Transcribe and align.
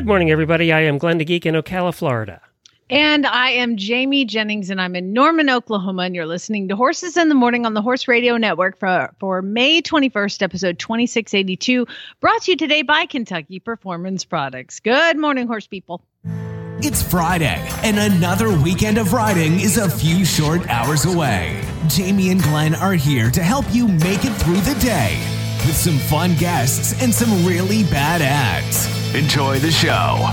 Good 0.00 0.06
morning, 0.06 0.30
everybody. 0.30 0.72
I 0.72 0.80
am 0.80 0.96
Glenn 0.96 1.18
the 1.18 1.26
Geek 1.26 1.44
in 1.44 1.54
Ocala, 1.54 1.94
Florida. 1.94 2.40
And 2.88 3.26
I 3.26 3.50
am 3.50 3.76
Jamie 3.76 4.24
Jennings, 4.24 4.70
and 4.70 4.80
I'm 4.80 4.96
in 4.96 5.12
Norman, 5.12 5.50
Oklahoma. 5.50 6.04
And 6.04 6.14
you're 6.14 6.24
listening 6.24 6.68
to 6.68 6.74
Horses 6.74 7.18
in 7.18 7.28
the 7.28 7.34
Morning 7.34 7.66
on 7.66 7.74
the 7.74 7.82
Horse 7.82 8.08
Radio 8.08 8.38
Network 8.38 8.78
for, 8.78 9.14
for 9.20 9.42
May 9.42 9.82
21st, 9.82 10.40
episode 10.40 10.78
2682, 10.78 11.86
brought 12.18 12.40
to 12.40 12.52
you 12.52 12.56
today 12.56 12.80
by 12.80 13.04
Kentucky 13.04 13.60
Performance 13.60 14.24
Products. 14.24 14.80
Good 14.80 15.18
morning, 15.18 15.46
horse 15.46 15.66
people. 15.66 16.02
It's 16.78 17.02
Friday, 17.02 17.62
and 17.82 17.98
another 17.98 18.48
weekend 18.56 18.96
of 18.96 19.12
riding 19.12 19.60
is 19.60 19.76
a 19.76 19.90
few 19.90 20.24
short 20.24 20.66
hours 20.70 21.04
away. 21.04 21.62
Jamie 21.88 22.30
and 22.30 22.42
Glenn 22.42 22.74
are 22.74 22.94
here 22.94 23.30
to 23.32 23.42
help 23.42 23.66
you 23.70 23.86
make 23.86 24.24
it 24.24 24.32
through 24.36 24.62
the 24.62 24.80
day 24.80 25.39
with 25.66 25.76
some 25.76 25.98
fun 25.98 26.34
guests 26.36 27.00
and 27.02 27.12
some 27.14 27.44
really 27.44 27.84
bad 27.84 28.22
ads. 28.22 28.88
Enjoy 29.14 29.58
the 29.58 29.70
show. 29.70 30.30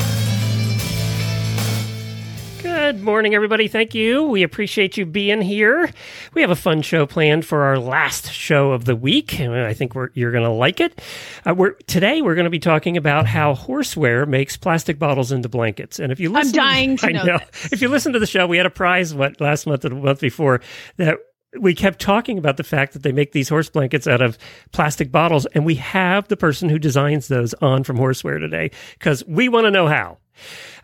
Good 2.61 3.03
morning, 3.03 3.35
everybody. 3.35 3.67
Thank 3.67 3.93
you. 3.93 4.23
We 4.23 4.43
appreciate 4.43 4.95
you 4.95 5.05
being 5.05 5.41
here. 5.41 5.91
We 6.33 6.41
have 6.41 6.51
a 6.51 6.55
fun 6.55 6.81
show 6.81 7.05
planned 7.05 7.45
for 7.45 7.63
our 7.63 7.77
last 7.77 8.31
show 8.31 8.71
of 8.71 8.85
the 8.85 8.95
week, 8.95 9.39
and 9.39 9.53
I 9.53 9.73
think 9.73 9.93
you're 10.13 10.31
going 10.31 10.43
to 10.45 10.49
like 10.49 10.79
it. 10.79 11.01
Uh, 11.45 11.53
we're, 11.53 11.71
today, 11.87 12.21
we're 12.21 12.35
going 12.35 12.45
to 12.45 12.49
be 12.49 12.59
talking 12.59 12.95
about 12.95 13.25
how 13.25 13.55
Horseware 13.55 14.25
makes 14.27 14.55
plastic 14.55 14.97
bottles 14.97 15.33
into 15.33 15.49
blankets. 15.49 15.99
And 15.99 16.11
if 16.11 16.19
you 16.19 16.29
listen, 16.29 16.59
I'm 16.59 16.67
dying 16.67 16.97
to, 16.99 17.07
I 17.07 17.11
know. 17.11 17.23
know 17.25 17.39
if 17.71 17.81
you 17.81 17.89
listen 17.89 18.13
to 18.13 18.19
the 18.19 18.27
show, 18.27 18.47
we 18.47 18.55
had 18.57 18.65
a 18.65 18.69
prize 18.69 19.13
what 19.13 19.41
last 19.41 19.67
month 19.67 19.83
and 19.83 19.97
the 19.97 20.01
month 20.01 20.21
before 20.21 20.61
that 20.95 21.17
we 21.59 21.73
kept 21.73 21.99
talking 21.99 22.37
about 22.37 22.57
the 22.57 22.63
fact 22.63 22.93
that 22.93 23.03
they 23.03 23.11
make 23.11 23.31
these 23.31 23.49
horse 23.49 23.69
blankets 23.69 24.07
out 24.07 24.21
of 24.21 24.37
plastic 24.71 25.11
bottles, 25.11 25.45
and 25.47 25.65
we 25.65 25.75
have 25.75 26.27
the 26.27 26.37
person 26.37 26.69
who 26.69 26.79
designs 26.79 27.27
those 27.27 27.53
on 27.55 27.83
from 27.83 27.97
Horseware 27.97 28.39
today 28.39 28.71
because 28.97 29.23
we 29.25 29.49
want 29.49 29.65
to 29.65 29.71
know 29.71 29.87
how. 29.87 30.17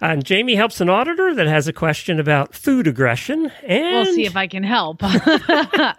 And 0.02 0.23
Jamie 0.26 0.56
helps 0.56 0.82
an 0.82 0.90
auditor 0.90 1.34
that 1.36 1.48
has 1.48 1.68
a 1.68 1.73
question 1.73 2.20
about 2.20 2.54
food 2.54 2.88
aggression. 2.88 3.52
And 3.64 4.08
We'll 4.08 4.14
see 4.16 4.26
if 4.26 4.36
I 4.36 4.48
can 4.48 4.64
help. 4.64 4.98
I 5.02 5.96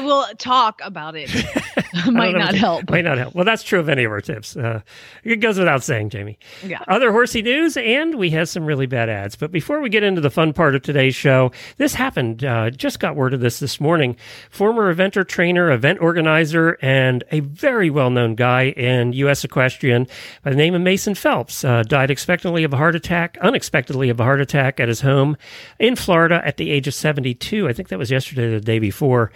will 0.00 0.24
talk 0.38 0.80
about 0.84 1.14
it. 1.16 1.30
Might 2.06 2.36
not 2.36 2.54
help. 2.54 2.88
Might 2.90 3.04
not 3.04 3.18
help. 3.18 3.34
Well, 3.34 3.44
that's 3.44 3.62
true 3.62 3.80
of 3.80 3.88
any 3.88 4.04
of 4.04 4.12
our 4.12 4.20
tips. 4.20 4.56
Uh, 4.56 4.80
it 5.24 5.36
goes 5.36 5.58
without 5.58 5.82
saying, 5.82 6.10
Jamie. 6.10 6.38
Yeah. 6.64 6.82
Other 6.86 7.10
horsey 7.12 7.42
news, 7.42 7.76
and 7.76 8.14
we 8.14 8.30
have 8.30 8.48
some 8.48 8.64
really 8.64 8.86
bad 8.86 9.08
ads. 9.08 9.34
But 9.36 9.50
before 9.50 9.80
we 9.80 9.88
get 9.88 10.02
into 10.02 10.20
the 10.20 10.30
fun 10.30 10.52
part 10.52 10.74
of 10.74 10.82
today's 10.82 11.14
show, 11.14 11.50
this 11.78 11.94
happened. 11.94 12.44
Uh, 12.44 12.70
just 12.70 13.00
got 13.00 13.16
word 13.16 13.34
of 13.34 13.40
this 13.40 13.58
this 13.58 13.80
morning. 13.80 14.16
Former 14.50 14.94
eventer, 14.94 15.26
trainer, 15.26 15.70
event 15.72 16.00
organizer, 16.00 16.78
and 16.80 17.24
a 17.32 17.40
very 17.40 17.90
well-known 17.90 18.34
guy 18.36 18.68
in 18.70 19.12
U.S. 19.14 19.44
equestrian 19.44 20.06
by 20.44 20.50
the 20.50 20.56
name 20.56 20.74
of 20.74 20.82
Mason 20.82 21.14
Phelps 21.14 21.64
uh, 21.64 21.82
died 21.82 22.10
expectantly 22.10 22.64
of 22.64 22.72
a 22.72 22.76
heart 22.76 22.94
attack, 22.98 23.38
unexpectedly 23.40 24.10
of 24.10 24.20
a 24.20 24.24
heart 24.24 24.40
attack 24.42 24.78
at 24.78 24.88
his 24.88 25.00
home 25.00 25.36
in 25.78 25.96
Florida 25.96 26.42
at 26.44 26.58
the 26.58 26.70
age 26.70 26.86
of 26.86 26.94
72. 26.94 27.66
I 27.66 27.72
think 27.72 27.88
that 27.88 27.98
was 27.98 28.10
yesterday 28.10 28.44
or 28.44 28.50
the 28.50 28.60
day 28.60 28.78
before. 28.78 29.32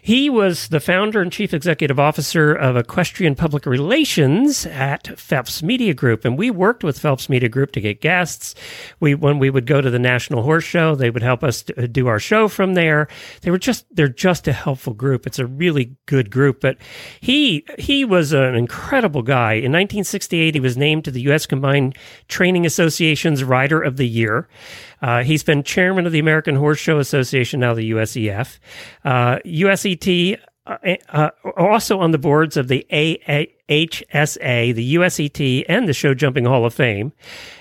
He 0.00 0.30
was 0.30 0.68
the 0.68 0.78
founder 0.78 1.20
and 1.20 1.32
chief 1.32 1.52
executive 1.52 1.98
officer 1.98 2.54
of 2.54 2.76
Equestrian 2.76 3.34
Public 3.34 3.66
Relations 3.66 4.64
at 4.66 5.18
Phelps 5.18 5.64
Media 5.64 5.94
Group, 5.94 6.24
and 6.24 6.38
we 6.38 6.48
worked 6.48 6.84
with 6.84 7.00
Phelps 7.00 7.28
Media 7.28 7.48
Group 7.48 7.72
to 7.72 7.80
get 7.80 8.00
guests. 8.00 8.54
We 9.00 9.16
when 9.16 9.40
we 9.40 9.50
would 9.50 9.66
go 9.66 9.80
to 9.80 9.90
the 9.90 9.98
National 9.98 10.42
Horse 10.42 10.62
Show, 10.62 10.94
they 10.94 11.10
would 11.10 11.24
help 11.24 11.42
us 11.42 11.62
do 11.62 12.06
our 12.06 12.20
show 12.20 12.46
from 12.46 12.74
there. 12.74 13.08
They 13.40 13.50
were 13.50 13.58
just 13.58 13.84
they're 13.90 14.06
just 14.06 14.46
a 14.46 14.52
helpful 14.52 14.94
group. 14.94 15.26
It's 15.26 15.40
a 15.40 15.46
really 15.46 15.96
good 16.06 16.30
group. 16.30 16.60
But 16.60 16.76
he 17.20 17.66
he 17.76 18.04
was 18.04 18.32
an 18.32 18.54
incredible 18.54 19.22
guy. 19.22 19.54
In 19.54 19.72
1968, 19.72 20.54
he 20.54 20.60
was 20.60 20.76
named 20.76 21.04
to 21.06 21.10
the 21.10 21.22
U.S. 21.22 21.46
Combined 21.46 21.96
Training 22.28 22.64
Association's 23.06 23.44
Rider 23.44 23.80
of 23.80 23.98
the 23.98 24.08
Year. 24.08 24.48
Uh, 25.00 25.22
he's 25.22 25.44
been 25.44 25.62
chairman 25.62 26.06
of 26.06 26.12
the 26.12 26.18
American 26.18 26.56
Horse 26.56 26.78
Show 26.78 26.98
Association, 26.98 27.60
now 27.60 27.72
the 27.72 27.92
USEF. 27.92 28.58
Uh, 29.04 29.38
USET, 29.44 30.40
uh, 30.66 30.76
uh, 31.10 31.30
also 31.56 32.00
on 32.00 32.10
the 32.10 32.18
boards 32.18 32.56
of 32.56 32.66
the 32.66 32.84
AHSA, 32.90 34.74
the 34.74 34.94
USET, 34.96 35.64
and 35.68 35.88
the 35.88 35.92
Show 35.92 36.14
Jumping 36.14 36.46
Hall 36.46 36.64
of 36.64 36.74
Fame. 36.74 37.12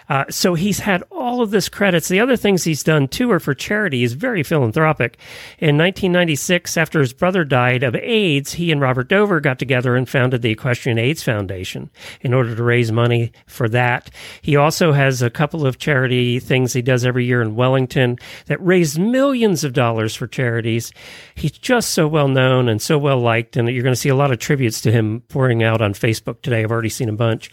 Uh, 0.10 0.26
so 0.30 0.54
he's 0.54 0.80
had 0.80 1.04
all 1.12 1.42
of 1.42 1.52
this 1.52 1.70
credits. 1.70 2.08
The 2.08 2.20
other 2.20 2.36
things 2.38 2.64
he's 2.64 2.84
done 2.84 3.08
too 3.08 3.32
are 3.32 3.40
for 3.40 3.54
charity. 3.54 4.00
He's 4.00 4.14
very 4.14 4.44
philanthropic. 4.44 5.18
In 5.60 5.78
1996, 5.78 6.78
after 6.78 7.00
his 7.00 7.14
brother 7.14 7.44
died 7.44 7.84
of 7.84 7.96
AIDS, 7.96 8.54
he 8.54 8.72
and 8.72 8.82
Robert 8.82 9.08
Dover 9.08 9.40
got 9.40 9.60
together 9.60 9.96
and 9.96 10.08
founded 10.08 10.42
the 10.42 10.52
Equestrian 10.52 10.98
AIDS 10.98 11.24
Foundation 11.24 11.90
in 12.22 12.34
order 12.34 12.56
to 12.56 12.64
raise 12.64 12.92
money 12.92 13.32
for 13.48 13.68
that. 13.70 14.10
He 14.42 14.56
also 14.56 14.92
has 14.92 15.22
a 15.22 15.30
couple 15.30 15.66
of 15.66 15.78
charity 15.78 16.40
things 16.40 16.74
he 16.74 16.82
does 16.82 17.06
every 17.06 17.26
year 17.26 17.42
in 17.42 17.56
Wellington 17.56 18.18
that 18.46 18.64
raise 18.64 19.00
millions 19.00 19.64
of 19.64 19.74
dollars 19.74 20.16
for 20.16 20.28
charities. 20.28 20.92
He's 21.36 21.52
just 21.52 21.92
so 21.92 22.08
well 22.08 22.28
known 22.28 22.70
and 22.70 22.82
so 22.82 22.98
well 22.98 23.20
liked, 23.20 23.58
and 23.58 23.68
you're 23.70 23.84
going 23.84 23.94
to 23.94 24.00
see 24.00 24.10
a 24.10 24.16
lot 24.16 24.32
of 24.32 24.40
tributes 24.40 24.82
to 24.82 24.92
him 24.92 25.22
pouring 25.30 25.64
out 25.64 25.82
on 25.82 25.94
Facebook 25.94 26.42
today. 26.42 26.64
I've 26.64 26.72
already 26.72 26.90
seen 26.90 27.10
a 27.10 27.14
bunch. 27.14 27.52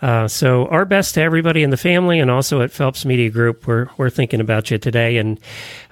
Uh, 0.00 0.28
so 0.28 0.66
our 0.66 0.84
best 0.84 1.14
to 1.14 1.22
everybody 1.22 1.62
in 1.62 1.70
the 1.70 1.76
family 1.76 2.20
and 2.20 2.30
also 2.30 2.60
at 2.62 2.70
Phelps 2.70 3.04
Media 3.04 3.30
Group. 3.30 3.66
We're 3.66 3.88
we're 3.96 4.10
thinking 4.10 4.40
about 4.40 4.70
you 4.70 4.78
today, 4.78 5.16
and 5.16 5.40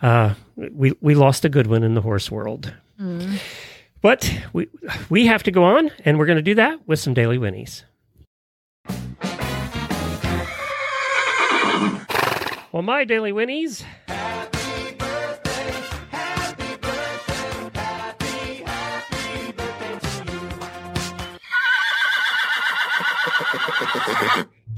uh, 0.02 0.34
we 0.56 0.92
we 1.00 1.14
lost 1.14 1.44
a 1.44 1.48
good 1.48 1.66
one 1.66 1.82
in 1.82 1.94
the 1.94 2.00
horse 2.00 2.30
world. 2.30 2.72
But 4.02 4.32
we 4.52 4.68
we 5.08 5.26
have 5.26 5.42
to 5.44 5.50
go 5.50 5.64
on, 5.64 5.90
and 6.04 6.18
we're 6.18 6.26
going 6.26 6.36
to 6.36 6.42
do 6.42 6.54
that 6.54 6.86
with 6.86 7.00
some 7.00 7.14
daily 7.14 7.38
winnies. 7.38 7.82
Well, 12.72 12.82
my 12.82 13.04
daily 13.04 13.32
winnies. 13.32 13.84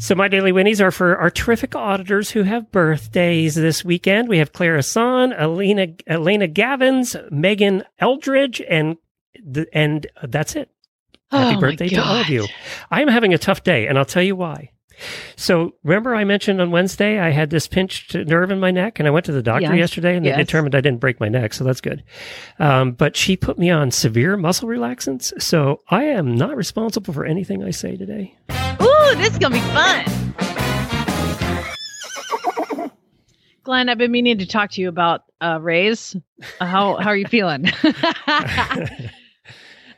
So 0.01 0.15
my 0.15 0.29
daily 0.29 0.53
winnies 0.53 0.81
are 0.81 0.93
for 0.93 1.17
our 1.17 1.29
terrific 1.29 1.75
auditors 1.75 2.31
who 2.31 2.45
have 2.45 2.71
birthdays 2.71 3.57
this 3.57 3.85
weekend. 3.85 4.29
We 4.29 4.39
have 4.39 4.53
Clara 4.53 4.83
Son, 4.83 5.33
Elena 5.33 5.89
Elena 6.07 6.47
Gavins, 6.47 7.17
Megan 7.33 7.83
Eldridge, 7.99 8.63
and 8.69 8.97
the, 9.45 9.67
and 9.73 10.07
that's 10.23 10.55
it. 10.55 10.71
Happy 11.33 11.57
Oh, 11.57 11.61
birthday 11.61 11.89
to 11.89 12.05
all 12.05 12.17
of 12.21 12.31
you. 12.31 12.47
I'm 12.93 13.09
having 13.09 13.35
a 13.35 13.39
tough 13.39 13.65
day, 13.65 13.87
and 13.89 13.99
I'll 13.99 14.05
tell 14.05 14.23
you 14.23 14.37
why. 14.37 14.71
So 15.37 15.75
remember 15.85 16.15
I 16.15 16.25
mentioned 16.25 16.61
on 16.61 16.71
Wednesday 16.73 17.21
I 17.21 17.31
had 17.31 17.51
this 17.51 17.69
pinched 17.69 18.15
nerve 18.17 18.51
in 18.51 18.59
my 18.59 18.73
neck 18.73 18.99
and 18.99 19.07
I 19.07 19.13
went 19.13 19.27
to 19.27 19.33
the 19.33 19.43
doctor 19.45 19.71
Yes. 19.71 19.79
yesterday 19.79 20.17
and 20.17 20.25
they 20.27 20.31
Yes. 20.31 20.39
determined 20.39 20.75
I 20.75 20.81
didn't 20.81 20.99
break 20.99 21.21
my 21.21 21.29
neck. 21.29 21.55
So 21.55 21.63
that's 21.63 21.81
good. 21.81 22.03
Um, 22.59 22.93
but 22.93 23.15
she 23.17 23.37
put 23.37 23.61
me 23.61 23.71
on 23.71 23.93
severe 23.93 24.37
muscle 24.37 24.69
relaxants. 24.69 25.33
So 25.41 25.83
I 25.89 26.03
am 26.03 26.35
not 26.35 26.57
responsible 26.57 27.15
for 27.15 27.25
anything 27.25 27.63
I 27.63 27.71
say 27.71 27.97
today. 27.97 28.35
Ooh, 28.83 28.88
this 29.17 29.33
is 29.33 29.39
gonna 29.39 29.55
be 29.55 29.61
fun. 29.61 30.05
Glenn, 33.63 33.89
I've 33.91 33.99
been 33.99 34.11
meaning 34.11 34.39
to 34.39 34.47
talk 34.47 34.71
to 34.73 34.81
you 34.81 34.89
about 34.89 35.25
uh, 35.43 35.59
Rays. 35.61 36.17
Uh, 36.61 36.67
how 36.67 36.97
how 36.97 37.11
are 37.11 37.17
you 37.17 37.27
feeling? 37.27 37.67
um, 37.85 37.93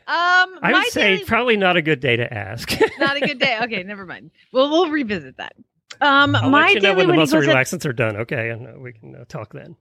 I 0.09 0.51
my 0.63 0.73
would 0.73 0.87
say 0.89 1.15
daily- 1.17 1.25
probably 1.25 1.57
not 1.57 1.77
a 1.77 1.83
good 1.83 2.01
day 2.01 2.17
to 2.17 2.33
ask. 2.35 2.73
not 2.99 3.17
a 3.17 3.21
good 3.21 3.39
day. 3.39 3.59
Okay, 3.63 3.83
never 3.85 4.05
mind. 4.07 4.33
Well, 4.53 4.69
we'll 4.71 4.91
revisit 4.91 5.37
that. 5.37 5.55
Um, 6.01 6.35
I'll 6.35 6.51
my 6.51 6.63
let 6.67 6.75
you 6.75 6.81
know 6.81 6.81
daily 6.81 6.97
when 6.97 7.07
the 7.07 7.11
Winnie 7.13 7.19
muscle 7.21 7.41
goes 7.41 7.49
at- 7.49 7.55
relaxants 7.57 7.87
are 7.87 7.93
done. 7.93 8.17
Okay, 8.17 8.51
and 8.51 8.67
uh, 8.67 8.73
we 8.79 8.93
can 8.93 9.15
uh, 9.15 9.25
talk 9.29 9.53
then. 9.53 9.77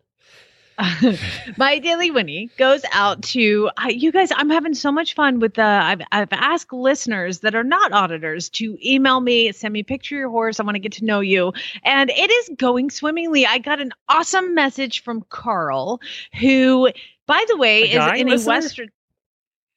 my 1.58 1.80
daily 1.80 2.10
Winnie 2.12 2.50
goes 2.58 2.82
out 2.94 3.22
to 3.24 3.70
uh, 3.78 3.88
you 3.90 4.12
guys. 4.12 4.30
I'm 4.36 4.50
having 4.50 4.74
so 4.74 4.92
much 4.92 5.14
fun 5.14 5.40
with 5.40 5.56
the. 5.56 5.62
I've 5.64 6.02
I've 6.12 6.32
asked 6.32 6.72
listeners 6.72 7.40
that 7.40 7.56
are 7.56 7.64
not 7.64 7.92
auditors 7.92 8.50
to 8.52 8.78
email 8.86 9.20
me, 9.20 9.52
send 9.52 9.74
me 9.74 9.82
a 9.82 9.84
picture 9.84 10.16
of 10.16 10.20
your 10.20 10.30
horse. 10.30 10.60
I 10.60 10.64
want 10.64 10.76
to 10.76 10.80
get 10.80 10.94
to 10.94 11.06
know 11.06 11.20
you, 11.20 11.52
and 11.84 12.10
it 12.10 12.32
is 12.32 12.50
going 12.58 12.90
swimmingly. 12.90 13.46
I 13.46 13.58
got 13.60 13.80
an 13.82 13.92
awesome 14.08 14.56
message 14.56 15.04
from 15.04 15.26
Carl, 15.30 16.00
who, 16.40 16.90
by 17.28 17.44
the 17.50 17.58
way, 17.58 17.84
A 17.94 18.14
is 18.14 18.20
in 18.22 18.28
listener? 18.28 18.54
a 18.54 18.56
western. 18.58 18.90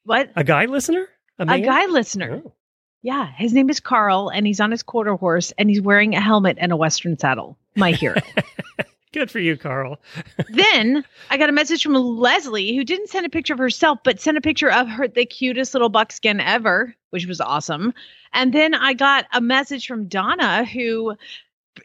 What 0.05 0.31
A 0.37 0.45
guy 0.45 0.67
listener? 0.67 1.09
a 1.39 1.47
man? 1.47 1.63
guy 1.63 1.87
listener? 1.87 2.43
Oh. 2.45 2.53
Yeah, 3.05 3.27
his 3.37 3.53
name 3.53 3.69
is 3.69 3.81
Carl, 3.81 4.29
and 4.29 4.47
he's 4.47 4.61
on 4.61 4.71
his 4.71 4.85
quarter 4.85 5.17
horse, 5.17 5.53
and 5.59 5.69
he's 5.69 5.81
wearing 5.81 6.15
a 6.15 6.21
helmet 6.21 6.57
and 6.61 6.71
a 6.71 6.77
western 6.77 7.19
saddle. 7.19 7.59
my 7.75 7.91
hero. 7.91 8.21
Good 9.13 9.31
for 9.31 9.41
you, 9.41 9.57
Carl. 9.57 10.01
then 10.49 11.05
I 11.31 11.37
got 11.37 11.51
a 11.51 11.53
message 11.53 11.83
from 11.83 11.95
Leslie 11.95 12.75
who 12.75 12.83
didn't 12.83 13.11
send 13.11 13.27
a 13.27 13.31
picture 13.31 13.53
of 13.53 13.59
herself, 13.59 13.99
but 14.03 14.21
sent 14.21 14.39
a 14.39 14.43
picture 14.43 14.71
of 14.71 14.89
her, 14.89 15.07
the 15.07 15.27
cutest 15.27 15.75
little 15.75 15.91
buckskin 15.91 16.41
ever, 16.41 16.95
which 17.11 17.27
was 17.27 17.41
awesome. 17.41 17.93
And 18.33 18.55
then 18.55 18.75
I 18.75 18.95
got 18.95 19.27
a 19.33 19.41
message 19.43 19.87
from 19.87 20.09
Donna 20.09 20.65
who, 20.65 21.15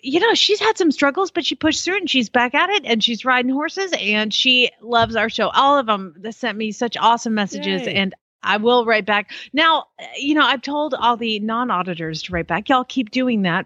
you 0.01 0.21
know, 0.21 0.33
she's 0.35 0.61
had 0.61 0.77
some 0.77 0.91
struggles, 0.91 1.29
but 1.29 1.45
she 1.45 1.55
pushed 1.55 1.83
through 1.83 1.97
and 1.97 2.09
she's 2.09 2.29
back 2.29 2.53
at 2.53 2.69
it 2.69 2.85
and 2.85 3.03
she's 3.03 3.25
riding 3.25 3.51
horses 3.51 3.93
and 3.99 4.33
she 4.33 4.71
loves 4.81 5.17
our 5.17 5.29
show. 5.29 5.49
All 5.49 5.77
of 5.77 5.85
them 5.85 6.15
that 6.19 6.35
sent 6.35 6.57
me 6.57 6.71
such 6.71 6.95
awesome 6.95 7.33
messages 7.33 7.81
Yay. 7.81 7.95
and 7.95 8.15
I 8.41 8.55
will 8.55 8.85
write 8.85 9.05
back. 9.05 9.31
Now, 9.51 9.87
you 10.17 10.33
know, 10.33 10.45
I've 10.45 10.61
told 10.61 10.93
all 10.93 11.17
the 11.17 11.39
non 11.39 11.71
auditors 11.71 12.23
to 12.23 12.31
write 12.31 12.47
back. 12.47 12.69
Y'all 12.69 12.85
keep 12.85 13.11
doing 13.11 13.41
that 13.41 13.65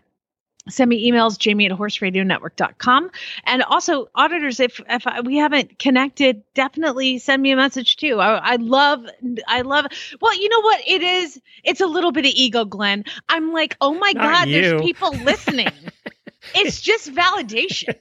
send 0.69 0.89
me 0.89 1.09
emails 1.11 1.37
jamie 1.39 1.65
at 1.65 1.71
horseradionetwork.com 1.71 3.09
and 3.45 3.63
also 3.63 4.07
auditors 4.15 4.59
if 4.59 4.79
if 4.89 5.05
we 5.25 5.37
haven't 5.37 5.79
connected 5.79 6.43
definitely 6.53 7.17
send 7.17 7.41
me 7.41 7.51
a 7.51 7.55
message 7.55 7.95
too 7.97 8.19
I, 8.19 8.53
I 8.53 8.55
love 8.57 9.03
i 9.47 9.61
love 9.61 9.85
well 10.21 10.35
you 10.39 10.49
know 10.49 10.61
what 10.61 10.81
it 10.87 11.01
is 11.01 11.41
it's 11.63 11.81
a 11.81 11.87
little 11.87 12.11
bit 12.11 12.25
of 12.25 12.31
ego 12.35 12.65
glenn 12.65 13.03
i'm 13.29 13.51
like 13.53 13.75
oh 13.81 13.93
my 13.95 14.11
Not 14.13 14.23
god 14.23 14.47
you. 14.49 14.61
there's 14.61 14.81
people 14.81 15.11
listening 15.11 15.69
it's 16.55 16.79
just 16.81 17.11
validation 17.13 17.95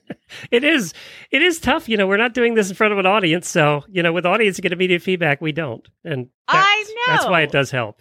It 0.52 0.62
is. 0.62 0.94
It 1.32 1.42
is 1.42 1.58
tough. 1.58 1.88
You 1.88 1.96
know, 1.96 2.06
we're 2.06 2.16
not 2.16 2.34
doing 2.34 2.54
this 2.54 2.68
in 2.70 2.76
front 2.76 2.92
of 2.92 3.00
an 3.00 3.06
audience, 3.06 3.48
so 3.48 3.82
you 3.90 4.00
know, 4.00 4.12
with 4.12 4.24
audience 4.24 4.56
you 4.58 4.62
get 4.62 4.70
immediate 4.70 5.02
feedback. 5.02 5.40
We 5.40 5.50
don't, 5.50 5.84
and 6.04 6.28
I 6.46 6.84
that's- 6.86 7.18
That's 7.18 7.28
why 7.28 7.40
it 7.40 7.50
does 7.50 7.72
help. 7.72 8.00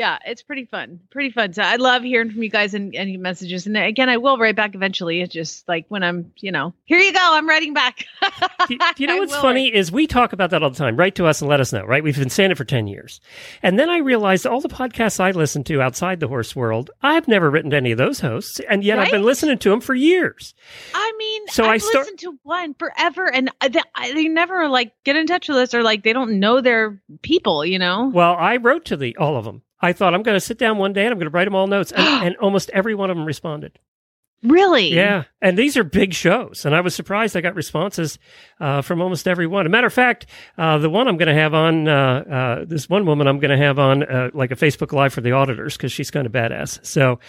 Yeah 0.00 0.18
it's 0.24 0.42
pretty 0.42 0.64
fun 0.64 0.98
pretty 1.10 1.30
fun 1.30 1.52
so 1.52 1.62
i 1.62 1.76
love 1.76 2.02
hearing 2.02 2.30
from 2.30 2.42
you 2.42 2.48
guys 2.48 2.72
and 2.72 2.94
any 2.94 3.18
messages 3.18 3.66
and 3.66 3.76
again 3.76 4.08
i 4.08 4.16
will 4.16 4.38
write 4.38 4.56
back 4.56 4.74
eventually 4.74 5.20
it's 5.20 5.32
just 5.34 5.68
like 5.68 5.84
when 5.88 6.02
i'm 6.02 6.32
you 6.38 6.50
know 6.50 6.72
here 6.86 6.98
you 6.98 7.12
go 7.12 7.20
i'm 7.22 7.46
writing 7.46 7.74
back 7.74 8.06
Do, 8.68 8.78
do 8.78 9.02
you 9.02 9.06
know 9.06 9.18
what's 9.18 9.36
funny 9.36 9.74
is 9.74 9.90
we 9.90 10.06
talk 10.06 10.32
about 10.32 10.50
that 10.50 10.62
all 10.62 10.70
the 10.70 10.76
time. 10.76 10.96
Write 10.96 11.14
to 11.16 11.26
us 11.26 11.40
and 11.40 11.48
let 11.48 11.60
us 11.60 11.72
know, 11.72 11.84
right? 11.84 12.04
We've 12.04 12.16
been 12.16 12.30
saying 12.30 12.50
it 12.50 12.56
for 12.58 12.64
10 12.64 12.86
years. 12.86 13.20
And 13.62 13.78
then 13.78 13.88
I 13.88 13.98
realized 13.98 14.46
all 14.46 14.60
the 14.60 14.68
podcasts 14.68 15.18
I 15.18 15.30
listen 15.30 15.64
to 15.64 15.80
outside 15.82 16.20
the 16.20 16.28
horse 16.28 16.54
world, 16.54 16.90
I've 17.02 17.26
never 17.26 17.50
written 17.50 17.70
to 17.70 17.76
any 17.76 17.90
of 17.92 17.98
those 17.98 18.20
hosts. 18.20 18.60
And 18.68 18.84
yet 18.84 18.98
I've 18.98 19.10
been 19.10 19.22
listening 19.24 19.58
to 19.58 19.70
them 19.70 19.80
for 19.80 19.94
years. 19.94 20.54
I 20.94 21.12
mean, 21.18 21.48
So 21.48 21.64
I've 21.64 21.70
I 21.70 21.78
start- 21.78 21.96
listened 22.04 22.18
to 22.20 22.38
one 22.42 22.74
forever, 22.74 23.30
and 23.32 23.50
they, 23.62 23.80
they 24.14 24.28
never 24.28 24.68
like 24.68 24.92
get 25.04 25.16
in 25.16 25.26
touch 25.26 25.48
with 25.48 25.56
us, 25.56 25.74
or 25.74 25.82
like 25.82 26.04
they 26.04 26.12
don't 26.12 26.38
know 26.38 26.60
their 26.60 27.00
people, 27.22 27.64
you 27.64 27.78
know. 27.78 28.10
Well, 28.12 28.36
I 28.38 28.56
wrote 28.56 28.84
to 28.86 28.96
the 28.96 29.16
all 29.16 29.36
of 29.36 29.44
them. 29.44 29.62
I 29.80 29.92
thought 29.92 30.14
I'm 30.14 30.22
going 30.22 30.36
to 30.36 30.40
sit 30.40 30.58
down 30.58 30.78
one 30.78 30.92
day 30.92 31.04
and 31.04 31.12
I'm 31.12 31.18
going 31.18 31.30
to 31.30 31.34
write 31.34 31.46
them 31.46 31.54
all 31.54 31.66
notes. 31.66 31.92
And, 31.92 32.06
and 32.26 32.36
almost 32.36 32.70
every 32.70 32.94
one 32.94 33.10
of 33.10 33.16
them 33.16 33.26
responded. 33.26 33.78
Really? 34.42 34.94
Yeah. 34.94 35.24
And 35.42 35.58
these 35.58 35.76
are 35.76 35.84
big 35.84 36.14
shows. 36.14 36.64
And 36.64 36.74
I 36.74 36.80
was 36.80 36.94
surprised 36.94 37.36
I 37.36 37.42
got 37.42 37.54
responses 37.54 38.18
uh, 38.58 38.80
from 38.80 39.02
almost 39.02 39.28
every 39.28 39.46
one. 39.46 39.66
A 39.66 39.68
matter 39.68 39.86
of 39.86 39.92
fact, 39.92 40.26
uh, 40.56 40.78
the 40.78 40.88
one 40.88 41.08
I'm 41.08 41.18
going 41.18 41.28
to 41.28 41.34
have 41.34 41.52
on, 41.52 41.86
uh, 41.86 41.92
uh, 41.92 42.64
this 42.64 42.88
one 42.88 43.04
woman 43.04 43.26
I'm 43.26 43.38
going 43.38 43.50
to 43.50 43.62
have 43.62 43.78
on 43.78 44.02
uh, 44.02 44.30
like 44.32 44.50
a 44.50 44.56
Facebook 44.56 44.92
Live 44.92 45.12
for 45.12 45.20
the 45.20 45.32
auditors 45.32 45.76
because 45.76 45.92
she's 45.92 46.10
kind 46.10 46.26
of 46.26 46.32
badass. 46.32 46.84
So 46.86 47.20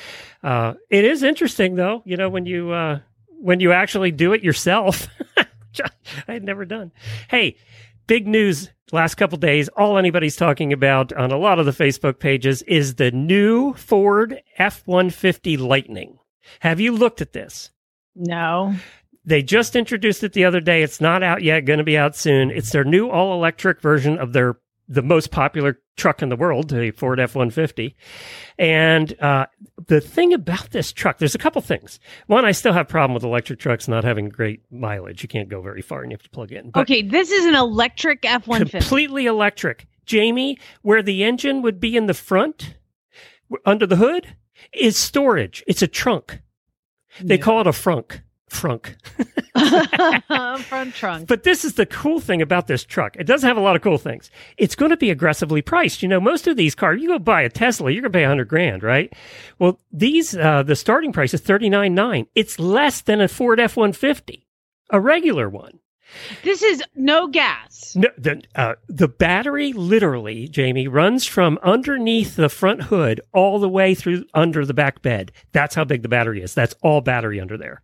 uh, 0.41 0.75
it 0.89 1.03
is 1.03 1.21
interesting, 1.21 1.75
though, 1.75 2.01
you 2.05 2.15
know, 2.15 2.29
when 2.29 2.45
you, 2.45 2.71
uh, 2.71 2.99
when 3.27 3.59
you 3.59 3.73
actually 3.73 4.11
do 4.11 4.31
it 4.31 4.41
yourself, 4.41 5.07
I 6.27 6.33
had 6.33 6.43
never 6.43 6.63
done. 6.63 6.91
Hey, 7.29 7.57
big 8.07 8.27
news 8.27 8.69
last 8.91 9.15
couple 9.15 9.37
days. 9.37 9.67
All 9.69 9.97
anybody's 9.97 10.35
talking 10.35 10.73
about 10.73 11.13
on 11.13 11.31
a 11.31 11.37
lot 11.37 11.59
of 11.59 11.65
the 11.65 11.71
facebook 11.71 12.19
pages 12.19 12.61
is 12.63 12.95
the 12.95 13.11
new 13.11 13.73
ford 13.73 14.41
f-150 14.57 15.57
lightning. 15.59 16.17
Have 16.59 16.79
you 16.79 16.91
looked 16.91 17.21
at 17.21 17.33
this? 17.33 17.69
No. 18.15 18.75
they 19.23 19.41
just 19.43 19.75
introduced 19.75 20.23
it 20.23 20.33
the 20.33 20.45
other 20.45 20.59
day. 20.59 20.81
It's 20.83 20.99
not 20.99 21.23
out 21.23 21.43
yet. 21.43 21.65
Going 21.65 21.79
to 21.79 21.85
be 21.85 21.97
out 21.97 22.15
soon. 22.15 22.51
It's 22.51 22.71
their 22.71 22.83
new 22.83 23.09
all 23.09 23.33
electric 23.33 23.79
version 23.81 24.17
of 24.17 24.33
their 24.33 24.57
the 24.87 25.01
most 25.01 25.31
popular 25.31 25.79
truck 25.95 26.21
in 26.21 26.29
the 26.29 26.35
world 26.35 26.69
the 26.69 26.91
ford 26.91 27.19
f-150 27.19 27.93
and 28.57 29.19
uh, 29.21 29.45
the 29.87 30.01
thing 30.01 30.33
about 30.33 30.71
this 30.71 30.91
truck 30.91 31.17
there's 31.19 31.35
a 31.35 31.37
couple 31.37 31.61
things 31.61 31.99
one 32.27 32.43
i 32.45 32.51
still 32.51 32.73
have 32.73 32.87
problem 32.87 33.13
with 33.13 33.23
electric 33.23 33.59
trucks 33.59 33.87
not 33.87 34.03
having 34.03 34.27
great 34.29 34.61
mileage 34.71 35.21
you 35.21 35.29
can't 35.29 35.49
go 35.49 35.61
very 35.61 35.81
far 35.81 36.01
and 36.01 36.11
you 36.11 36.15
have 36.15 36.23
to 36.23 36.29
plug 36.29 36.51
in 36.51 36.71
But- 36.71 36.81
Okay, 36.81 37.01
this 37.03 37.31
is 37.31 37.45
an 37.45 37.55
electric 37.55 38.25
F 38.25 38.47
one 38.47 38.61
fifty. 38.61 38.79
completely 38.79 39.25
electric. 39.27 39.87
Jamie, 40.05 40.57
where 40.81 41.03
the 41.03 41.23
engine 41.23 41.61
would 41.61 41.79
be 41.79 41.95
in 41.95 42.07
the 42.07 42.13
front, 42.13 42.75
under 43.65 43.85
the 43.85 43.95
hood, 43.97 44.35
is 44.73 44.97
storage. 44.97 45.63
It's 45.67 45.81
a 45.83 45.87
trunk. 45.87 46.41
They 47.21 47.37
call 47.37 47.61
it 47.61 47.67
a 47.67 47.71
frunk. 47.71 48.21
Frunk. 48.51 48.95
Front 50.63 50.93
trunk. 50.93 51.27
But 51.27 51.43
this 51.43 51.63
is 51.63 51.75
the 51.75 51.85
cool 51.85 52.19
thing 52.19 52.41
about 52.41 52.67
this 52.67 52.83
truck. 52.83 53.15
It 53.15 53.25
does 53.25 53.41
have 53.43 53.55
a 53.55 53.61
lot 53.61 53.75
of 53.77 53.81
cool 53.81 53.97
things. 53.97 54.29
It's 54.57 54.75
going 54.75 54.91
to 54.91 54.97
be 54.97 55.09
aggressively 55.09 55.61
priced. 55.61 56.03
You 56.03 56.09
know, 56.09 56.19
most 56.19 56.47
of 56.47 56.57
these 56.57 56.75
cars, 56.75 57.01
you 57.01 57.07
go 57.07 57.19
buy 57.19 57.41
a 57.43 57.49
Tesla, 57.49 57.91
you're 57.91 58.01
going 58.01 58.11
to 58.11 58.17
pay 58.17 58.23
100 58.23 58.47
grand, 58.47 58.83
right? 58.83 59.11
Well, 59.57 59.79
these, 59.91 60.35
uh, 60.35 60.63
the 60.63 60.75
starting 60.75 61.13
price 61.13 61.33
is 61.33 61.41
39.9. 61.41 62.27
It's 62.35 62.59
less 62.59 63.01
than 63.01 63.21
a 63.21 63.27
Ford 63.27 63.59
F-150, 63.59 64.43
a 64.89 64.99
regular 64.99 65.49
one. 65.49 65.79
This 66.43 66.61
is 66.61 66.83
no 66.93 67.27
gas. 67.27 67.95
No, 67.95 68.09
the 68.17 68.43
uh, 68.53 68.75
the 68.89 69.07
battery 69.07 69.71
literally, 69.71 70.49
Jamie, 70.49 70.89
runs 70.89 71.25
from 71.25 71.57
underneath 71.63 72.35
the 72.35 72.49
front 72.49 72.83
hood 72.83 73.21
all 73.33 73.59
the 73.59 73.69
way 73.69 73.95
through 73.95 74.25
under 74.33 74.65
the 74.65 74.73
back 74.73 75.01
bed. 75.01 75.31
That's 75.53 75.73
how 75.73 75.85
big 75.85 76.01
the 76.01 76.09
battery 76.09 76.41
is. 76.41 76.53
That's 76.53 76.75
all 76.81 76.99
battery 76.99 77.39
under 77.39 77.57
there. 77.57 77.81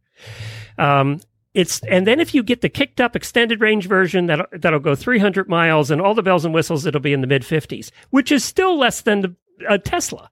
Um, 0.78 1.22
it's 1.54 1.80
and 1.82 2.06
then 2.06 2.20
if 2.20 2.36
you 2.36 2.44
get 2.44 2.62
the 2.62 2.70
kicked 2.70 3.02
up 3.02 3.16
extended 3.16 3.62
range 3.62 3.88
version 3.88 4.28
that 4.28 4.48
that'll 4.52 4.80
go 4.80 4.94
300 4.94 5.50
miles 5.50 5.90
and 5.90 6.00
all 6.00 6.14
the 6.14 6.22
bells 6.22 6.46
and 6.46 6.54
whistles, 6.54 6.86
it'll 6.86 7.02
be 7.02 7.14
in 7.14 7.22
the 7.22 7.28
mid 7.28 7.42
50s, 7.42 7.90
which 8.12 8.32
is 8.32 8.44
still 8.44 8.78
less 8.78 9.02
than 9.02 9.22
the 9.22 9.36
a 9.68 9.80
Tesla. 9.80 10.30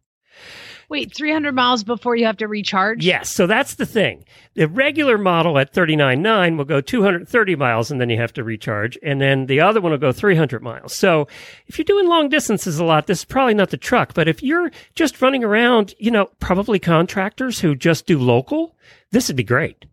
Wait, 0.90 1.14
three 1.14 1.32
hundred 1.32 1.56
miles 1.56 1.84
before 1.84 2.16
you 2.16 2.26
have 2.26 2.38
to 2.38 2.48
recharge. 2.48 3.06
Yes, 3.06 3.32
so 3.32 3.48
that's 3.48 3.76
the 3.76 3.86
thing. 3.86 4.24
The 4.56 4.68
regular 4.68 5.18
model 5.18 5.58
at 5.58 5.74
39.9 5.74 6.58
will 6.58 6.66
go 6.66 6.80
230 6.80 7.56
miles 7.56 7.92
and 7.92 8.00
then 8.00 8.10
you 8.10 8.18
have 8.18 8.32
to 8.34 8.44
recharge. 8.44 8.98
And 9.04 9.20
then 9.20 9.48
the 9.48 9.60
other 9.60 9.82
one 9.82 9.92
will 9.92 10.00
go 10.00 10.14
300 10.14 10.64
miles. 10.64 10.96
So 10.96 11.28
if 11.68 11.78
you're 11.78 11.84
doing 11.84 12.08
long 12.08 12.30
distances 12.30 12.80
a 12.80 12.86
lot, 12.86 13.08
this 13.08 13.20
is 13.20 13.26
probably 13.26 13.54
not 13.54 13.70
the 13.70 13.78
truck. 13.78 14.14
But 14.14 14.30
if 14.30 14.42
you're 14.42 14.72
just 14.96 15.22
running 15.22 15.44
around, 15.44 15.94
you 16.00 16.10
know, 16.10 16.30
probably 16.39 16.80
contractors 16.80 17.60
who 17.60 17.75
just 17.75 18.06
do 18.06 18.18
local, 18.18 18.77
this 19.12 19.27
would 19.27 19.36
be 19.36 19.44
great. 19.44 19.86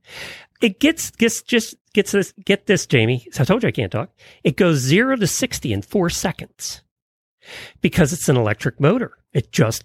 It 0.61 0.79
gets, 0.79 1.11
gets, 1.11 1.43
just 1.43 1.75
gets 1.93 2.13
this, 2.13 2.33
get 2.45 2.67
this, 2.67 2.87
Jamie. 2.87 3.27
I 3.39 3.45
told 3.45 3.65
you 3.65 3.69
I 3.69 3.73
can't 3.73 3.91
talk. 3.91 4.11
It 4.45 4.57
goes 4.57 4.79
zero 4.79 5.17
to 5.17 5.27
60 5.27 5.73
in 5.73 5.83
four 5.83 6.09
seconds 6.09 6.83
because 7.81 8.13
it's 8.13 8.29
an 8.29 8.37
electric 8.37 8.81
motor. 8.81 9.19
It 9.33 9.51
just 9.51 9.85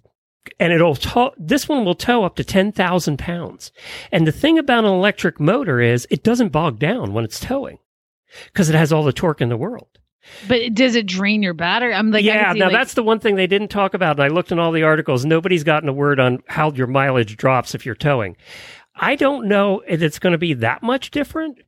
and 0.60 0.74
it'll 0.74 0.96
tow, 0.96 1.34
this 1.38 1.68
one 1.68 1.86
will 1.86 1.96
tow 1.96 2.24
up 2.24 2.36
to 2.36 2.44
10,000 2.44 3.18
pounds. 3.18 3.72
And 4.12 4.28
the 4.28 4.32
thing 4.32 4.58
about 4.58 4.86
an 4.86 4.92
electric 4.92 5.40
motor 5.40 5.80
is 5.80 6.08
it 6.10 6.24
doesn't 6.24 6.50
bog 6.50 6.80
down 6.80 7.14
when 7.14 7.24
it's 7.24 7.40
towing 7.40 7.80
because 8.46 8.70
it 8.70 8.76
has 8.76 8.92
all 8.92 9.04
the 9.04 9.14
torque 9.14 9.42
in 9.42 9.50
the 9.50 9.58
world. 9.58 9.88
But 10.48 10.74
does 10.74 10.96
it 10.96 11.06
drain 11.06 11.42
your 11.42 11.54
battery? 11.54 11.94
I'm 11.94 12.12
like, 12.12 12.26
yeah, 12.26 12.52
see, 12.52 12.60
now 12.60 12.66
like- 12.66 12.74
that's 12.74 12.94
the 12.94 13.04
one 13.04 13.20
thing 13.20 13.36
they 13.36 13.48
didn't 13.48 13.70
talk 13.70 13.94
about. 13.94 14.18
And 14.18 14.24
I 14.24 14.28
looked 14.28 14.52
in 14.52 14.60
all 14.60 14.72
the 14.72 14.84
articles. 14.84 15.26
Nobody's 15.26 15.64
gotten 15.64 15.88
a 15.90 15.94
word 15.94 16.20
on 16.20 16.44
how 16.48 16.72
your 16.72 16.88
mileage 16.88 17.38
drops 17.38 17.74
if 17.74 17.86
you're 17.86 17.96
towing. 17.96 18.36
I 19.00 19.16
don't 19.16 19.48
know 19.48 19.82
if 19.88 20.02
it's 20.02 20.20
going 20.20 20.32
to 20.32 20.38
be 20.38 20.56
that 20.56 20.82
much 20.82 21.12
different. 21.12 21.60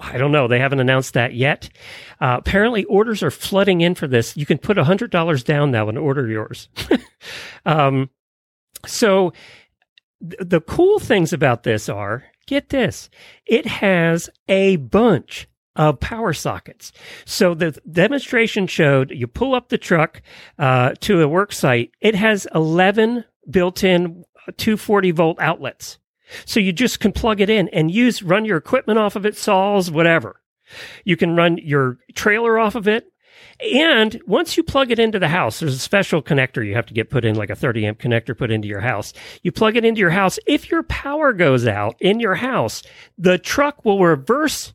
I 0.00 0.18
don't 0.18 0.32
know. 0.32 0.48
They 0.48 0.58
haven't 0.58 0.80
announced 0.80 1.14
that 1.14 1.34
yet. 1.34 1.70
Uh, 2.20 2.36
apparently, 2.38 2.84
orders 2.84 3.22
are 3.22 3.30
flooding 3.30 3.80
in 3.80 3.94
for 3.94 4.08
this. 4.08 4.36
You 4.36 4.44
can 4.44 4.58
put 4.58 4.76
$100 4.76 5.44
down 5.44 5.70
now 5.70 5.88
and 5.88 5.96
order 5.96 6.28
yours. 6.28 6.68
um, 7.66 8.10
so, 8.86 9.32
th- 10.20 10.40
the 10.40 10.60
cool 10.60 10.98
things 10.98 11.32
about 11.32 11.62
this 11.62 11.88
are 11.88 12.24
get 12.46 12.68
this 12.68 13.08
it 13.46 13.64
has 13.64 14.28
a 14.48 14.76
bunch 14.76 15.48
of 15.76 15.98
power 15.98 16.32
sockets. 16.32 16.92
So 17.24 17.54
the 17.54 17.72
demonstration 17.90 18.66
showed 18.66 19.10
you 19.10 19.26
pull 19.26 19.54
up 19.54 19.68
the 19.68 19.78
truck 19.78 20.22
uh, 20.58 20.94
to 21.00 21.20
a 21.20 21.28
work 21.28 21.52
site, 21.52 21.90
it 22.00 22.14
has 22.14 22.46
11 22.54 23.24
built 23.50 23.82
in 23.82 24.24
240 24.56 25.10
volt 25.12 25.40
outlets. 25.40 25.98
So 26.44 26.60
you 26.60 26.72
just 26.72 27.00
can 27.00 27.12
plug 27.12 27.40
it 27.40 27.50
in 27.50 27.68
and 27.68 27.90
use, 27.90 28.22
run 28.22 28.44
your 28.44 28.56
equipment 28.56 28.98
off 28.98 29.16
of 29.16 29.26
it, 29.26 29.36
saws, 29.36 29.90
whatever. 29.90 30.40
You 31.04 31.16
can 31.16 31.36
run 31.36 31.58
your 31.58 31.98
trailer 32.14 32.58
off 32.58 32.74
of 32.74 32.88
it. 32.88 33.10
And 33.72 34.20
once 34.26 34.56
you 34.56 34.62
plug 34.62 34.90
it 34.90 34.98
into 34.98 35.18
the 35.18 35.28
house, 35.28 35.60
there's 35.60 35.74
a 35.74 35.78
special 35.78 36.22
connector 36.22 36.66
you 36.66 36.74
have 36.74 36.86
to 36.86 36.94
get 36.94 37.10
put 37.10 37.24
in, 37.24 37.36
like 37.36 37.50
a 37.50 37.56
30 37.56 37.86
amp 37.86 37.98
connector 38.00 38.36
put 38.36 38.50
into 38.50 38.68
your 38.68 38.80
house. 38.80 39.12
You 39.42 39.52
plug 39.52 39.76
it 39.76 39.84
into 39.84 40.00
your 40.00 40.10
house. 40.10 40.38
If 40.46 40.70
your 40.70 40.82
power 40.84 41.32
goes 41.32 41.66
out 41.66 41.96
in 42.00 42.20
your 42.20 42.34
house, 42.34 42.82
the 43.18 43.38
truck 43.38 43.84
will 43.84 44.00
reverse 44.00 44.72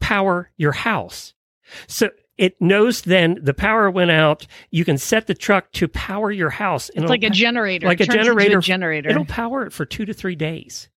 power 0.00 0.50
your 0.56 0.72
house. 0.72 1.34
So 1.86 2.10
it 2.36 2.60
knows 2.60 3.02
then 3.02 3.38
the 3.40 3.54
power 3.54 3.90
went 3.90 4.10
out. 4.10 4.46
You 4.70 4.84
can 4.84 4.98
set 4.98 5.26
the 5.26 5.34
truck 5.34 5.70
to 5.72 5.88
power 5.88 6.30
your 6.30 6.50
house. 6.50 6.90
it's 6.94 7.08
like 7.08 7.22
a 7.22 7.30
generator. 7.30 7.86
like 7.86 8.00
a 8.00 8.06
turns 8.06 8.14
into 8.16 8.24
generator. 8.30 8.60
generator. 8.60 9.10
It'll 9.10 9.24
power 9.24 9.66
it 9.66 9.72
for 9.72 9.84
two 9.86 10.04
to 10.04 10.12
three 10.12 10.36
days. 10.36 10.88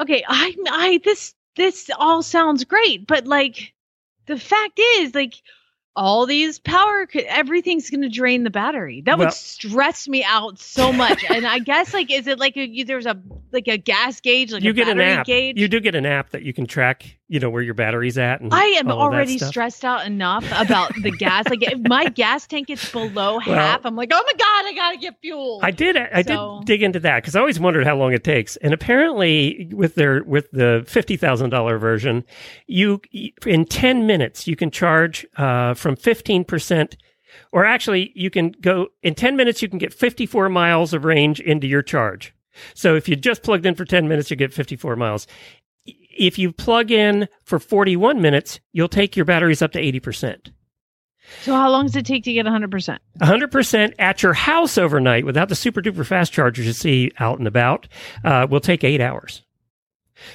okay, 0.00 0.24
I 0.26 0.54
I 0.68 1.00
this 1.04 1.34
this 1.56 1.90
all 1.98 2.22
sounds 2.22 2.64
great, 2.64 3.06
but 3.06 3.26
like 3.26 3.72
the 4.26 4.38
fact 4.38 4.78
is 4.98 5.14
like 5.14 5.34
all 5.96 6.24
these 6.24 6.60
power 6.60 7.06
everything's 7.26 7.90
going 7.90 8.02
to 8.02 8.08
drain 8.08 8.44
the 8.44 8.50
battery 8.50 9.02
that 9.04 9.18
Well- 9.18 9.26
would 9.26 9.34
stress 9.34 10.06
me 10.08 10.22
out 10.22 10.60
so 10.60 10.92
much 10.92 11.24
and 11.28 11.44
i 11.44 11.58
guess 11.58 11.92
like 11.92 12.12
is 12.12 12.28
it 12.28 12.38
like 12.38 12.56
a, 12.56 12.64
you, 12.66 12.84
there's 12.84 13.06
a 13.06 13.20
like 13.50 13.66
a 13.66 13.76
gas 13.76 14.20
gauge 14.20 14.52
like 14.52 14.62
you 14.62 14.70
a 14.70 14.72
get 14.72 14.88
an 14.88 15.00
app. 15.00 15.26
gauge 15.26 15.58
You 15.58 15.66
do 15.66 15.80
get 15.80 15.96
an 15.96 16.06
app 16.06 16.30
that 16.30 16.42
you 16.44 16.52
can 16.52 16.66
track, 16.66 17.18
you 17.30 17.38
know, 17.38 17.48
where 17.48 17.62
your 17.62 17.74
battery's 17.74 18.18
at. 18.18 18.40
And 18.40 18.52
I 18.52 18.64
am 18.64 18.90
all 18.90 19.06
of 19.06 19.12
that 19.12 19.14
already 19.16 19.38
stressed 19.38 19.84
out 19.84 20.04
enough 20.04 20.44
about 20.50 20.92
the 21.00 21.12
gas. 21.12 21.48
Like 21.48 21.62
if 21.62 21.78
my 21.88 22.06
gas 22.14 22.44
tank 22.46 22.66
gets 22.66 22.90
below 22.90 23.38
half, 23.38 23.86
I'm 23.86 23.94
like, 23.94 24.10
oh 24.12 24.20
my 24.26 24.32
god, 24.36 24.66
I 24.66 24.72
gotta 24.74 24.98
get 24.98 25.14
fuel. 25.22 25.60
I 25.62 25.70
did. 25.70 25.96
I 25.96 26.22
So- 26.22 26.58
did 26.58 26.66
dig 26.66 26.82
into 26.82 26.98
that 27.00 27.22
because 27.22 27.36
I 27.36 27.40
always 27.40 27.60
wondered 27.60 27.86
how 27.86 27.96
long 27.96 28.12
it 28.12 28.24
takes. 28.24 28.56
And 28.56 28.74
apparently, 28.74 29.70
with 29.72 29.94
their 29.94 30.24
with 30.24 30.50
the 30.50 30.84
fifty 30.88 31.16
thousand 31.16 31.50
dollar 31.50 31.78
version, 31.78 32.24
you 32.66 33.00
in 33.46 33.64
ten 33.64 34.06
minutes 34.08 34.48
you 34.48 34.56
can 34.56 34.72
charge 34.72 35.24
uh, 35.36 35.74
from 35.74 35.94
fifteen 35.94 36.44
percent, 36.44 36.96
or 37.52 37.64
actually 37.64 38.10
you 38.16 38.28
can 38.30 38.50
go 38.60 38.88
in 39.04 39.14
ten 39.14 39.36
minutes 39.36 39.62
you 39.62 39.68
can 39.68 39.78
get 39.78 39.94
fifty 39.94 40.26
four 40.26 40.48
miles 40.48 40.92
of 40.92 41.04
range 41.04 41.38
into 41.38 41.68
your 41.68 41.82
charge. 41.82 42.34
So 42.74 42.96
if 42.96 43.08
you 43.08 43.14
just 43.14 43.42
plugged 43.44 43.64
in 43.64 43.76
for 43.76 43.84
ten 43.84 44.08
minutes, 44.08 44.30
you 44.30 44.36
get 44.36 44.52
fifty 44.52 44.74
four 44.74 44.96
miles. 44.96 45.28
If 46.20 46.38
you 46.38 46.52
plug 46.52 46.90
in 46.90 47.28
for 47.44 47.58
forty 47.58 47.96
one 47.96 48.20
minutes, 48.20 48.60
you'll 48.72 48.88
take 48.88 49.16
your 49.16 49.24
batteries 49.24 49.62
up 49.62 49.72
to 49.72 49.78
eighty 49.80 49.98
percent. 50.00 50.52
so 51.42 51.54
how 51.54 51.70
long 51.70 51.86
does 51.86 51.96
it 51.96 52.04
take 52.06 52.24
to 52.24 52.32
get 52.32 52.44
100? 52.44 52.70
percent 52.70 53.00
100% 53.20 53.94
at 53.98 54.22
your 54.22 54.32
house 54.34 54.76
overnight 54.78 55.24
without 55.24 55.48
the 55.48 55.54
super 55.54 55.80
duper 55.80 56.04
fast 56.06 56.32
chargers 56.32 56.66
you 56.66 56.72
see 56.72 57.10
out 57.18 57.38
and 57.38 57.46
about 57.48 57.88
uh, 58.24 58.46
will 58.50 58.60
take 58.60 58.84
eight 58.84 59.00
hours. 59.00 59.42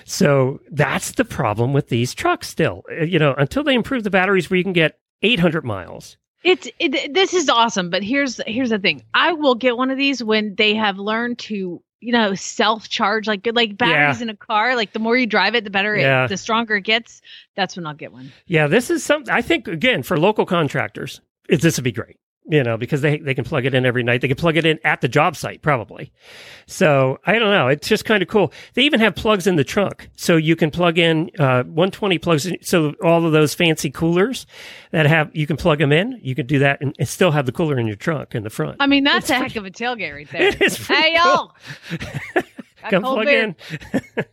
So 0.06 0.60
that's 0.72 1.12
the 1.12 1.26
problem 1.26 1.74
with 1.74 1.90
these 1.90 2.14
trucks 2.16 2.48
still. 2.50 2.84
Uh, 2.92 3.04
You 3.04 3.20
know, 3.20 3.36
until 3.38 3.64
they 3.64 3.76
improve 3.76 4.04
the 4.04 4.10
batteries 4.10 4.50
where 4.50 4.58
you 4.58 4.64
can 4.64 4.74
get 4.74 4.98
800 5.22 5.64
miles. 5.64 6.18
It's 6.44 6.68
it, 6.80 7.14
this 7.14 7.34
is 7.34 7.50
awesome, 7.50 7.90
but 7.90 8.04
here's 8.04 8.40
here's 8.48 8.70
the 8.70 8.78
thing. 8.80 9.04
I 9.16 9.34
will 9.34 9.56
get 9.56 9.78
one 9.78 9.90
of 9.92 9.98
these 9.98 10.24
when 10.24 10.54
they 10.56 10.76
have 10.76 10.98
learned 11.00 11.40
to 11.40 11.82
you 12.02 12.12
know 12.12 12.36
self 12.36 12.90
charge 12.90 13.28
like 13.28 13.48
like 13.54 13.78
batteries 13.78 14.22
in 14.22 14.30
a 14.30 14.36
car. 14.36 14.76
Like 14.76 14.94
the 14.94 15.00
more 15.00 15.18
you 15.18 15.26
drive 15.26 15.56
it, 15.56 15.64
the 15.64 15.70
better 15.70 15.96
Yeah. 15.96 16.26
it, 16.26 16.30
the 16.30 16.38
stronger 16.38 16.76
it 16.76 16.82
gets. 16.82 17.22
That's 17.56 17.76
when 17.76 17.86
I'll 17.88 17.94
get 17.94 18.12
one. 18.12 18.32
Yeah, 18.48 18.68
this 18.68 18.90
is 18.90 19.04
something 19.04 19.34
I 19.34 19.42
think, 19.42 19.68
again, 19.68 20.04
for 20.04 20.18
local 20.20 20.46
contractors, 20.46 21.22
it, 21.50 21.62
this 21.62 21.78
would 21.78 21.84
be 21.84 21.92
great. 21.92 22.18
You 22.48 22.62
know, 22.64 22.78
because 22.78 23.02
they, 23.02 23.18
they 23.18 23.34
can 23.34 23.44
plug 23.44 23.66
it 23.66 23.74
in 23.74 23.88
every 23.88 24.04
night. 24.04 24.22
They 24.22 24.28
can 24.28 24.38
plug 24.38 24.56
it 24.56 24.68
in 24.68 24.80
at 24.84 25.02
the 25.02 25.08
job 25.08 25.36
site, 25.36 25.64
probably. 25.64 26.12
So 26.68 27.18
I 27.26 27.40
don't 27.40 27.50
know. 27.50 27.70
It's 27.70 27.88
just 27.88 28.06
kind 28.06 28.22
of 28.22 28.28
cool. 28.30 28.54
They 28.76 28.84
even 28.84 29.00
have 29.00 29.16
plugs 29.16 29.48
in 29.48 29.56
the 29.56 29.64
trunk. 29.64 30.10
So 30.16 30.38
you 30.38 30.56
can 30.56 30.70
plug 30.70 31.00
in, 31.00 31.32
uh, 31.40 31.64
120 31.64 32.20
plugs. 32.20 32.46
In, 32.46 32.58
so 32.62 32.94
all 33.04 33.26
of 33.26 33.32
those 33.32 33.56
fancy 33.56 33.90
coolers 33.90 34.46
that 34.92 35.08
have, 35.08 35.36
you 35.36 35.48
can 35.48 35.58
plug 35.58 35.80
them 35.80 35.92
in. 35.92 36.20
You 36.22 36.36
can 36.36 36.46
do 36.46 36.60
that 36.60 36.82
and, 36.82 36.96
and 37.00 37.08
still 37.08 37.32
have 37.32 37.48
the 37.48 37.52
cooler 37.52 37.80
in 37.80 37.88
your 37.88 37.96
trunk 37.96 38.36
in 38.36 38.44
the 38.44 38.52
front. 38.52 38.78
I 38.80 38.86
mean, 38.86 39.04
that's 39.06 39.28
It's 39.28 39.30
a 39.32 39.34
pretty- 39.40 39.54
heck 39.54 39.58
of 39.58 39.66
a 39.66 39.72
tailgate 39.72 40.14
right 40.14 40.30
there. 40.32 40.48
It 40.50 40.62
is 40.62 40.78
Hey 40.88 41.18
cool. 41.24 41.52
y'all, 41.98 42.44
Come 42.92 43.02
plug 43.02 43.26
beer. 43.26 43.44
in. 43.44 43.56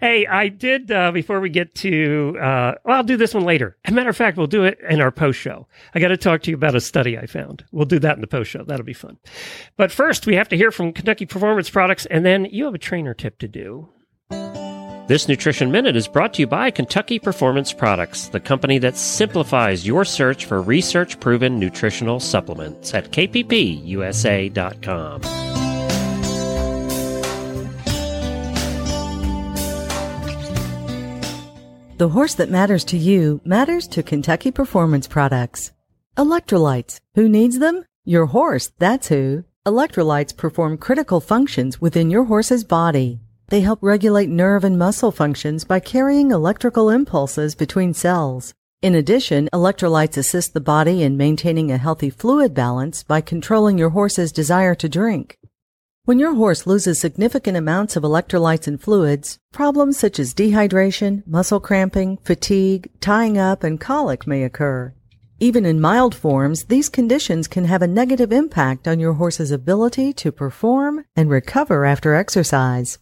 hey, 0.00 0.26
I 0.26 0.48
did 0.48 0.90
uh, 0.90 1.12
before 1.12 1.40
we 1.40 1.48
get 1.48 1.74
to. 1.76 2.36
Uh, 2.38 2.74
well, 2.84 2.96
I'll 2.98 3.02
do 3.02 3.16
this 3.16 3.34
one 3.34 3.44
later. 3.44 3.76
As 3.84 3.92
a 3.92 3.94
matter 3.94 4.10
of 4.10 4.16
fact, 4.16 4.36
we'll 4.36 4.46
do 4.46 4.64
it 4.64 4.78
in 4.88 5.00
our 5.00 5.10
post 5.10 5.38
show. 5.38 5.66
I 5.94 6.00
got 6.00 6.08
to 6.08 6.16
talk 6.16 6.42
to 6.42 6.50
you 6.50 6.56
about 6.56 6.74
a 6.74 6.80
study 6.80 7.18
I 7.18 7.26
found. 7.26 7.64
We'll 7.72 7.86
do 7.86 7.98
that 8.00 8.16
in 8.16 8.20
the 8.20 8.26
post 8.26 8.50
show. 8.50 8.64
That'll 8.64 8.84
be 8.84 8.92
fun. 8.92 9.18
But 9.76 9.92
first, 9.92 10.26
we 10.26 10.34
have 10.34 10.48
to 10.50 10.56
hear 10.56 10.70
from 10.70 10.92
Kentucky 10.92 11.26
Performance 11.26 11.70
Products, 11.70 12.06
and 12.06 12.24
then 12.24 12.46
you 12.46 12.64
have 12.64 12.74
a 12.74 12.78
trainer 12.78 13.14
tip 13.14 13.38
to 13.38 13.48
do. 13.48 13.88
This 15.08 15.28
Nutrition 15.28 15.70
Minute 15.70 15.94
is 15.94 16.08
brought 16.08 16.34
to 16.34 16.40
you 16.42 16.48
by 16.48 16.72
Kentucky 16.72 17.20
Performance 17.20 17.72
Products, 17.72 18.26
the 18.26 18.40
company 18.40 18.78
that 18.78 18.96
simplifies 18.96 19.86
your 19.86 20.04
search 20.04 20.46
for 20.46 20.60
research 20.60 21.20
proven 21.20 21.60
nutritional 21.60 22.18
supplements 22.18 22.92
at 22.92 23.12
kppusa.com. 23.12 24.06
The 31.98 32.10
horse 32.10 32.34
that 32.34 32.50
matters 32.50 32.84
to 32.92 32.98
you 32.98 33.40
matters 33.42 33.88
to 33.88 34.02
Kentucky 34.02 34.50
Performance 34.50 35.06
Products. 35.08 35.72
Electrolytes. 36.18 37.00
Who 37.14 37.26
needs 37.26 37.58
them? 37.58 37.86
Your 38.04 38.26
horse, 38.26 38.70
that's 38.78 39.08
who. 39.08 39.44
Electrolytes 39.64 40.36
perform 40.36 40.76
critical 40.76 41.20
functions 41.22 41.80
within 41.80 42.10
your 42.10 42.24
horse's 42.24 42.64
body. 42.64 43.20
They 43.48 43.62
help 43.62 43.78
regulate 43.80 44.28
nerve 44.28 44.62
and 44.62 44.78
muscle 44.78 45.10
functions 45.10 45.64
by 45.64 45.80
carrying 45.80 46.32
electrical 46.32 46.90
impulses 46.90 47.54
between 47.54 47.94
cells. 47.94 48.52
In 48.82 48.94
addition, 48.94 49.48
electrolytes 49.50 50.18
assist 50.18 50.52
the 50.52 50.60
body 50.60 51.02
in 51.02 51.16
maintaining 51.16 51.72
a 51.72 51.78
healthy 51.78 52.10
fluid 52.10 52.52
balance 52.52 53.04
by 53.04 53.22
controlling 53.22 53.78
your 53.78 53.90
horse's 53.90 54.32
desire 54.32 54.74
to 54.74 54.88
drink. 54.90 55.38
When 56.06 56.20
your 56.20 56.36
horse 56.36 56.68
loses 56.68 57.00
significant 57.00 57.56
amounts 57.56 57.96
of 57.96 58.04
electrolytes 58.04 58.68
and 58.68 58.80
fluids, 58.80 59.40
problems 59.52 59.98
such 59.98 60.20
as 60.20 60.34
dehydration, 60.34 61.26
muscle 61.26 61.58
cramping, 61.58 62.18
fatigue, 62.18 62.88
tying 63.00 63.36
up, 63.36 63.64
and 63.64 63.80
colic 63.80 64.24
may 64.24 64.44
occur. 64.44 64.94
Even 65.40 65.66
in 65.66 65.80
mild 65.80 66.14
forms, 66.14 66.66
these 66.66 66.88
conditions 66.88 67.48
can 67.48 67.64
have 67.64 67.82
a 67.82 67.88
negative 67.88 68.30
impact 68.30 68.86
on 68.86 69.00
your 69.00 69.14
horse's 69.14 69.50
ability 69.50 70.12
to 70.12 70.30
perform 70.30 71.04
and 71.16 71.28
recover 71.28 71.84
after 71.84 72.14
exercise. 72.14 73.00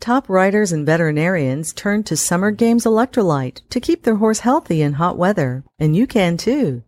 Top 0.00 0.26
riders 0.26 0.72
and 0.72 0.86
veterinarians 0.86 1.74
turn 1.74 2.04
to 2.04 2.16
Summer 2.16 2.52
Games 2.52 2.86
Electrolyte 2.86 3.68
to 3.68 3.80
keep 3.80 4.04
their 4.04 4.16
horse 4.16 4.38
healthy 4.38 4.80
in 4.80 4.94
hot 4.94 5.18
weather, 5.18 5.62
and 5.78 5.94
you 5.94 6.06
can 6.06 6.38
too. 6.38 6.82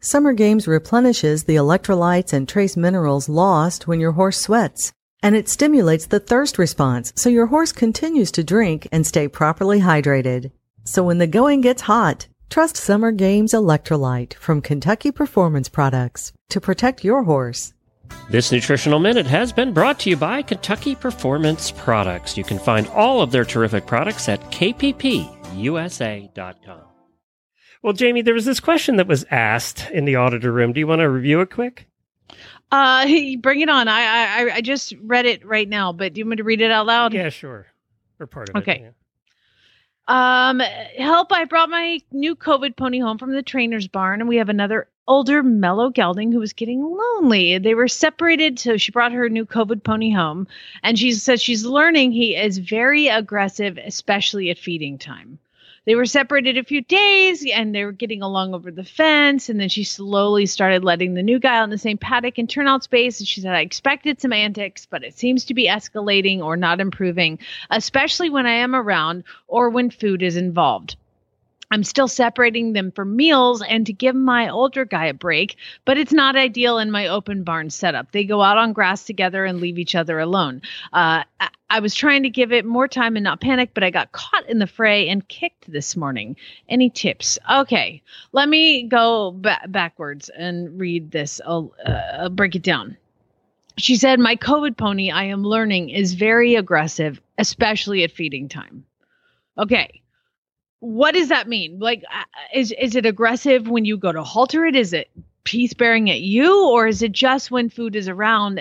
Summer 0.00 0.32
Games 0.32 0.66
replenishes 0.66 1.44
the 1.44 1.56
electrolytes 1.56 2.32
and 2.32 2.48
trace 2.48 2.78
minerals 2.78 3.28
lost 3.28 3.86
when 3.86 4.00
your 4.00 4.12
horse 4.12 4.40
sweats, 4.40 4.94
and 5.22 5.36
it 5.36 5.48
stimulates 5.48 6.06
the 6.06 6.20
thirst 6.20 6.58
response 6.58 7.12
so 7.16 7.28
your 7.28 7.46
horse 7.46 7.72
continues 7.72 8.30
to 8.32 8.44
drink 8.44 8.88
and 8.92 9.06
stay 9.06 9.28
properly 9.28 9.80
hydrated. 9.80 10.50
So 10.84 11.04
when 11.04 11.18
the 11.18 11.26
going 11.26 11.60
gets 11.60 11.82
hot, 11.82 12.26
trust 12.50 12.76
Summer 12.76 13.12
Games 13.12 13.52
Electrolyte 13.52 14.34
from 14.34 14.60
Kentucky 14.60 15.12
Performance 15.12 15.68
Products 15.68 16.32
to 16.50 16.60
protect 16.60 17.04
your 17.04 17.22
horse. 17.24 17.72
This 18.28 18.52
nutritional 18.52 18.98
minute 18.98 19.26
has 19.26 19.52
been 19.52 19.72
brought 19.72 20.00
to 20.00 20.10
you 20.10 20.16
by 20.16 20.42
Kentucky 20.42 20.94
Performance 20.94 21.70
Products. 21.70 22.36
You 22.36 22.44
can 22.44 22.58
find 22.58 22.86
all 22.88 23.22
of 23.22 23.30
their 23.30 23.44
terrific 23.44 23.86
products 23.86 24.28
at 24.28 24.40
kppusa.com. 24.50 25.32
Well, 27.82 27.92
Jamie, 27.94 28.22
there 28.22 28.34
was 28.34 28.44
this 28.44 28.60
question 28.60 28.96
that 28.96 29.08
was 29.08 29.24
asked 29.30 29.90
in 29.90 30.04
the 30.04 30.16
auditor 30.16 30.52
room. 30.52 30.72
Do 30.72 30.80
you 30.80 30.86
want 30.86 31.00
to 31.00 31.08
review 31.08 31.40
it 31.40 31.50
quick? 31.50 31.86
Uh, 32.72 33.06
bring 33.40 33.60
it 33.60 33.68
on. 33.68 33.86
I, 33.86 34.02
I 34.48 34.54
I 34.56 34.60
just 34.62 34.94
read 35.02 35.26
it 35.26 35.44
right 35.46 35.68
now, 35.68 35.92
but 35.92 36.14
do 36.14 36.18
you 36.18 36.24
want 36.24 36.30
me 36.30 36.36
to 36.38 36.44
read 36.44 36.60
it 36.60 36.70
out 36.72 36.86
loud? 36.86 37.12
Yeah, 37.14 37.28
sure. 37.28 37.66
Or 38.18 38.26
part 38.26 38.48
of 38.48 38.56
Okay. 38.56 38.72
it. 38.76 38.80
yeah. 38.82 38.90
Um, 40.08 40.58
help! 40.98 41.32
I 41.32 41.44
brought 41.44 41.70
my 41.70 42.00
new 42.10 42.34
COVID 42.34 42.76
pony 42.76 42.98
home 42.98 43.18
from 43.18 43.32
the 43.32 43.42
trainer's 43.42 43.86
barn, 43.86 44.20
and 44.20 44.28
we 44.28 44.36
have 44.36 44.48
another 44.48 44.88
older 45.06 45.42
mellow 45.42 45.90
gelding 45.90 46.32
who 46.32 46.40
was 46.40 46.52
getting 46.52 46.82
lonely. 46.82 47.58
They 47.58 47.74
were 47.74 47.88
separated, 47.88 48.58
so 48.58 48.76
she 48.76 48.90
brought 48.90 49.12
her 49.12 49.28
new 49.28 49.46
COVID 49.46 49.84
pony 49.84 50.10
home, 50.10 50.48
and 50.82 50.98
she 50.98 51.12
says 51.12 51.40
she's 51.40 51.64
learning 51.64 52.12
he 52.12 52.34
is 52.36 52.58
very 52.58 53.06
aggressive, 53.08 53.78
especially 53.78 54.50
at 54.50 54.58
feeding 54.58 54.98
time. 54.98 55.38
They 55.84 55.96
were 55.96 56.06
separated 56.06 56.56
a 56.56 56.62
few 56.62 56.80
days, 56.80 57.44
and 57.52 57.74
they 57.74 57.84
were 57.84 57.92
getting 57.92 58.22
along 58.22 58.54
over 58.54 58.70
the 58.70 58.84
fence, 58.84 59.48
and 59.48 59.58
then 59.58 59.68
she 59.68 59.82
slowly 59.82 60.46
started 60.46 60.84
letting 60.84 61.14
the 61.14 61.22
new 61.22 61.40
guy 61.40 61.62
in 61.64 61.70
the 61.70 61.78
same 61.78 61.98
paddock 61.98 62.38
and 62.38 62.48
turnout 62.48 62.84
space. 62.84 63.18
And 63.18 63.26
she 63.26 63.40
said, 63.40 63.54
"I 63.54 63.60
expected 63.60 64.20
some 64.20 64.32
antics, 64.32 64.86
but 64.86 65.02
it 65.02 65.18
seems 65.18 65.44
to 65.46 65.54
be 65.54 65.66
escalating 65.66 66.40
or 66.40 66.56
not 66.56 66.80
improving." 66.80 67.38
especially 67.70 68.30
when 68.30 68.46
I 68.46 68.52
am 68.54 68.74
around 68.74 69.24
or 69.48 69.68
when 69.70 69.90
food 69.90 70.22
is 70.22 70.36
involved. 70.36 70.96
I'm 71.72 71.84
still 71.84 72.06
separating 72.06 72.74
them 72.74 72.92
for 72.92 73.06
meals 73.06 73.62
and 73.62 73.86
to 73.86 73.94
give 73.94 74.14
my 74.14 74.50
older 74.50 74.84
guy 74.84 75.06
a 75.06 75.14
break, 75.14 75.56
but 75.86 75.96
it's 75.96 76.12
not 76.12 76.36
ideal 76.36 76.76
in 76.76 76.90
my 76.90 77.06
open 77.06 77.44
barn 77.44 77.70
setup. 77.70 78.12
They 78.12 78.24
go 78.24 78.42
out 78.42 78.58
on 78.58 78.74
grass 78.74 79.04
together 79.04 79.46
and 79.46 79.58
leave 79.58 79.78
each 79.78 79.94
other 79.94 80.18
alone. 80.18 80.60
Uh, 80.92 81.24
I, 81.70 81.80
was 81.80 81.94
trying 81.94 82.24
to 82.24 82.28
give 82.28 82.52
it 82.52 82.66
more 82.66 82.88
time 82.88 83.16
and 83.16 83.24
not 83.24 83.40
panic, 83.40 83.70
but 83.72 83.82
I 83.82 83.88
got 83.88 84.12
caught 84.12 84.46
in 84.50 84.58
the 84.58 84.66
fray 84.66 85.08
and 85.08 85.26
kicked 85.28 85.72
this 85.72 85.96
morning. 85.96 86.36
Any 86.68 86.90
tips? 86.90 87.38
Okay, 87.50 88.02
let 88.32 88.50
me 88.50 88.82
go 88.82 89.30
ba- 89.30 89.66
backwards 89.66 90.28
and 90.28 90.78
read 90.78 91.10
this. 91.10 91.40
I'll 91.46 91.72
uh, 91.86 92.28
break 92.28 92.54
it 92.54 92.62
down. 92.62 92.98
She 93.78 93.96
said, 93.96 94.20
My 94.20 94.36
COVID 94.36 94.76
pony, 94.76 95.10
I 95.10 95.24
am 95.24 95.42
learning, 95.42 95.88
is 95.88 96.12
very 96.12 96.54
aggressive, 96.54 97.18
especially 97.38 98.04
at 98.04 98.12
feeding 98.12 98.50
time. 98.50 98.84
Okay. 99.56 100.01
What 100.82 101.14
does 101.14 101.28
that 101.28 101.48
mean? 101.48 101.78
Like, 101.78 102.02
uh, 102.12 102.24
is, 102.52 102.74
is 102.76 102.96
it 102.96 103.06
aggressive 103.06 103.68
when 103.68 103.84
you 103.84 103.96
go 103.96 104.10
to 104.10 104.24
halter 104.24 104.66
it? 104.66 104.74
Is 104.74 104.92
it 104.92 105.08
peace 105.44 105.72
bearing 105.74 106.10
at 106.10 106.22
you? 106.22 106.68
Or 106.68 106.88
is 106.88 107.02
it 107.02 107.12
just 107.12 107.52
when 107.52 107.70
food 107.70 107.94
is 107.94 108.08
around? 108.08 108.60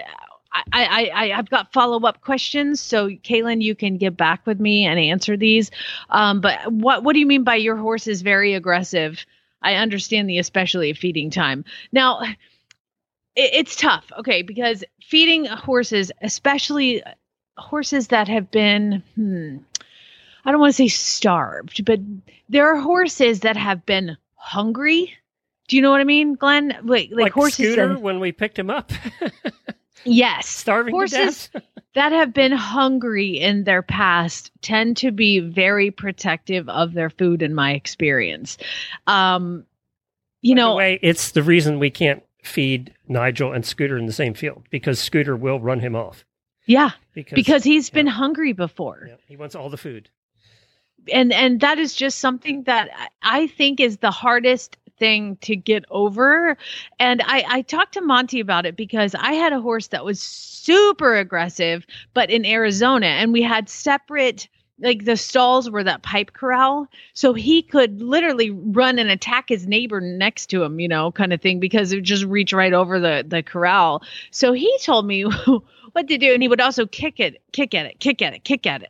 I, 0.53 0.63
I, 0.71 1.11
I 1.13 1.37
I've 1.39 1.49
got 1.49 1.73
follow 1.73 1.99
up 2.01 2.21
questions, 2.21 2.79
so 2.79 3.07
Kaylin, 3.07 3.63
you 3.63 3.73
can 3.73 3.97
get 3.97 4.17
back 4.17 4.45
with 4.45 4.59
me 4.59 4.85
and 4.85 4.99
answer 4.99 5.35
these. 5.35 5.71
Um, 6.11 6.41
but 6.41 6.71
what 6.71 7.03
what 7.03 7.13
do 7.13 7.19
you 7.19 7.25
mean 7.25 7.43
by 7.43 7.55
your 7.55 7.75
horse 7.75 8.05
is 8.05 8.21
very 8.21 8.53
aggressive? 8.53 9.25
I 9.63 9.75
understand 9.75 10.29
the 10.29 10.37
especially 10.37 10.93
feeding 10.93 11.31
time. 11.31 11.65
Now, 11.91 12.21
it, 12.21 12.35
it's 13.53 13.75
tough, 13.75 14.11
okay, 14.19 14.43
because 14.43 14.83
feeding 15.01 15.45
horses, 15.45 16.11
especially 16.21 17.01
horses 17.57 18.09
that 18.09 18.27
have 18.27 18.51
been, 18.51 19.01
hmm, 19.15 19.57
I 20.45 20.51
don't 20.51 20.59
want 20.59 20.73
to 20.73 20.77
say 20.77 20.87
starved, 20.87 21.85
but 21.85 21.99
there 22.49 22.67
are 22.73 22.79
horses 22.79 23.41
that 23.41 23.57
have 23.57 23.85
been 23.85 24.17
hungry. 24.35 25.13
Do 25.67 25.75
you 25.75 25.81
know 25.81 25.91
what 25.91 26.01
I 26.01 26.05
mean, 26.05 26.33
Glenn? 26.35 26.69
Like, 26.83 27.09
like, 27.11 27.11
Like 27.11 27.33
horses 27.33 27.73
Scooter 27.73 27.89
that, 27.89 28.01
when 28.01 28.19
we 28.19 28.31
picked 28.31 28.57
him 28.59 28.69
up, 28.69 28.91
yes, 30.03 30.47
starving 30.47 30.93
horses 30.93 31.49
that 31.95 32.11
have 32.11 32.33
been 32.33 32.51
hungry 32.51 33.39
in 33.39 33.63
their 33.63 33.81
past 33.81 34.51
tend 34.61 34.97
to 34.97 35.11
be 35.11 35.39
very 35.39 35.91
protective 35.91 36.67
of 36.69 36.93
their 36.93 37.09
food 37.09 37.41
in 37.41 37.53
my 37.53 37.73
experience. 37.73 38.57
Um 39.07 39.65
you 40.41 40.55
By 40.55 40.61
know, 40.61 40.75
way, 40.75 40.99
it's 41.03 41.31
the 41.31 41.43
reason 41.43 41.77
we 41.77 41.91
can't 41.91 42.23
feed 42.43 42.93
Nigel 43.07 43.53
and 43.53 43.63
Scooter 43.63 43.95
in 43.95 44.07
the 44.07 44.13
same 44.13 44.33
field 44.33 44.63
because 44.71 44.99
Scooter 44.99 45.35
will 45.35 45.59
run 45.59 45.79
him 45.79 45.95
off 45.95 46.25
yeah, 46.65 46.91
because, 47.13 47.35
because 47.35 47.63
he's 47.63 47.89
been 47.89 48.07
hungry 48.07 48.53
before. 48.53 49.05
yeah, 49.07 49.15
he 49.27 49.35
wants 49.35 49.55
all 49.55 49.69
the 49.69 49.77
food. 49.77 50.09
And 51.11 51.33
and 51.33 51.59
that 51.61 51.79
is 51.79 51.93
just 51.95 52.19
something 52.19 52.63
that 52.63 52.89
I- 53.23 53.47
think 53.47 53.79
is 53.79 53.97
the 53.97 54.11
hardest 54.11 54.77
thing 54.97 55.35
to 55.37 55.55
get 55.55 55.83
over. 55.89 56.57
And 56.99 57.21
I 57.25 57.43
I 57.47 57.61
talked 57.63 57.93
to 57.93 58.01
Monty 58.01 58.39
about 58.39 58.65
it 58.65 58.75
because 58.75 59.15
I 59.15 59.33
had 59.33 59.53
a 59.53 59.61
horse 59.61 59.87
that 59.87 60.05
was 60.05 60.19
super 60.21 61.15
aggressive, 61.15 61.85
but 62.13 62.29
in 62.29 62.45
Arizona, 62.45 63.07
and 63.07 63.33
we 63.33 63.41
had 63.41 63.69
separate. 63.69 64.47
Like 64.83 65.05
the 65.05 65.15
stalls 65.15 65.69
were 65.69 65.83
that 65.83 66.01
pipe 66.01 66.33
corral, 66.33 66.87
so 67.13 67.35
he 67.35 67.61
could 67.61 68.01
literally 68.01 68.49
run 68.49 68.97
and 68.97 69.11
attack 69.11 69.49
his 69.49 69.67
neighbor 69.67 70.01
next 70.01 70.47
to 70.47 70.63
him, 70.63 70.79
you 70.79 70.87
know, 70.87 71.11
kind 71.11 71.33
of 71.33 71.39
thing, 71.39 71.59
because 71.59 71.91
it 71.93 71.97
would 71.97 72.03
just 72.03 72.23
reach 72.25 72.51
right 72.51 72.73
over 72.73 72.99
the 72.99 73.23
the 73.27 73.43
corral. 73.43 74.01
So 74.31 74.53
he 74.53 74.75
told 74.81 75.05
me 75.05 75.21
what 75.91 76.07
to 76.07 76.17
do, 76.17 76.33
and 76.33 76.41
he 76.41 76.47
would 76.47 76.61
also 76.61 76.87
kick 76.87 77.19
it, 77.19 77.43
kick 77.51 77.75
at 77.75 77.85
it, 77.85 77.99
kick 77.99 78.23
at 78.23 78.33
it, 78.33 78.43
kick 78.43 78.65
at 78.65 78.81
it 78.81 78.89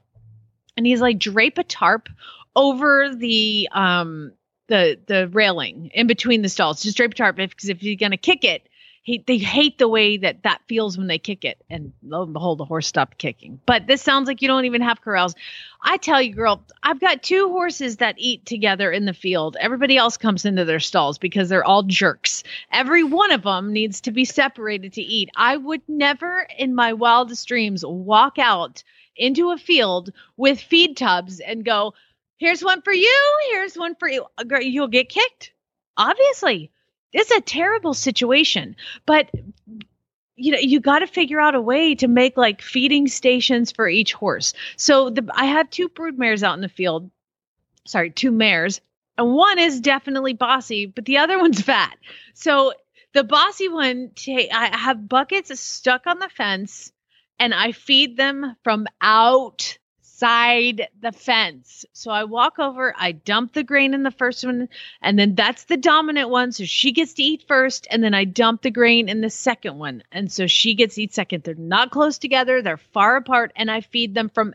and 0.78 0.86
he's 0.86 1.02
like 1.02 1.20
drape 1.20 1.58
a 1.58 1.64
tarp 1.64 2.10
over 2.56 3.14
the 3.16 3.70
um 3.72 4.32
the 4.68 5.00
the 5.06 5.28
railing 5.30 5.92
in 5.94 6.08
between 6.08 6.42
the 6.42 6.50
stalls. 6.50 6.82
Just 6.82 6.98
drape 6.98 7.12
a 7.12 7.16
tarp 7.16 7.36
because 7.36 7.70
if 7.70 7.84
you're 7.84 7.96
gonna 7.96 8.18
kick 8.18 8.44
it 8.44 8.68
he, 9.04 9.24
they 9.26 9.38
hate 9.38 9.80
the 9.80 9.88
way 9.88 10.18
that 10.18 10.44
that 10.44 10.62
feels 10.68 10.96
when 10.96 11.08
they 11.08 11.18
kick 11.18 11.44
it. 11.44 11.64
And 11.70 11.92
lo 12.04 12.22
and 12.24 12.34
behold 12.34 12.60
the 12.60 12.66
horse 12.66 12.86
stopped 12.86 13.18
kicking. 13.18 13.60
But 13.66 13.88
this 13.88 14.02
sounds 14.02 14.28
like 14.28 14.42
you 14.42 14.48
don't 14.48 14.66
even 14.66 14.82
have 14.82 15.02
corrals. 15.02 15.34
I 15.82 15.98
tell 15.98 16.22
you 16.22 16.36
girl 16.36 16.64
i've 16.84 17.00
got 17.00 17.24
two 17.24 17.50
horses 17.50 17.98
that 17.98 18.16
eat 18.20 18.46
together 18.46 18.92
in 18.92 19.06
the 19.06 19.14
field. 19.14 19.58
Everybody 19.60 19.98
else 19.98 20.18
comes 20.18 20.46
into 20.46 20.66
their 20.66 20.80
stalls 20.80 21.18
because 21.18 21.50
they're 21.50 21.64
all 21.64 21.84
jerks. 21.84 22.44
Every 22.72 23.04
one 23.04 23.32
of 23.32 23.42
them 23.42 23.74
needs 23.74 24.02
to 24.02 24.12
be 24.12 24.26
separated 24.26 24.94
to 24.94 25.02
eat. 25.02 25.30
I 25.36 25.58
would 25.58 25.82
never 25.88 26.48
in 26.58 26.76
my 26.76 26.94
wildest 26.94 27.48
dreams 27.48 27.84
walk 27.84 28.38
out 28.38 28.84
into 29.16 29.52
a 29.52 29.58
field 29.58 30.12
with 30.38 30.60
feed 30.60 30.98
tubs 30.98 31.40
and 31.40 31.66
go, 31.66 31.94
here's 32.38 32.64
one 32.64 32.82
for 32.82 32.94
you, 32.94 33.40
here's 33.52 33.76
one 33.76 33.96
for 33.96 34.10
you. 34.10 34.26
Uh, 34.38 34.60
You'll 34.60 34.88
get 34.88 35.10
kicked. 35.10 35.54
Obviously, 35.98 36.72
it's 37.14 37.32
a 37.32 37.42
terrible 37.42 37.94
situation, 37.94 38.76
but 39.06 39.30
you 40.36 40.52
know 40.52 40.58
you 40.60 40.80
got 40.80 41.00
to 41.00 41.08
figure 41.08 41.40
out 41.40 41.56
a 41.56 41.62
way 41.62 41.94
to 41.96 42.08
make 42.08 42.38
like 42.38 42.62
feeding 42.62 43.08
stations 43.08 43.72
for 43.72 43.88
each 43.88 44.14
horse. 44.14 44.54
So 44.78 45.10
the 45.10 45.30
I 45.34 45.46
have 45.46 45.70
two 45.70 45.90
brood 45.90 46.18
mares 46.18 46.44
out 46.44 46.56
in 46.56 46.62
the 46.62 46.70
field. 46.70 47.12
Sorry, 47.86 48.10
two 48.10 48.32
mares. 48.32 48.82
And 49.18 49.34
one 49.34 49.60
is 49.60 49.82
definitely 49.82 50.34
bossy, 50.34 50.86
but 50.86 51.06
the 51.06 51.18
other 51.18 51.38
one's 51.46 51.62
fat. 51.62 51.98
So 52.34 52.74
the 53.14 53.24
bossy 53.24 53.68
one, 53.68 54.12
ta- 54.16 54.48
I 54.52 54.78
have 54.78 55.08
buckets 55.08 55.60
stuck 55.60 56.08
on 56.08 56.20
the 56.20 56.30
fence 56.30 56.92
and 57.42 57.56
I 57.56 57.72
feed 57.72 58.18
them 58.18 58.56
from 58.64 58.86
outside 59.02 60.88
the 61.02 61.12
fence. 61.12 61.86
So 61.92 62.12
I 62.12 62.26
walk 62.26 62.60
over, 62.60 62.94
I 62.96 63.14
dump 63.14 63.54
the 63.54 63.64
grain 63.64 63.96
in 63.96 64.04
the 64.04 64.12
first 64.12 64.46
one, 64.46 64.70
and 65.02 65.18
then 65.18 65.34
that's 65.34 65.64
the 65.64 65.76
dominant 65.76 66.30
one. 66.30 66.52
So 66.52 66.66
she 66.66 66.92
gets 66.92 67.14
to 67.14 67.24
eat 67.24 67.46
first, 67.48 67.88
and 67.90 68.04
then 68.04 68.14
I 68.14 68.26
dump 68.26 68.62
the 68.62 68.70
grain 68.70 69.10
in 69.10 69.22
the 69.22 69.32
second 69.32 69.80
one. 69.80 70.04
And 70.12 70.32
so 70.32 70.46
she 70.46 70.76
gets 70.76 70.94
to 70.96 71.02
eat 71.02 71.16
second. 71.16 71.42
They're 71.42 71.56
not 71.56 71.90
close 71.90 72.20
together, 72.20 72.62
they're 72.62 72.78
far 72.78 73.16
apart, 73.16 73.54
and 73.56 73.72
I 73.72 73.82
feed 73.82 74.14
them 74.14 74.30
from 74.30 74.54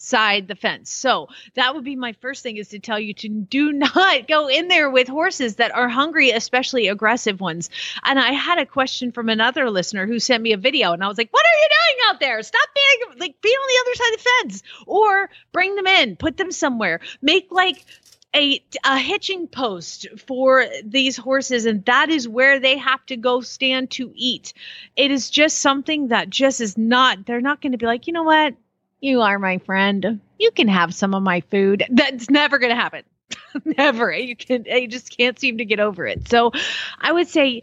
outside 0.00 0.48
the 0.48 0.54
fence. 0.54 0.90
So 0.90 1.28
that 1.54 1.74
would 1.74 1.84
be 1.84 1.94
my 1.94 2.14
first 2.14 2.42
thing 2.42 2.56
is 2.56 2.68
to 2.68 2.78
tell 2.78 2.98
you 2.98 3.12
to 3.14 3.28
do 3.28 3.70
not 3.94 4.26
go 4.26 4.48
in 4.48 4.68
there 4.68 4.88
with 4.88 5.08
horses 5.08 5.56
that 5.56 5.74
are 5.74 5.90
hungry, 5.90 6.30
especially 6.30 6.88
aggressive 6.88 7.38
ones. 7.40 7.68
And 8.02 8.18
I 8.18 8.32
had 8.32 8.58
a 8.58 8.64
question 8.64 9.12
from 9.12 9.28
another 9.28 9.68
listener 9.70 10.06
who 10.06 10.18
sent 10.18 10.42
me 10.42 10.52
a 10.52 10.56
video, 10.56 10.92
and 10.92 11.04
I 11.04 11.08
was 11.08 11.18
like, 11.18 11.32
"What 11.32 11.44
are 11.44 11.58
you 11.60 11.68
doing 11.68 12.08
out 12.08 12.20
there? 12.20 12.42
Stop 12.42 12.68
being 12.74 13.18
like 13.18 13.42
be 13.42 13.50
on 13.50 13.68
the 13.68 13.80
other 13.80 13.94
side 13.94 14.14
of 14.14 14.18
the 14.18 14.30
fence, 14.40 14.62
or 14.86 15.30
bring 15.52 15.74
them 15.76 15.86
in, 15.86 16.16
put 16.16 16.36
them 16.36 16.50
somewhere, 16.50 17.00
make 17.20 17.48
like." 17.50 17.84
A, 18.32 18.62
a 18.84 18.96
hitching 18.96 19.48
post 19.48 20.06
for 20.28 20.64
these 20.84 21.16
horses, 21.16 21.66
and 21.66 21.84
that 21.86 22.10
is 22.10 22.28
where 22.28 22.60
they 22.60 22.78
have 22.78 23.04
to 23.06 23.16
go 23.16 23.40
stand 23.40 23.90
to 23.90 24.12
eat. 24.14 24.52
It 24.94 25.10
is 25.10 25.30
just 25.30 25.58
something 25.58 26.08
that 26.08 26.30
just 26.30 26.60
is 26.60 26.78
not, 26.78 27.26
they're 27.26 27.40
not 27.40 27.60
going 27.60 27.72
to 27.72 27.78
be 27.78 27.86
like, 27.86 28.06
you 28.06 28.12
know 28.12 28.22
what? 28.22 28.54
You 29.00 29.22
are 29.22 29.38
my 29.38 29.58
friend. 29.58 30.20
You 30.38 30.50
can 30.50 30.68
have 30.68 30.94
some 30.94 31.14
of 31.14 31.22
my 31.22 31.40
food. 31.50 31.84
That's 31.90 32.28
never 32.28 32.58
going 32.58 32.70
to 32.70 32.80
happen. 32.80 33.04
never. 33.64 34.12
You 34.12 34.36
can, 34.36 34.64
you 34.66 34.88
just 34.88 35.16
can't 35.16 35.38
seem 35.38 35.58
to 35.58 35.64
get 35.64 35.80
over 35.80 36.06
it. 36.06 36.28
So 36.28 36.52
I 37.00 37.12
would 37.12 37.28
say 37.28 37.62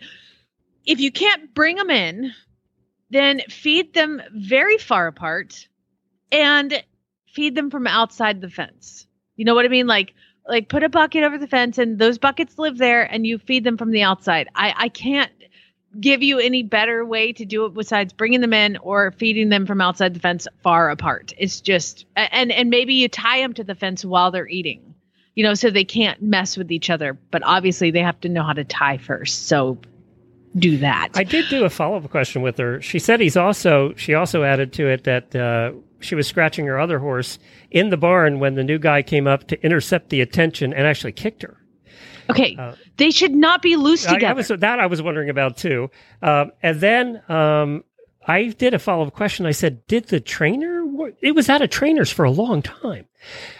if 0.86 1.00
you 1.00 1.12
can't 1.12 1.54
bring 1.54 1.76
them 1.76 1.90
in, 1.90 2.34
then 3.10 3.42
feed 3.50 3.94
them 3.94 4.22
very 4.34 4.78
far 4.78 5.08
apart 5.08 5.68
and 6.32 6.84
feed 7.34 7.56
them 7.56 7.70
from 7.70 7.88
outside 7.88 8.42
the 8.42 8.50
fence. 8.50 9.06
You 9.36 9.46
know 9.46 9.54
what 9.56 9.66
I 9.66 9.70
mean? 9.70 9.88
Like, 9.88 10.14
like 10.48 10.70
put 10.70 10.84
a 10.84 10.90
bucket 10.90 11.24
over 11.24 11.38
the 11.38 11.48
fence 11.48 11.78
and 11.78 12.00
those 12.00 12.18
buckets 12.18 12.58
live 12.58 12.78
there 12.78 13.04
and 13.04 13.28
you 13.28 13.38
feed 13.38 13.64
them 13.64 13.78
from 13.78 13.92
the 13.92 14.04
outside. 14.04 14.48
I, 14.56 14.74
I 14.76 14.90
can't 14.90 15.32
give 16.00 16.24
you 16.24 16.40
any 16.40 16.64
better 16.64 17.06
way 17.06 17.34
to 17.34 17.46
do 17.46 17.66
it 17.66 17.74
besides 17.74 18.14
bringing 18.14 18.42
them 18.42 18.54
in 18.54 18.78
or 18.78 19.12
feeding 19.12 19.50
them 19.50 19.66
from 19.66 19.82
outside 19.82 20.14
the 20.14 20.20
fence 20.20 20.48
far 20.62 20.90
apart. 20.90 21.34
It's 21.38 21.62
just, 21.62 22.06
and, 22.16 22.52
and 22.52 22.70
maybe 22.70 22.96
you 22.96 23.10
tie 23.10 23.40
them 23.40 23.54
to 23.54 23.64
the 23.64 23.76
fence 23.76 24.06
while 24.06 24.32
they're 24.32 24.48
eating, 24.48 24.96
you 25.36 25.44
know, 25.44 25.54
so 25.54 25.70
they 25.70 25.86
can't 25.86 26.22
mess 26.22 26.58
with 26.58 26.72
each 26.72 26.90
other. 26.90 27.14
But 27.32 27.44
obviously 27.44 27.92
they 27.92 28.02
have 28.02 28.20
to 28.22 28.30
know 28.30 28.44
how 28.44 28.54
to 28.54 28.64
tie 28.64 28.98
first. 28.98 29.48
So 29.48 29.80
do 30.58 30.78
that. 30.78 31.10
I 31.16 31.24
did 31.24 31.50
do 31.50 31.66
a 31.66 31.70
follow 31.70 31.98
up 31.98 32.10
question 32.10 32.42
with 32.42 32.58
her. 32.58 32.82
She 32.82 33.00
said 33.00 33.20
he's 33.20 33.38
also 33.38 33.94
she 33.96 34.14
also 34.14 34.44
added 34.44 34.74
to 34.74 34.88
it 34.88 35.04
that 35.04 35.36
uh, 35.36 35.74
she 36.00 36.16
was 36.16 36.28
scratching 36.28 36.66
her 36.66 36.80
other 36.80 37.00
horse 37.00 37.38
in 37.72 37.90
the 37.90 37.98
barn 37.98 38.40
when 38.40 38.56
the 38.56 38.64
new 38.64 38.80
guy 38.80 39.02
came 39.02 39.28
up 39.28 39.48
to 39.48 39.64
intercept 39.64 40.10
the 40.10 40.22
attention 40.22 40.74
and 40.74 40.88
actually 40.88 41.12
kicked 41.12 41.44
her. 41.44 41.57
Okay, 42.30 42.58
they 42.98 43.12
should 43.12 43.34
not 43.36 43.62
be 43.62 43.76
loose 43.76 44.06
Uh, 44.06 44.12
I- 44.12 44.14
together. 44.16 44.32
I, 44.32 44.34
was 44.34 44.48
that 44.48 44.80
I 44.80 44.86
was 44.88 45.02
wondering 45.02 45.30
about 45.30 45.58
too. 45.58 45.90
Um, 46.22 46.52
and 46.62 46.80
then 46.80 47.22
um, 47.30 47.84
I 48.28 48.48
did 48.48 48.74
a 48.74 48.80
follow 48.80 49.08
up 49.08 49.14
question. 49.14 49.46
I 49.46 49.52
said, 49.52 49.86
"Did 49.88 50.06
the 50.06 50.20
trainer? 50.20 50.84
It 51.22 51.34
was 51.36 51.50
at 51.50 51.62
a 51.62 51.68
trainer's 51.68 52.12
for 52.12 52.26
a 52.26 52.32
long 52.32 52.62
time." 52.62 53.06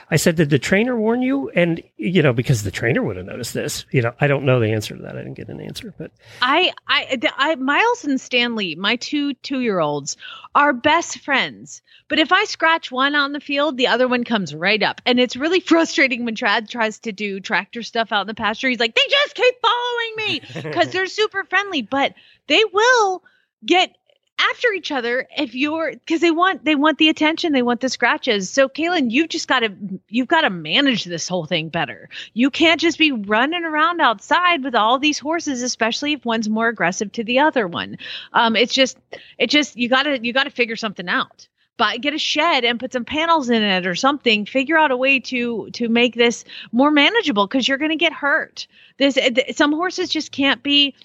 I 0.10 0.16
said, 0.16 0.38
"Did 0.38 0.50
the 0.50 0.60
trainer 0.60 0.96
warn 0.96 1.22
you?" 1.22 1.50
And 1.50 1.84
you 1.98 2.22
know, 2.22 2.32
because 2.32 2.64
the 2.64 2.72
trainer 2.72 3.04
would 3.04 3.18
have 3.18 3.26
noticed 3.26 3.54
this. 3.54 3.86
You 3.92 4.02
know, 4.02 4.14
I 4.22 4.28
don't 4.28 4.46
know 4.46 4.60
the 4.60 4.72
answer 4.72 4.96
to 4.96 5.02
that. 5.04 5.16
I 5.16 5.20
didn't 5.20 5.34
get 5.34 5.50
an 5.50 5.60
answer, 5.60 5.94
but 5.98 6.12
I, 6.42 6.72
I, 6.88 7.20
I, 7.38 7.56
Miles 7.56 8.06
and 8.06 8.20
Stanley, 8.20 8.76
my 8.76 8.96
two 8.96 9.34
two-year-olds, 9.34 10.16
are 10.56 10.72
best 10.72 11.20
friends. 11.20 11.82
But 12.08 12.20
if 12.20 12.32
I 12.32 12.46
scratch 12.46 12.92
one 12.92 13.16
on 13.16 13.34
the 13.34 13.42
field, 13.42 13.76
the 13.76 13.88
other 13.88 14.08
one 14.08 14.24
comes 14.24 14.56
right 14.56 14.82
up, 14.82 15.02
and 15.06 15.20
it's 15.20 15.36
really 15.36 15.60
frustrating 15.62 16.24
when 16.24 16.36
Trad 16.36 16.70
tries 16.70 17.00
to 17.00 17.12
do 17.12 17.40
tractor 17.40 17.84
stuff 17.84 18.12
out 18.12 18.22
in 18.22 18.28
the 18.28 18.34
pasture. 18.34 18.70
He's 18.70 18.80
like, 18.80 18.96
"They 18.96 19.08
just 19.10 19.36
keep 19.36 19.56
following 19.62 20.14
me," 20.16 20.42
because 20.70 20.92
they're 20.92 21.08
super 21.08 21.44
friendly, 21.44 21.82
but 21.82 22.14
they 22.48 22.64
will 22.72 23.24
get 23.66 23.97
after 24.40 24.72
each 24.74 24.92
other 24.92 25.28
if 25.36 25.56
you're 25.56 25.92
because 25.92 26.22
they 26.22 26.32
want 26.32 26.64
they 26.64 26.76
want 26.76 26.98
the 26.98 27.10
attention 27.10 27.54
they 27.54 27.62
want 27.62 27.82
the 27.82 27.90
scratches. 27.90 28.50
So 28.50 28.70
kaylin 28.70 29.12
you've 29.12 29.30
just 29.30 29.48
got 29.48 29.60
to 29.60 29.74
you've 30.10 30.28
got 30.28 30.42
to 30.42 30.50
manage 30.50 31.04
this 31.04 31.28
whole 31.28 31.46
thing 31.46 31.70
better. 31.70 32.10
You 32.34 32.50
can't 32.50 32.80
just 32.80 32.98
be 32.98 33.12
running 33.12 33.64
around 33.64 34.02
outside 34.02 34.64
with 34.64 34.76
all 34.76 35.00
these 35.00 35.20
horses 35.20 35.62
especially 35.62 36.14
if 36.14 36.26
one's 36.26 36.50
more 36.50 36.68
aggressive 36.68 37.12
to 37.14 37.24
the 37.24 37.40
other 37.40 37.68
one. 37.68 37.98
Um 38.34 38.56
it's 38.56 38.74
just 38.74 38.98
it 39.38 39.50
just 39.50 39.76
you 39.76 39.90
gotta 39.90 40.20
you 40.24 40.34
gotta 40.34 40.52
figure 40.52 40.76
something 40.76 41.10
out. 41.10 41.48
But 41.78 42.02
get 42.02 42.16
a 42.16 42.18
shed 42.18 42.66
and 42.66 42.80
put 42.80 42.94
some 42.94 43.06
panels 43.06 43.52
in 43.52 43.62
it 43.62 43.86
or 43.86 43.94
something. 43.94 44.48
Figure 44.48 44.78
out 44.78 44.92
a 44.92 44.98
way 44.98 45.20
to 45.20 45.70
to 45.74 45.88
make 45.90 46.16
this 46.16 46.44
more 46.72 46.90
manageable 46.90 47.46
because 47.46 47.68
you're 47.68 47.78
going 47.78 47.92
to 47.92 47.96
get 47.96 48.14
hurt. 48.14 48.66
This 48.98 49.18
some 49.56 49.72
horses 49.72 50.10
just 50.10 50.32
can't 50.32 50.64
be 50.64 50.96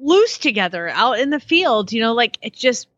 loose 0.00 0.38
together 0.38 0.88
out 0.88 1.18
in 1.18 1.30
the 1.30 1.40
field 1.40 1.92
you 1.92 2.00
know 2.00 2.12
like 2.12 2.38
it's 2.42 2.58
just 2.58 2.88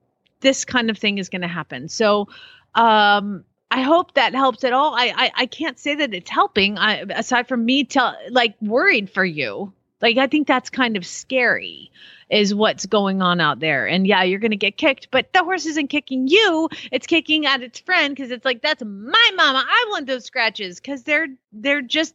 this 0.43 0.65
kind 0.65 0.91
of 0.91 0.99
thing 0.99 1.17
is 1.17 1.31
going 1.31 1.41
to 1.41 1.49
happen. 1.49 1.89
So, 1.89 2.29
um, 2.75 3.45
I 3.71 3.81
hope 3.81 4.15
that 4.15 4.35
helps 4.35 4.65
at 4.65 4.75
all. 4.75 4.95
I, 4.95 5.15
I, 5.17 5.31
I 5.35 5.47
can't 5.47 5.79
say 5.79 5.95
that 5.95 6.13
it's 6.13 6.29
helping. 6.29 6.77
I, 6.77 7.05
aside 7.09 7.49
from 7.49 7.65
me, 7.65 7.85
tell 7.85 8.15
like 8.29 8.55
worried 8.61 9.09
for 9.09 9.25
you. 9.25 9.73
Like 10.03 10.19
I 10.19 10.27
think 10.27 10.47
that's 10.47 10.69
kind 10.69 10.97
of 10.97 11.07
scary, 11.07 11.91
is 12.29 12.55
what's 12.55 12.85
going 12.85 13.23
on 13.23 13.41
out 13.41 13.61
there. 13.61 13.87
And 13.87 14.07
yeah, 14.07 14.25
you're 14.25 14.41
gonna 14.41 14.57
get 14.57 14.77
kicked, 14.77 15.11
but 15.11 15.33
the 15.33 15.43
horse 15.43 15.65
isn't 15.65 15.89
kicking 15.89 16.29
you. 16.29 16.69
It's 16.91 17.07
kicking 17.07 17.47
at 17.47 17.63
its 17.63 17.79
friend 17.79 18.15
because 18.15 18.31
it's 18.31 18.45
like 18.45 18.61
that's 18.61 18.83
my 18.85 19.31
mama. 19.37 19.65
I 19.67 19.87
want 19.91 20.07
those 20.07 20.25
scratches 20.25 20.79
because 20.79 21.05
they're 21.05 21.29
they're 21.53 21.83
just 21.83 22.15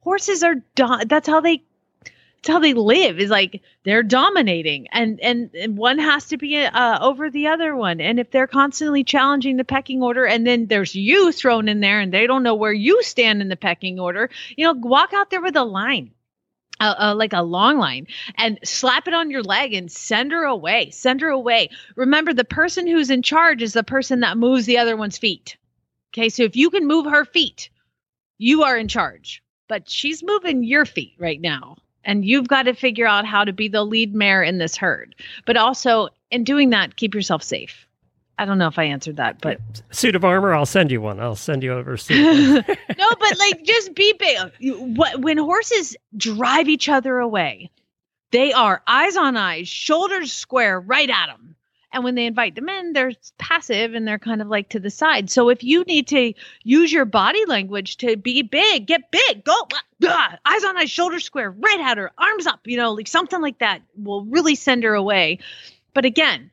horses 0.00 0.42
are. 0.42 0.56
Do- 0.74 1.04
that's 1.06 1.28
how 1.28 1.40
they 1.40 1.62
it's 2.38 2.48
how 2.48 2.60
they 2.60 2.74
live 2.74 3.18
is 3.18 3.30
like 3.30 3.62
they're 3.84 4.04
dominating 4.04 4.86
and, 4.92 5.18
and 5.20 5.50
and 5.54 5.76
one 5.76 5.98
has 5.98 6.26
to 6.26 6.36
be 6.36 6.56
uh, 6.56 6.98
over 7.04 7.30
the 7.30 7.48
other 7.48 7.74
one. 7.74 8.00
And 8.00 8.20
if 8.20 8.30
they're 8.30 8.46
constantly 8.46 9.02
challenging 9.02 9.56
the 9.56 9.64
pecking 9.64 10.02
order 10.02 10.24
and 10.24 10.46
then 10.46 10.66
there's 10.66 10.94
you 10.94 11.32
thrown 11.32 11.68
in 11.68 11.80
there 11.80 12.00
and 12.00 12.12
they 12.12 12.26
don't 12.26 12.44
know 12.44 12.54
where 12.54 12.72
you 12.72 13.02
stand 13.02 13.42
in 13.42 13.48
the 13.48 13.56
pecking 13.56 13.98
order 13.98 14.30
you 14.56 14.64
know 14.64 14.72
walk 14.72 15.12
out 15.12 15.30
there 15.30 15.42
with 15.42 15.56
a 15.56 15.64
line 15.64 16.12
uh, 16.80 16.94
uh, 16.98 17.14
like 17.16 17.32
a 17.32 17.42
long 17.42 17.76
line 17.76 18.06
and 18.36 18.60
slap 18.62 19.08
it 19.08 19.14
on 19.14 19.32
your 19.32 19.42
leg 19.42 19.74
and 19.74 19.90
send 19.90 20.30
her 20.30 20.44
away 20.44 20.90
send 20.90 21.20
her 21.20 21.30
away. 21.30 21.70
Remember 21.96 22.32
the 22.32 22.44
person 22.44 22.86
who's 22.86 23.10
in 23.10 23.22
charge 23.22 23.62
is 23.62 23.72
the 23.72 23.82
person 23.82 24.20
that 24.20 24.38
moves 24.38 24.64
the 24.64 24.78
other 24.78 24.96
one's 24.96 25.18
feet. 25.18 25.56
Okay 26.14 26.28
so 26.28 26.44
if 26.44 26.54
you 26.54 26.70
can 26.70 26.86
move 26.86 27.06
her 27.06 27.24
feet 27.24 27.68
you 28.38 28.62
are 28.62 28.76
in 28.76 28.86
charge 28.86 29.42
but 29.66 29.90
she's 29.90 30.22
moving 30.22 30.62
your 30.62 30.84
feet 30.84 31.14
right 31.18 31.40
now 31.40 31.76
and 32.08 32.24
you've 32.24 32.48
got 32.48 32.62
to 32.62 32.74
figure 32.74 33.06
out 33.06 33.26
how 33.26 33.44
to 33.44 33.52
be 33.52 33.68
the 33.68 33.84
lead 33.84 34.14
mare 34.14 34.42
in 34.42 34.56
this 34.58 34.76
herd. 34.76 35.14
But 35.44 35.58
also, 35.58 36.08
in 36.30 36.42
doing 36.42 36.70
that, 36.70 36.96
keep 36.96 37.14
yourself 37.14 37.42
safe. 37.42 37.86
I 38.38 38.46
don't 38.46 38.56
know 38.56 38.66
if 38.66 38.78
I 38.78 38.84
answered 38.84 39.16
that, 39.16 39.40
but 39.42 39.60
suit 39.90 40.16
of 40.16 40.24
armor. 40.24 40.54
I'll 40.54 40.66
send 40.66 40.90
you 40.90 41.02
one. 41.02 41.20
I'll 41.20 41.36
send 41.36 41.62
you 41.62 41.72
over. 41.72 41.96
Suit. 41.96 42.64
No, 42.98 43.08
but 43.20 43.38
like 43.38 43.62
just 43.62 43.94
be 43.94 44.12
big. 44.18 44.38
What 44.96 45.20
when 45.20 45.38
horses 45.38 45.96
drive 46.16 46.68
each 46.68 46.88
other 46.88 47.18
away, 47.18 47.70
they 48.32 48.52
are 48.52 48.82
eyes 48.86 49.16
on 49.16 49.36
eyes, 49.36 49.68
shoulders 49.68 50.32
square, 50.32 50.80
right 50.80 51.08
at 51.08 51.26
them. 51.26 51.54
And 51.92 52.04
when 52.04 52.14
they 52.14 52.26
invite 52.26 52.54
them 52.54 52.68
in, 52.68 52.92
they're 52.92 53.12
passive 53.38 53.94
and 53.94 54.06
they're 54.06 54.18
kind 54.18 54.42
of 54.42 54.48
like 54.48 54.70
to 54.70 54.80
the 54.80 54.90
side. 54.90 55.30
So 55.30 55.48
if 55.48 55.64
you 55.64 55.84
need 55.84 56.08
to 56.08 56.34
use 56.62 56.92
your 56.92 57.06
body 57.06 57.44
language 57.46 57.96
to 57.98 58.16
be 58.16 58.42
big, 58.42 58.86
get 58.86 59.10
big, 59.10 59.42
go 59.44 59.54
uh, 60.06 60.28
eyes 60.44 60.64
on 60.64 60.76
eyes, 60.76 60.90
shoulder 60.90 61.18
square, 61.18 61.50
right 61.50 61.80
at 61.80 61.96
her, 61.96 62.10
arms 62.18 62.46
up, 62.46 62.60
you 62.66 62.76
know, 62.76 62.92
like 62.92 63.08
something 63.08 63.40
like 63.40 63.60
that 63.60 63.82
will 63.96 64.24
really 64.26 64.54
send 64.54 64.84
her 64.84 64.94
away. 64.94 65.38
But 65.94 66.04
again, 66.04 66.50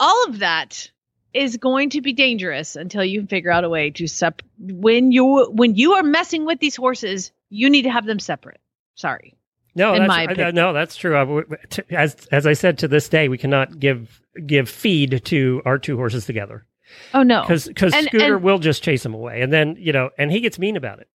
all 0.00 0.24
of 0.24 0.38
that 0.38 0.90
is 1.34 1.58
going 1.58 1.90
to 1.90 2.00
be 2.00 2.12
dangerous 2.12 2.76
until 2.76 3.04
you 3.04 3.26
figure 3.26 3.50
out 3.50 3.64
a 3.64 3.68
way 3.68 3.90
to 3.90 4.06
sep 4.06 4.42
when 4.58 5.12
you 5.12 5.50
when 5.50 5.74
you 5.74 5.94
are 5.94 6.02
messing 6.02 6.44
with 6.44 6.60
these 6.60 6.76
horses, 6.76 7.32
you 7.48 7.70
need 7.70 7.82
to 7.82 7.90
have 7.90 8.06
them 8.06 8.18
separate. 8.18 8.60
Sorry. 8.94 9.34
No, 9.74 9.94
in 9.94 10.06
that's, 10.06 10.38
uh, 10.38 10.50
no, 10.50 10.72
that's 10.72 10.96
true. 10.96 11.44
As 11.90 12.14
as 12.30 12.46
I 12.46 12.52
said, 12.52 12.78
to 12.78 12.88
this 12.88 13.08
day, 13.08 13.28
we 13.28 13.38
cannot 13.38 13.78
give 13.78 14.20
give 14.46 14.68
feed 14.68 15.24
to 15.24 15.62
our 15.64 15.78
two 15.78 15.96
horses 15.96 16.26
together. 16.26 16.66
Oh 17.14 17.22
no, 17.22 17.42
because 17.42 17.68
because 17.68 17.94
Scooter 17.94 18.34
and, 18.34 18.44
will 18.44 18.58
just 18.58 18.82
chase 18.82 19.04
him 19.04 19.14
away, 19.14 19.40
and 19.40 19.52
then 19.52 19.76
you 19.78 19.92
know, 19.92 20.10
and 20.18 20.30
he 20.30 20.40
gets 20.40 20.58
mean 20.58 20.76
about 20.76 21.00
it. 21.00 21.08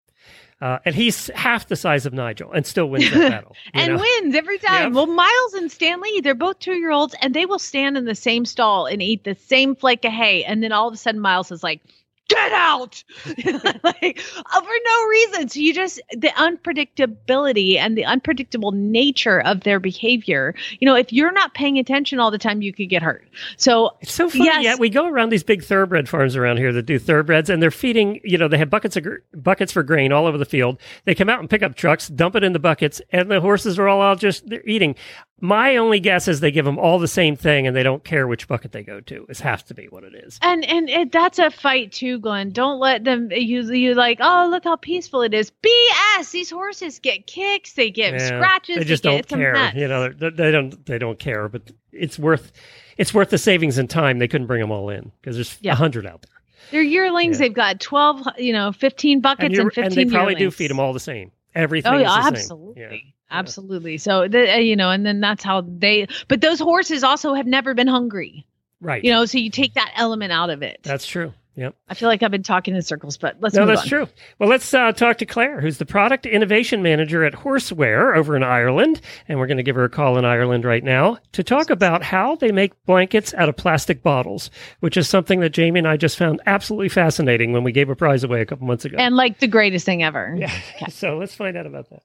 Uh, 0.59 0.79
and 0.85 0.95
he's 0.95 1.27
half 1.35 1.67
the 1.67 1.75
size 1.75 2.07
of 2.07 2.13
Nigel 2.13 2.51
and 2.51 2.65
still 2.65 2.89
wins 2.89 3.11
that 3.11 3.29
battle. 3.29 3.55
and 3.75 3.93
know? 3.93 4.01
wins 4.01 4.33
every 4.33 4.57
time. 4.57 4.85
Yep. 4.85 4.93
Well, 4.93 5.05
Miles 5.05 5.53
and 5.53 5.71
Stanley, 5.71 6.19
they're 6.21 6.33
both 6.33 6.57
two 6.57 6.73
year 6.73 6.89
olds 6.89 7.13
and 7.21 7.35
they 7.35 7.45
will 7.45 7.59
stand 7.59 7.95
in 7.95 8.05
the 8.05 8.15
same 8.15 8.43
stall 8.43 8.87
and 8.87 8.99
eat 8.99 9.23
the 9.23 9.35
same 9.35 9.75
flake 9.75 10.03
of 10.03 10.11
hay. 10.11 10.43
And 10.43 10.63
then 10.63 10.71
all 10.71 10.87
of 10.87 10.95
a 10.95 10.97
sudden, 10.97 11.21
Miles 11.21 11.51
is 11.51 11.61
like, 11.61 11.81
get 12.27 12.51
out! 12.51 13.03
Like 13.83 14.19
uh, 14.37 14.61
for 14.61 14.73
no 14.85 15.07
reason. 15.07 15.49
So 15.49 15.59
you 15.59 15.73
just 15.73 16.01
the 16.11 16.29
unpredictability 16.29 17.77
and 17.77 17.97
the 17.97 18.05
unpredictable 18.05 18.71
nature 18.71 19.41
of 19.41 19.61
their 19.61 19.79
behavior. 19.79 20.55
You 20.79 20.85
know 20.85 20.95
if 20.95 21.13
you're 21.13 21.31
not 21.31 21.53
paying 21.53 21.77
attention 21.77 22.19
all 22.19 22.31
the 22.31 22.37
time 22.37 22.61
you 22.61 22.73
could 22.73 22.89
get 22.89 23.01
hurt. 23.01 23.27
So 23.57 23.91
it's 24.01 24.13
so 24.13 24.29
funny. 24.29 24.45
yes, 24.45 24.63
yeah 24.63 24.75
we 24.75 24.89
go 24.89 25.05
around 25.07 25.29
these 25.29 25.43
big 25.43 25.63
thoroughbred 25.63 26.09
farms 26.09 26.35
around 26.35 26.57
here 26.57 26.73
that 26.73 26.83
do 26.83 26.99
thoroughbreds 26.99 27.49
and 27.49 27.61
they're 27.61 27.71
feeding 27.71 28.19
you 28.23 28.37
know 28.37 28.47
they 28.47 28.57
have 28.57 28.69
buckets 28.69 28.97
of 28.97 29.03
gr- 29.03 29.15
buckets 29.33 29.71
for 29.71 29.83
grain 29.83 30.11
all 30.11 30.25
over 30.25 30.37
the 30.37 30.45
field. 30.45 30.79
They 31.05 31.15
come 31.15 31.29
out 31.29 31.39
and 31.39 31.49
pick 31.49 31.63
up 31.63 31.75
trucks 31.75 32.07
dump 32.07 32.35
it 32.35 32.43
in 32.43 32.53
the 32.53 32.59
buckets 32.59 33.01
and 33.11 33.29
the 33.31 33.41
horses 33.41 33.79
are 33.79 33.87
all 33.87 34.01
out 34.01 34.19
just 34.19 34.47
they're 34.49 34.65
eating 34.65 34.95
my 35.39 35.77
only 35.77 35.99
guess 35.99 36.27
is 36.27 36.39
they 36.39 36.51
give 36.51 36.65
them 36.65 36.79
all 36.79 36.97
the 36.97 37.07
same 37.07 37.35
thing 37.35 37.67
and 37.67 37.75
they 37.75 37.83
don't 37.83 38.03
care 38.03 38.27
which 38.27 38.47
bucket 38.47 38.71
they 38.71 38.83
go 38.83 38.99
to. 39.01 39.25
It 39.29 39.37
has 39.39 39.61
to 39.63 39.75
be 39.75 39.85
what 39.85 40.03
it 40.03 40.15
is. 40.15 40.39
And 40.41 40.65
and 40.65 40.89
it, 40.89 41.11
that's 41.11 41.37
a 41.37 41.51
fight 41.51 41.91
too, 41.91 42.19
Glenn. 42.19 42.51
Don't 42.51 42.79
let 42.79 43.03
them 43.03 43.29
you 43.31 43.61
you 43.71 43.93
like, 43.93 44.17
oh 44.19 44.47
look 44.49 44.63
how 44.63 44.77
peaceful 44.77 45.21
it 45.21 45.33
is. 45.33 45.51
BS. 45.51 46.31
These 46.31 46.49
horses 46.49 46.99
get 46.99 47.27
kicks, 47.27 47.73
they 47.73 47.91
get 47.91 48.13
yeah, 48.13 48.27
scratches. 48.27 48.77
They 48.77 48.83
just 48.83 49.03
they 49.03 49.21
don't 49.21 49.27
care. 49.27 49.71
You 49.75 49.87
know, 49.87 50.09
they 50.09 50.51
don't 50.51 50.85
they 50.85 50.97
don't 50.97 51.19
care. 51.19 51.47
But 51.47 51.71
it's 51.91 52.17
worth 52.17 52.51
it's 52.97 53.13
worth 53.13 53.29
the 53.29 53.37
savings 53.37 53.77
and 53.77 53.89
time. 53.89 54.17
They 54.17 54.27
couldn't 54.27 54.47
bring 54.47 54.61
them 54.61 54.71
all 54.71 54.89
in 54.89 55.11
because 55.21 55.35
there's 55.35 55.53
a 55.53 55.57
yeah. 55.61 55.75
hundred 55.75 56.07
out 56.07 56.23
there. 56.23 56.31
They're 56.71 56.81
yearlings. 56.81 57.39
Yeah. 57.39 57.45
They've 57.45 57.53
got 57.53 57.79
twelve, 57.79 58.27
you 58.39 58.53
know, 58.53 58.71
fifteen 58.71 59.21
buckets 59.21 59.53
and, 59.53 59.59
and 59.59 59.73
fifteen. 59.73 59.85
And 59.85 59.93
they 59.93 60.05
probably 60.05 60.33
yearlings. 60.33 60.55
do 60.55 60.57
feed 60.57 60.71
them 60.71 60.79
all 60.79 60.93
the 60.93 60.99
same. 60.99 61.31
Everything. 61.53 61.93
Oh 61.93 61.97
yeah, 61.97 62.27
absolutely. 62.27 63.13
Absolutely. 63.29 63.97
So, 63.97 64.27
the, 64.27 64.53
uh, 64.53 64.57
you 64.57 64.75
know, 64.75 64.89
and 64.89 65.05
then 65.05 65.19
that's 65.19 65.43
how 65.43 65.61
they, 65.61 66.07
but 66.27 66.41
those 66.41 66.59
horses 66.59 67.03
also 67.03 67.33
have 67.33 67.47
never 67.47 67.73
been 67.73 67.87
hungry. 67.87 68.45
Right. 68.79 69.03
You 69.03 69.11
know, 69.11 69.25
so 69.25 69.37
you 69.37 69.49
take 69.49 69.73
that 69.73 69.91
element 69.95 70.31
out 70.31 70.49
of 70.49 70.61
it. 70.61 70.79
That's 70.83 71.05
true. 71.05 71.33
Yep. 71.57 71.75
I 71.89 71.95
feel 71.95 72.07
like 72.07 72.21
I've 72.21 72.29
been 72.29 72.43
talking 72.43 72.75
in 72.75 72.81
circles, 72.83 73.17
but 73.17 73.37
let's 73.39 73.55
no, 73.55 73.65
that's 73.65 73.81
on. 73.81 73.87
true. 73.87 74.07
Well, 74.37 74.47
let's 74.47 74.71
uh, 74.75 74.91
talk 74.91 75.17
to 75.17 75.25
Claire, 75.25 75.59
who's 75.59 75.79
the 75.79 75.87
product 75.87 76.27
innovation 76.27 76.83
manager 76.83 77.23
at 77.23 77.33
Horseware 77.33 78.15
over 78.15 78.35
in 78.35 78.43
Ireland, 78.43 79.01
and 79.27 79.39
we're 79.39 79.47
going 79.47 79.57
to 79.57 79.63
give 79.63 79.75
her 79.75 79.85
a 79.85 79.89
call 79.89 80.19
in 80.19 80.25
Ireland 80.25 80.65
right 80.65 80.83
now 80.83 81.17
to 81.31 81.43
talk 81.43 81.71
about 81.71 82.03
how 82.03 82.35
they 82.35 82.51
make 82.51 82.73
blankets 82.85 83.33
out 83.33 83.49
of 83.49 83.57
plastic 83.57 84.03
bottles, 84.03 84.51
which 84.81 84.97
is 84.97 85.09
something 85.09 85.39
that 85.39 85.49
Jamie 85.49 85.79
and 85.79 85.87
I 85.87 85.97
just 85.97 86.15
found 86.15 86.41
absolutely 86.45 86.89
fascinating 86.89 87.53
when 87.53 87.63
we 87.63 87.71
gave 87.71 87.89
a 87.89 87.95
prize 87.95 88.23
away 88.23 88.41
a 88.41 88.45
couple 88.45 88.67
months 88.67 88.85
ago, 88.85 88.97
and 88.99 89.15
like 89.15 89.39
the 89.39 89.47
greatest 89.47 89.83
thing 89.83 90.03
ever. 90.03 90.35
Yeah. 90.37 90.51
Okay. 90.75 90.91
So 90.91 91.17
let's 91.17 91.33
find 91.33 91.57
out 91.57 91.65
about 91.65 91.89
that. 91.89 92.03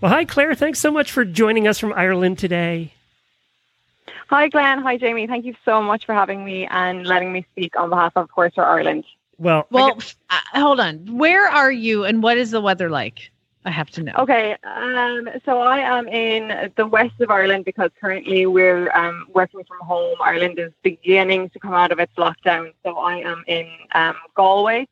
Well, 0.00 0.12
hi, 0.12 0.24
Claire. 0.24 0.54
Thanks 0.54 0.80
so 0.80 0.90
much 0.90 1.10
for 1.10 1.24
joining 1.24 1.66
us 1.68 1.78
from 1.78 1.92
Ireland 1.92 2.38
today. 2.38 2.92
Hi, 4.28 4.48
Glenn. 4.48 4.82
Hi, 4.82 4.96
Jamie. 4.96 5.26
Thank 5.26 5.44
you 5.44 5.54
so 5.64 5.80
much 5.80 6.04
for 6.04 6.14
having 6.14 6.44
me 6.44 6.66
and 6.66 7.06
letting 7.06 7.32
me 7.32 7.46
speak 7.52 7.76
on 7.76 7.90
behalf 7.90 8.12
of 8.16 8.28
Horseware 8.30 8.64
Ireland. 8.64 9.04
Well, 9.38 9.66
well, 9.70 9.98
uh, 10.30 10.40
hold 10.54 10.80
on. 10.80 11.18
Where 11.18 11.46
are 11.46 11.70
you, 11.70 12.04
and 12.04 12.22
what 12.22 12.38
is 12.38 12.50
the 12.50 12.60
weather 12.60 12.88
like? 12.88 13.30
I 13.66 13.70
have 13.70 13.90
to 13.90 14.02
know. 14.02 14.12
Okay, 14.18 14.56
um, 14.62 15.28
so 15.44 15.58
I 15.58 15.78
am 15.78 16.06
in 16.06 16.70
the 16.76 16.86
west 16.86 17.20
of 17.20 17.30
Ireland 17.30 17.64
because 17.64 17.90
currently 18.00 18.46
we're 18.46 18.90
um, 18.92 19.26
working 19.34 19.64
from 19.64 19.80
home. 19.80 20.16
Ireland 20.22 20.60
is 20.60 20.72
beginning 20.82 21.50
to 21.50 21.58
come 21.58 21.74
out 21.74 21.90
of 21.90 21.98
its 21.98 22.12
lockdown, 22.14 22.72
so 22.84 22.96
I 22.96 23.16
am 23.18 23.42
in 23.48 23.68
um, 23.92 24.14
Galway, 24.36 24.86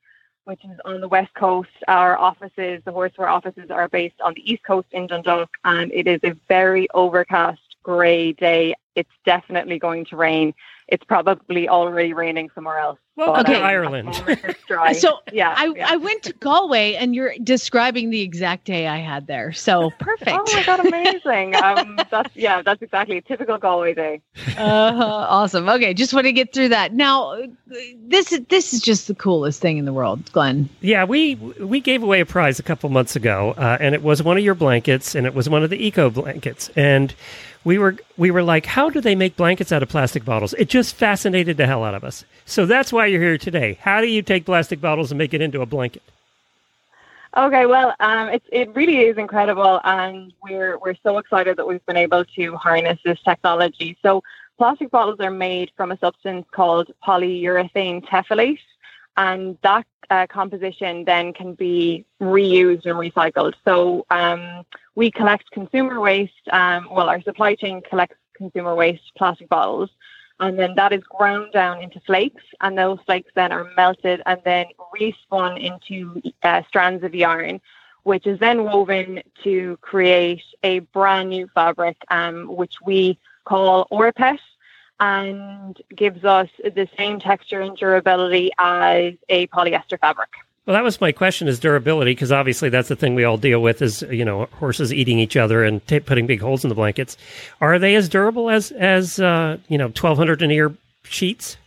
which 0.44 0.64
is 0.64 0.78
on 0.84 1.00
the 1.00 1.08
west 1.08 1.32
coast. 1.34 1.70
Our 1.88 2.18
offices, 2.18 2.82
the 2.84 2.92
Horseware 2.92 3.30
offices, 3.30 3.70
are 3.70 3.88
based 3.88 4.20
on 4.22 4.34
the 4.34 4.52
east 4.52 4.62
coast 4.64 4.88
in 4.92 5.06
Dundalk, 5.06 5.50
and 5.64 5.90
it 5.92 6.06
is 6.06 6.20
a 6.22 6.34
very 6.48 6.88
overcast, 6.94 7.60
grey 7.82 8.32
day. 8.32 8.74
It's 8.94 9.10
definitely 9.24 9.78
going 9.78 10.04
to 10.06 10.16
rain. 10.16 10.54
It's 10.88 11.04
probably 11.04 11.68
already 11.68 12.12
raining 12.12 12.50
somewhere 12.54 12.78
else. 12.78 12.98
Well, 13.16 13.40
okay, 13.40 13.62
Ireland. 13.62 14.12
so 14.94 15.20
yeah, 15.32 15.54
I, 15.56 15.72
yeah. 15.76 15.86
I 15.88 15.96
went 15.96 16.24
to 16.24 16.32
Galway, 16.32 16.94
and 16.94 17.14
you're 17.14 17.32
describing 17.44 18.10
the 18.10 18.22
exact 18.22 18.64
day 18.64 18.88
I 18.88 18.98
had 18.98 19.28
there. 19.28 19.52
So 19.52 19.90
perfect. 20.00 20.32
oh 20.32 20.44
my 20.52 20.62
god, 20.64 20.84
amazing! 20.84 21.54
um, 21.54 22.00
that's 22.10 22.34
yeah, 22.34 22.62
that's 22.62 22.82
exactly 22.82 23.18
a 23.18 23.22
typical 23.22 23.56
Galway 23.56 23.94
day. 23.94 24.20
Uh, 24.58 25.26
awesome. 25.28 25.68
Okay, 25.68 25.94
just 25.94 26.12
want 26.12 26.26
to 26.26 26.32
get 26.32 26.52
through 26.52 26.70
that. 26.70 26.92
Now, 26.92 27.40
this 27.98 28.36
this 28.48 28.74
is 28.74 28.80
just 28.80 29.06
the 29.06 29.14
coolest 29.14 29.60
thing 29.60 29.78
in 29.78 29.84
the 29.84 29.92
world, 29.92 30.32
Glenn. 30.32 30.68
Yeah, 30.80 31.04
we 31.04 31.36
we 31.36 31.80
gave 31.80 32.02
away 32.02 32.20
a 32.20 32.26
prize 32.26 32.58
a 32.58 32.64
couple 32.64 32.90
months 32.90 33.14
ago, 33.14 33.54
uh, 33.56 33.78
and 33.80 33.94
it 33.94 34.02
was 34.02 34.24
one 34.24 34.36
of 34.36 34.42
your 34.42 34.54
blankets, 34.54 35.14
and 35.14 35.24
it 35.24 35.34
was 35.34 35.48
one 35.48 35.62
of 35.62 35.70
the 35.70 35.84
eco 35.84 36.10
blankets, 36.10 36.68
and 36.74 37.14
we 37.64 37.78
were 37.78 37.96
we 38.16 38.30
were 38.30 38.42
like, 38.42 38.66
how 38.66 38.90
do 38.90 39.00
they 39.00 39.14
make 39.14 39.36
blankets 39.36 39.72
out 39.72 39.82
of 39.82 39.88
plastic 39.88 40.24
bottles? 40.24 40.54
It 40.54 40.68
just 40.68 40.94
fascinated 40.94 41.56
the 41.56 41.66
hell 41.66 41.82
out 41.82 41.94
of 41.94 42.04
us. 42.04 42.24
So 42.44 42.66
that's 42.66 42.92
why 42.92 43.03
you're 43.04 43.22
here 43.22 43.38
today. 43.38 43.78
How 43.80 44.00
do 44.00 44.06
you 44.06 44.22
take 44.22 44.44
plastic 44.44 44.80
bottles 44.80 45.10
and 45.10 45.18
make 45.18 45.34
it 45.34 45.40
into 45.40 45.60
a 45.62 45.66
blanket? 45.66 46.02
Okay, 47.36 47.66
well, 47.66 47.94
um, 47.98 48.28
it 48.28 48.42
it 48.52 48.74
really 48.76 48.98
is 48.98 49.18
incredible, 49.18 49.80
and 49.82 50.32
we're 50.42 50.78
we're 50.78 50.94
so 51.02 51.18
excited 51.18 51.56
that 51.56 51.66
we've 51.66 51.84
been 51.84 51.96
able 51.96 52.24
to 52.36 52.56
harness 52.56 52.98
this 53.04 53.18
technology. 53.24 53.98
So, 54.02 54.22
plastic 54.56 54.90
bottles 54.92 55.18
are 55.18 55.32
made 55.32 55.72
from 55.76 55.90
a 55.90 55.98
substance 55.98 56.46
called 56.52 56.92
polyurethane 57.04 58.04
terephthalate, 58.04 58.60
and 59.16 59.58
that 59.62 59.84
uh, 60.10 60.28
composition 60.28 61.04
then 61.04 61.32
can 61.32 61.54
be 61.54 62.04
reused 62.22 62.86
and 62.86 62.96
recycled. 62.96 63.54
So, 63.64 64.06
um, 64.10 64.64
we 64.94 65.10
collect 65.10 65.50
consumer 65.50 65.98
waste. 66.00 66.48
Um, 66.52 66.86
well, 66.92 67.08
our 67.08 67.20
supply 67.22 67.56
chain 67.56 67.82
collects 67.82 68.16
consumer 68.36 68.76
waste 68.76 69.10
plastic 69.16 69.48
bottles 69.48 69.90
and 70.40 70.58
then 70.58 70.74
that 70.74 70.92
is 70.92 71.02
ground 71.04 71.52
down 71.52 71.82
into 71.82 72.00
flakes, 72.00 72.42
and 72.60 72.76
those 72.76 72.98
flakes 73.06 73.30
then 73.34 73.52
are 73.52 73.70
melted 73.76 74.20
and 74.26 74.40
then 74.44 74.66
respun 74.98 75.60
into 75.62 76.20
uh, 76.42 76.62
strands 76.68 77.04
of 77.04 77.14
yarn, 77.14 77.60
which 78.02 78.26
is 78.26 78.38
then 78.40 78.64
woven 78.64 79.22
to 79.42 79.76
create 79.80 80.42
a 80.62 80.80
brand 80.80 81.30
new 81.30 81.48
fabric, 81.54 81.96
um, 82.10 82.46
which 82.48 82.74
we 82.84 83.18
call 83.44 83.86
rPET, 83.92 84.38
and 85.00 85.80
gives 85.94 86.24
us 86.24 86.48
the 86.62 86.88
same 86.96 87.18
texture 87.18 87.60
and 87.60 87.76
durability 87.76 88.50
as 88.58 89.14
a 89.28 89.46
polyester 89.48 89.98
fabric. 90.00 90.30
Well, 90.66 90.74
that 90.74 90.84
was 90.84 91.00
my 91.00 91.12
question: 91.12 91.46
is 91.46 91.60
durability? 91.60 92.12
Because 92.12 92.32
obviously 92.32 92.70
that's 92.70 92.88
the 92.88 92.96
thing 92.96 93.14
we 93.14 93.24
all 93.24 93.36
deal 93.36 93.60
with 93.60 93.82
is 93.82 94.02
you 94.10 94.24
know 94.24 94.46
horses 94.46 94.92
eating 94.94 95.18
each 95.18 95.36
other 95.36 95.62
and 95.62 95.86
t- 95.86 96.00
putting 96.00 96.26
big 96.26 96.40
holes 96.40 96.64
in 96.64 96.70
the 96.70 96.74
blankets. 96.74 97.18
Are 97.60 97.78
they 97.78 97.94
as 97.96 98.08
durable 98.08 98.48
as 98.48 98.70
as 98.72 99.20
uh, 99.20 99.58
you 99.68 99.76
know 99.76 99.90
twelve 99.90 100.16
hundred 100.16 100.38
denier 100.38 100.74
sheets? 101.02 101.58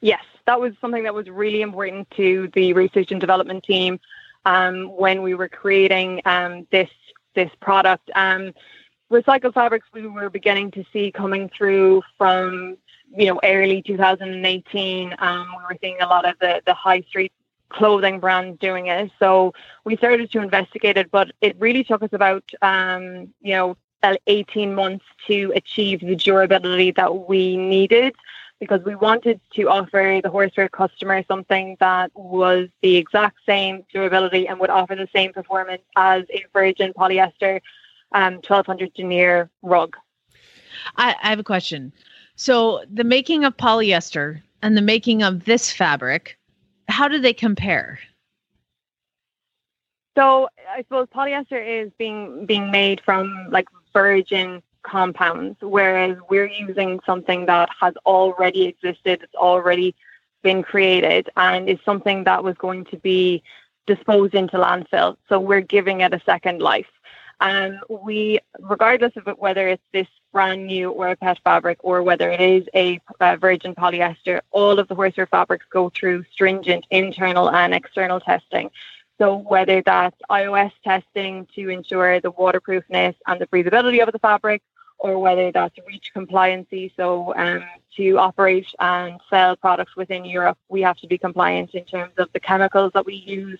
Yes, 0.00 0.24
that 0.46 0.58
was 0.58 0.72
something 0.80 1.02
that 1.04 1.14
was 1.14 1.28
really 1.28 1.60
important 1.60 2.10
to 2.12 2.50
the 2.54 2.72
research 2.72 3.10
and 3.10 3.20
development 3.20 3.62
team 3.62 4.00
um, 4.46 4.96
when 4.96 5.22
we 5.22 5.34
were 5.34 5.48
creating 5.48 6.22
um, 6.24 6.66
this 6.70 6.88
this 7.34 7.50
product. 7.60 8.10
Um, 8.14 8.54
recycled 9.10 9.52
fabrics 9.52 9.86
we 9.92 10.06
were 10.06 10.30
beginning 10.30 10.70
to 10.70 10.84
see 10.94 11.12
coming 11.12 11.50
through 11.50 12.02
from 12.16 12.78
you 13.14 13.26
know 13.26 13.38
early 13.44 13.82
2018. 13.82 15.14
Um, 15.18 15.46
we 15.58 15.62
were 15.62 15.76
seeing 15.82 16.00
a 16.00 16.06
lot 16.06 16.24
of 16.24 16.38
the 16.40 16.62
the 16.64 16.72
high 16.72 17.02
street 17.02 17.32
clothing 17.72 18.20
brands 18.20 18.58
doing 18.58 18.86
it. 18.86 19.10
So 19.18 19.54
we 19.84 19.96
started 19.96 20.30
to 20.32 20.40
investigate 20.40 20.96
it, 20.96 21.10
but 21.10 21.32
it 21.40 21.56
really 21.58 21.84
took 21.84 22.02
us 22.02 22.10
about, 22.12 22.44
um, 22.62 23.32
you 23.40 23.54
know, 23.54 23.76
18 24.26 24.74
months 24.74 25.04
to 25.28 25.52
achieve 25.54 26.00
the 26.00 26.16
durability 26.16 26.90
that 26.92 27.28
we 27.28 27.56
needed 27.56 28.14
because 28.58 28.80
we 28.84 28.94
wanted 28.94 29.40
to 29.54 29.68
offer 29.68 30.20
the 30.22 30.28
Horseware 30.28 30.70
customer 30.70 31.24
something 31.26 31.76
that 31.80 32.10
was 32.14 32.68
the 32.80 32.96
exact 32.96 33.38
same 33.44 33.84
durability 33.92 34.46
and 34.46 34.58
would 34.60 34.70
offer 34.70 34.94
the 34.94 35.08
same 35.14 35.32
performance 35.32 35.82
as 35.96 36.24
a 36.30 36.44
virgin 36.52 36.92
polyester 36.92 37.60
um, 38.12 38.34
1200 38.34 38.92
denier 38.94 39.50
rug. 39.62 39.96
I, 40.96 41.14
I 41.22 41.30
have 41.30 41.38
a 41.38 41.44
question. 41.44 41.92
So 42.36 42.84
the 42.92 43.04
making 43.04 43.44
of 43.44 43.56
polyester 43.56 44.42
and 44.62 44.76
the 44.76 44.82
making 44.82 45.22
of 45.22 45.44
this 45.44 45.72
fabric, 45.72 46.38
how 46.88 47.08
do 47.08 47.18
they 47.20 47.32
compare? 47.32 47.98
So 50.16 50.48
I 50.70 50.82
suppose 50.82 51.08
polyester 51.14 51.64
is 51.64 51.90
being 51.98 52.44
being 52.46 52.70
made 52.70 53.00
from 53.04 53.48
like 53.50 53.68
virgin 53.92 54.62
compounds, 54.82 55.56
whereas 55.60 56.16
we're 56.28 56.50
using 56.50 57.00
something 57.06 57.46
that 57.46 57.68
has 57.80 57.94
already 58.04 58.64
existed, 58.64 59.22
it's 59.22 59.34
already 59.34 59.94
been 60.42 60.62
created, 60.62 61.30
and 61.36 61.68
is 61.68 61.78
something 61.84 62.24
that 62.24 62.42
was 62.42 62.56
going 62.58 62.84
to 62.86 62.96
be 62.98 63.42
disposed 63.86 64.34
into 64.34 64.56
landfill. 64.56 65.16
So 65.28 65.40
we're 65.40 65.60
giving 65.60 66.00
it 66.00 66.12
a 66.12 66.20
second 66.26 66.60
life. 66.60 66.90
And 67.40 67.78
we, 67.88 68.38
regardless 68.60 69.12
of 69.16 69.26
whether 69.38 69.68
it's 69.68 69.82
this 69.92 70.06
brand 70.32 70.66
new 70.66 71.16
pet 71.20 71.38
fabric 71.44 71.78
or 71.82 72.02
whether 72.02 72.30
it 72.30 72.40
is 72.40 72.66
a, 72.74 73.00
virgin 73.38 73.74
polyester, 73.74 74.40
all 74.50 74.78
of 74.78 74.88
the 74.88 74.96
Horseware 74.96 75.28
fabrics 75.28 75.66
go 75.70 75.90
through 75.90 76.24
stringent 76.32 76.86
internal 76.90 77.50
and 77.50 77.74
external 77.74 78.20
testing. 78.20 78.70
So 79.18 79.36
whether 79.36 79.82
that's 79.82 80.16
ISO 80.30 80.70
testing 80.82 81.46
to 81.54 81.68
ensure 81.68 82.20
the 82.20 82.30
waterproofness 82.30 83.14
and 83.26 83.40
the 83.40 83.46
breathability 83.46 84.02
of 84.02 84.12
the 84.12 84.18
fabric, 84.18 84.62
or 84.98 85.18
whether 85.18 85.50
that's 85.50 85.76
REACH 85.86 86.12
compliancy. 86.14 86.92
So 86.96 87.34
um, 87.36 87.64
to 87.96 88.18
operate 88.18 88.66
and 88.78 89.20
sell 89.28 89.56
products 89.56 89.96
within 89.96 90.24
Europe, 90.24 90.58
we 90.68 90.80
have 90.82 90.96
to 90.98 91.08
be 91.08 91.18
compliant 91.18 91.74
in 91.74 91.84
terms 91.84 92.12
of 92.18 92.28
the 92.32 92.40
chemicals 92.40 92.92
that 92.94 93.04
we 93.04 93.14
use 93.14 93.58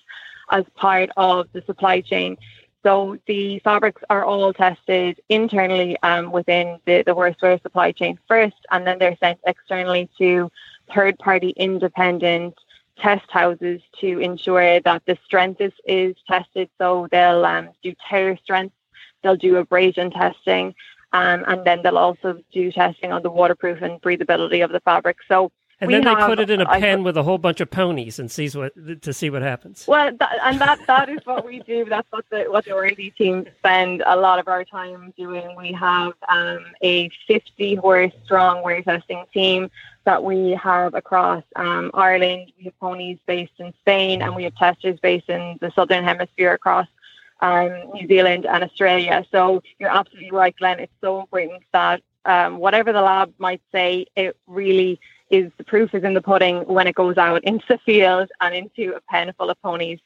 as 0.50 0.64
part 0.76 1.10
of 1.16 1.48
the 1.52 1.62
supply 1.62 2.00
chain. 2.00 2.36
So 2.82 3.16
the 3.26 3.60
fabrics 3.60 4.02
are 4.10 4.24
all 4.24 4.52
tested 4.52 5.20
internally 5.28 5.96
um, 6.02 6.32
within 6.32 6.78
the, 6.84 7.02
the 7.04 7.14
Horseware 7.14 7.62
supply 7.62 7.92
chain 7.92 8.18
first, 8.26 8.56
and 8.70 8.86
then 8.86 8.98
they're 8.98 9.16
sent 9.18 9.38
externally 9.46 10.10
to 10.18 10.50
third 10.92 11.18
party 11.18 11.50
independent 11.50 12.54
test 12.98 13.30
houses 13.30 13.80
to 14.00 14.18
ensure 14.18 14.80
that 14.80 15.02
the 15.06 15.16
strength 15.24 15.60
is, 15.60 15.72
is 15.86 16.16
tested. 16.28 16.68
So 16.78 17.08
they'll 17.10 17.44
um, 17.44 17.70
do 17.82 17.94
tear 18.08 18.36
strength, 18.36 18.74
they'll 19.22 19.36
do 19.36 19.56
abrasion 19.56 20.10
testing, 20.10 20.74
um, 21.12 21.44
and 21.46 21.64
then 21.64 21.82
they'll 21.82 21.98
also 21.98 22.40
do 22.52 22.72
testing 22.72 23.12
on 23.12 23.22
the 23.22 23.30
waterproof 23.30 23.80
and 23.82 24.00
breathability 24.02 24.64
of 24.64 24.72
the 24.72 24.80
fabric. 24.80 25.18
So 25.28 25.52
and 25.82 25.88
we 25.88 25.94
then 25.94 26.04
they 26.04 26.14
put 26.14 26.38
it 26.38 26.48
in 26.48 26.60
a 26.60 26.66
pen 26.66 27.02
with 27.02 27.16
a 27.16 27.24
whole 27.24 27.38
bunch 27.38 27.60
of 27.60 27.68
ponies 27.68 28.20
and 28.20 28.30
sees 28.30 28.56
what 28.56 28.72
to 29.02 29.12
see 29.12 29.30
what 29.30 29.42
happens. 29.42 29.84
Well, 29.88 30.12
that, 30.16 30.38
and 30.44 30.60
that 30.60 30.78
that 30.86 31.08
is 31.08 31.18
what 31.24 31.44
we 31.44 31.58
do. 31.60 31.84
That's 31.84 32.06
what 32.10 32.24
the 32.30 32.44
what 32.44 32.64
the 32.64 32.72
R&D 32.72 33.10
team 33.18 33.46
spend 33.58 34.02
a 34.06 34.16
lot 34.16 34.38
of 34.38 34.46
our 34.46 34.64
time 34.64 35.12
doing. 35.16 35.56
We 35.56 35.72
have 35.72 36.12
um, 36.28 36.64
a 36.82 37.10
50 37.26 37.74
horse 37.74 38.12
strong 38.24 38.62
wear 38.62 38.80
testing 38.82 39.24
team 39.34 39.70
that 40.04 40.22
we 40.22 40.52
have 40.52 40.94
across 40.94 41.42
um, 41.56 41.90
Ireland. 41.94 42.52
We 42.56 42.64
have 42.64 42.78
ponies 42.78 43.18
based 43.26 43.58
in 43.58 43.74
Spain, 43.80 44.22
and 44.22 44.36
we 44.36 44.44
have 44.44 44.54
testers 44.54 45.00
based 45.00 45.28
in 45.28 45.58
the 45.60 45.72
southern 45.74 46.04
hemisphere 46.04 46.52
across 46.52 46.86
um, 47.40 47.90
New 47.92 48.06
Zealand 48.06 48.46
and 48.46 48.62
Australia. 48.62 49.26
So 49.32 49.62
you're 49.80 49.90
absolutely 49.90 50.30
right, 50.30 50.56
Glenn. 50.56 50.78
It's 50.78 50.92
so 51.00 51.20
important 51.20 51.64
that 51.72 52.02
um, 52.24 52.58
whatever 52.58 52.92
the 52.92 53.02
lab 53.02 53.34
might 53.38 53.60
say, 53.72 54.06
it 54.14 54.36
really 54.46 55.00
is 55.32 55.50
the 55.56 55.64
proof 55.64 55.94
is 55.94 56.04
in 56.04 56.14
the 56.14 56.20
pudding 56.20 56.58
when 56.66 56.86
it 56.86 56.94
goes 56.94 57.16
out 57.16 57.42
into 57.42 57.64
the 57.68 57.78
field 57.78 58.28
and 58.40 58.54
into 58.54 58.94
a 58.94 59.00
pen 59.10 59.32
full 59.36 59.50
of 59.50 59.60
ponies. 59.62 59.98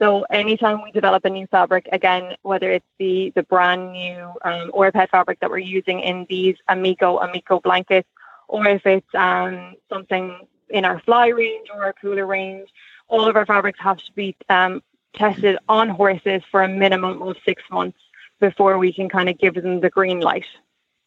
So 0.00 0.22
anytime 0.30 0.82
we 0.82 0.90
develop 0.90 1.26
a 1.26 1.30
new 1.30 1.46
fabric, 1.46 1.86
again, 1.92 2.34
whether 2.42 2.70
it's 2.72 2.86
the 2.98 3.32
the 3.36 3.42
brand 3.42 3.92
new 3.92 4.18
um, 4.42 4.72
rPET 4.72 5.10
fabric 5.10 5.38
that 5.40 5.50
we're 5.50 5.58
using 5.58 6.00
in 6.00 6.26
these 6.30 6.56
Amigo 6.68 7.18
Amigo 7.18 7.60
blankets, 7.60 8.08
or 8.48 8.66
if 8.66 8.86
it's 8.86 9.14
um, 9.14 9.74
something 9.90 10.48
in 10.70 10.86
our 10.86 11.00
fly 11.00 11.26
range 11.28 11.68
or 11.72 11.84
our 11.84 11.92
cooler 11.92 12.26
range, 12.26 12.70
all 13.08 13.28
of 13.28 13.36
our 13.36 13.44
fabrics 13.44 13.78
have 13.80 13.98
to 13.98 14.12
be 14.12 14.34
um, 14.48 14.82
tested 15.12 15.58
on 15.68 15.90
horses 15.90 16.42
for 16.50 16.62
a 16.62 16.68
minimum 16.68 17.20
of 17.20 17.36
six 17.44 17.62
months 17.70 17.98
before 18.38 18.78
we 18.78 18.92
can 18.92 19.08
kind 19.08 19.28
of 19.28 19.38
give 19.38 19.54
them 19.54 19.80
the 19.80 19.90
green 19.90 20.20
light. 20.20 20.46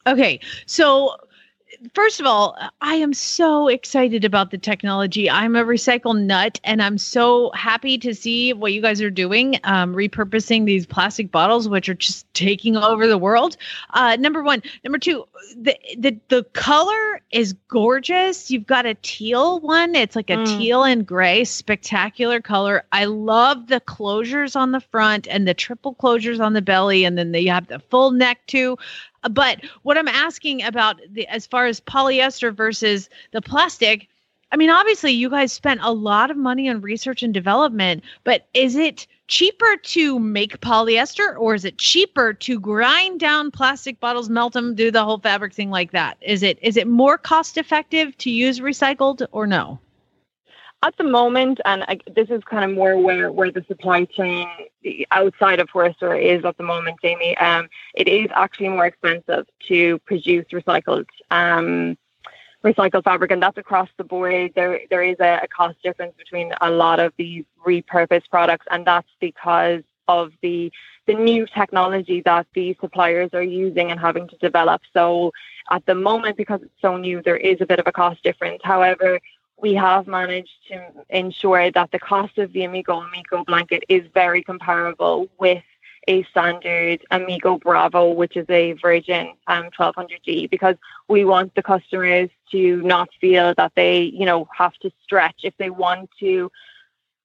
Okay, 0.05 0.39
so 0.67 1.15
first 1.93 2.19
of 2.19 2.25
all, 2.25 2.57
I 2.81 2.95
am 2.95 3.13
so 3.13 3.67
excited 3.67 4.23
about 4.25 4.51
the 4.51 4.57
technology. 4.57 5.29
I'm 5.29 5.55
a 5.55 5.63
recycle 5.63 6.19
nut, 6.19 6.59
and 6.63 6.81
I'm 6.81 6.97
so 6.97 7.51
happy 7.51 7.97
to 7.99 8.13
see 8.13 8.53
what 8.53 8.73
you 8.73 8.81
guys 8.81 9.01
are 9.01 9.09
doing, 9.09 9.59
um, 9.63 9.93
repurposing 9.93 10.65
these 10.65 10.86
plastic 10.86 11.31
bottles, 11.31 11.67
which 11.69 11.89
are 11.89 11.93
just 11.93 12.31
taking 12.33 12.77
over 12.77 13.07
the 13.07 13.17
world. 13.17 13.57
Uh, 13.91 14.15
number 14.19 14.43
one, 14.43 14.62
number 14.83 14.97
two, 14.97 15.25
the 15.57 15.77
the 15.97 16.17
the 16.29 16.43
color 16.53 17.21
is 17.31 17.53
gorgeous. 17.67 18.49
You've 18.51 18.67
got 18.67 18.86
a 18.86 18.95
teal 19.01 19.59
one. 19.59 19.95
It's 19.95 20.15
like 20.15 20.29
a 20.29 20.38
Mm. 20.38 20.45
teal 20.45 20.83
and 20.83 21.05
gray, 21.05 21.43
spectacular 21.43 22.41
color. 22.41 22.83
I 22.91 23.05
love 23.05 23.67
the 23.67 23.79
closures 23.81 24.55
on 24.55 24.71
the 24.71 24.79
front 24.81 25.27
and 25.27 25.47
the 25.47 25.53
triple 25.53 25.95
closures 25.95 26.39
on 26.39 26.53
the 26.53 26.62
belly, 26.62 27.05
and 27.05 27.17
then 27.17 27.31
they 27.31 27.45
have 27.45 27.67
the 27.67 27.79
full 27.79 28.12
neck 28.12 28.39
too. 28.47 28.77
But 29.29 29.62
what 29.83 29.97
I'm 29.97 30.07
asking 30.07 30.63
about 30.63 30.99
the 31.09 31.27
as 31.27 31.47
far 31.47 31.65
as 31.65 31.79
polyester 31.79 32.53
versus 32.53 33.09
the 33.31 33.41
plastic, 33.41 34.07
I 34.51 34.57
mean, 34.57 34.69
obviously 34.69 35.12
you 35.12 35.29
guys 35.29 35.51
spent 35.51 35.79
a 35.83 35.91
lot 35.91 36.29
of 36.29 36.38
money 36.38 36.69
on 36.69 36.81
research 36.81 37.23
and 37.23 37.33
development, 37.33 38.03
but 38.23 38.47
is 38.53 38.75
it 38.75 39.07
cheaper 39.27 39.77
to 39.77 40.19
make 40.19 40.59
polyester 40.59 41.36
or 41.39 41.55
is 41.55 41.65
it 41.65 41.77
cheaper 41.77 42.33
to 42.33 42.59
grind 42.59 43.19
down 43.19 43.49
plastic 43.49 43.99
bottles, 43.99 44.29
melt 44.29 44.53
them, 44.53 44.75
do 44.75 44.91
the 44.91 45.03
whole 45.03 45.17
fabric 45.17 45.53
thing 45.53 45.69
like 45.69 45.91
that? 45.91 46.17
Is 46.21 46.43
it 46.43 46.59
is 46.62 46.77
it 46.77 46.88
more 46.88 47.17
cost 47.17 47.57
effective 47.57 48.17
to 48.19 48.29
use 48.29 48.59
recycled 48.59 49.25
or 49.31 49.47
no? 49.47 49.79
At 50.84 50.98
the 50.98 51.06
moment, 51.06 51.62
and 51.63 51.86
I, 51.86 51.98
this 52.13 52.30
is 52.30 52.43
kind 52.43 52.69
of 52.69 52.76
more 52.76 52.98
where, 53.00 53.32
where 53.32 53.50
the 53.50 53.63
supply 53.69 54.04
chain 54.04 54.50
outside 55.12 55.62
of 55.62 55.69
Horseware 55.69 56.22
is 56.22 56.43
at 56.43 56.58
the 56.58 56.63
moment, 56.63 56.98
Jamie. 57.02 57.38
Um, 57.38 57.69
it 57.96 58.10
is 58.10 58.28
actually 58.36 58.67
more 58.67 58.86
expensive 58.86 59.46
to 59.69 59.98
produce 60.00 60.46
recycled 60.52 61.06
um, 61.32 61.98
recycled 62.65 63.06
fabric, 63.06 63.32
and 63.32 63.41
that's 63.41 63.58
across 63.58 63.88
the 63.96 64.04
board. 64.04 64.52
There 64.56 64.82
there 64.89 65.04
is 65.04 65.15
a, 65.22 65.39
a 65.43 65.48
cost 65.48 65.82
difference 65.84 66.15
between 66.17 66.52
a 66.60 66.69
lot 66.69 67.00
of 67.00 67.13
these 67.17 67.46
repurposed 67.65 68.30
products, 68.30 68.65
and 68.69 68.86
that's 68.86 69.08
because 69.22 69.84
of 70.10 70.34
the 70.41 70.69
the 71.06 71.13
new 71.13 71.46
technology 71.46 72.22
that 72.22 72.46
the 72.56 72.76
suppliers 72.82 73.30
are 73.34 73.43
using 73.43 73.91
and 73.91 74.00
having 74.00 74.28
to 74.28 74.38
develop. 74.38 74.82
So 74.93 75.32
at 75.72 75.86
the 75.86 75.96
moment, 75.96 76.36
because 76.36 76.62
it's 76.62 76.82
so 76.82 76.98
new, 76.98 77.22
there 77.22 77.38
is 77.38 77.62
a 77.62 77.65
bit 77.65 77.80
of 77.80 77.88
a 77.88 77.91
cost 77.91 78.22
difference. 78.24 78.60
However, 78.63 79.19
we 79.63 79.73
have 79.76 80.08
managed 80.08 80.58
to 80.67 80.91
ensure 81.10 81.71
that 81.71 81.89
the 81.91 81.97
cost 81.97 82.38
of 82.38 82.52
the 82.52 82.65
Amigo 82.65 82.99
Amigo 82.99 83.45
blanket 83.45 83.82
is 83.88 84.04
very 84.13 84.43
comparable 84.43 85.30
with 85.39 85.63
a 86.10 86.23
standard 86.23 87.02
Amigo 87.12 87.58
Bravo, 87.58 88.10
which 88.10 88.36
is 88.36 88.45
a 88.49 88.73
Virgin 88.73 89.32
um, 89.47 89.69
1200G, 89.80 90.49
because 90.49 90.76
we 91.08 91.23
want 91.23 91.56
the 91.56 91.63
customers 91.63 92.30
to 92.52 92.82
not 92.82 93.08
feel 93.21 93.54
that 93.56 93.71
they, 93.78 94.02
you 94.02 94.26
know, 94.26 94.49
have 94.54 94.73
to 94.82 94.91
stretch 95.02 95.39
if 95.43 95.54
they 95.58 95.69
want 95.69 96.10
to 96.19 96.52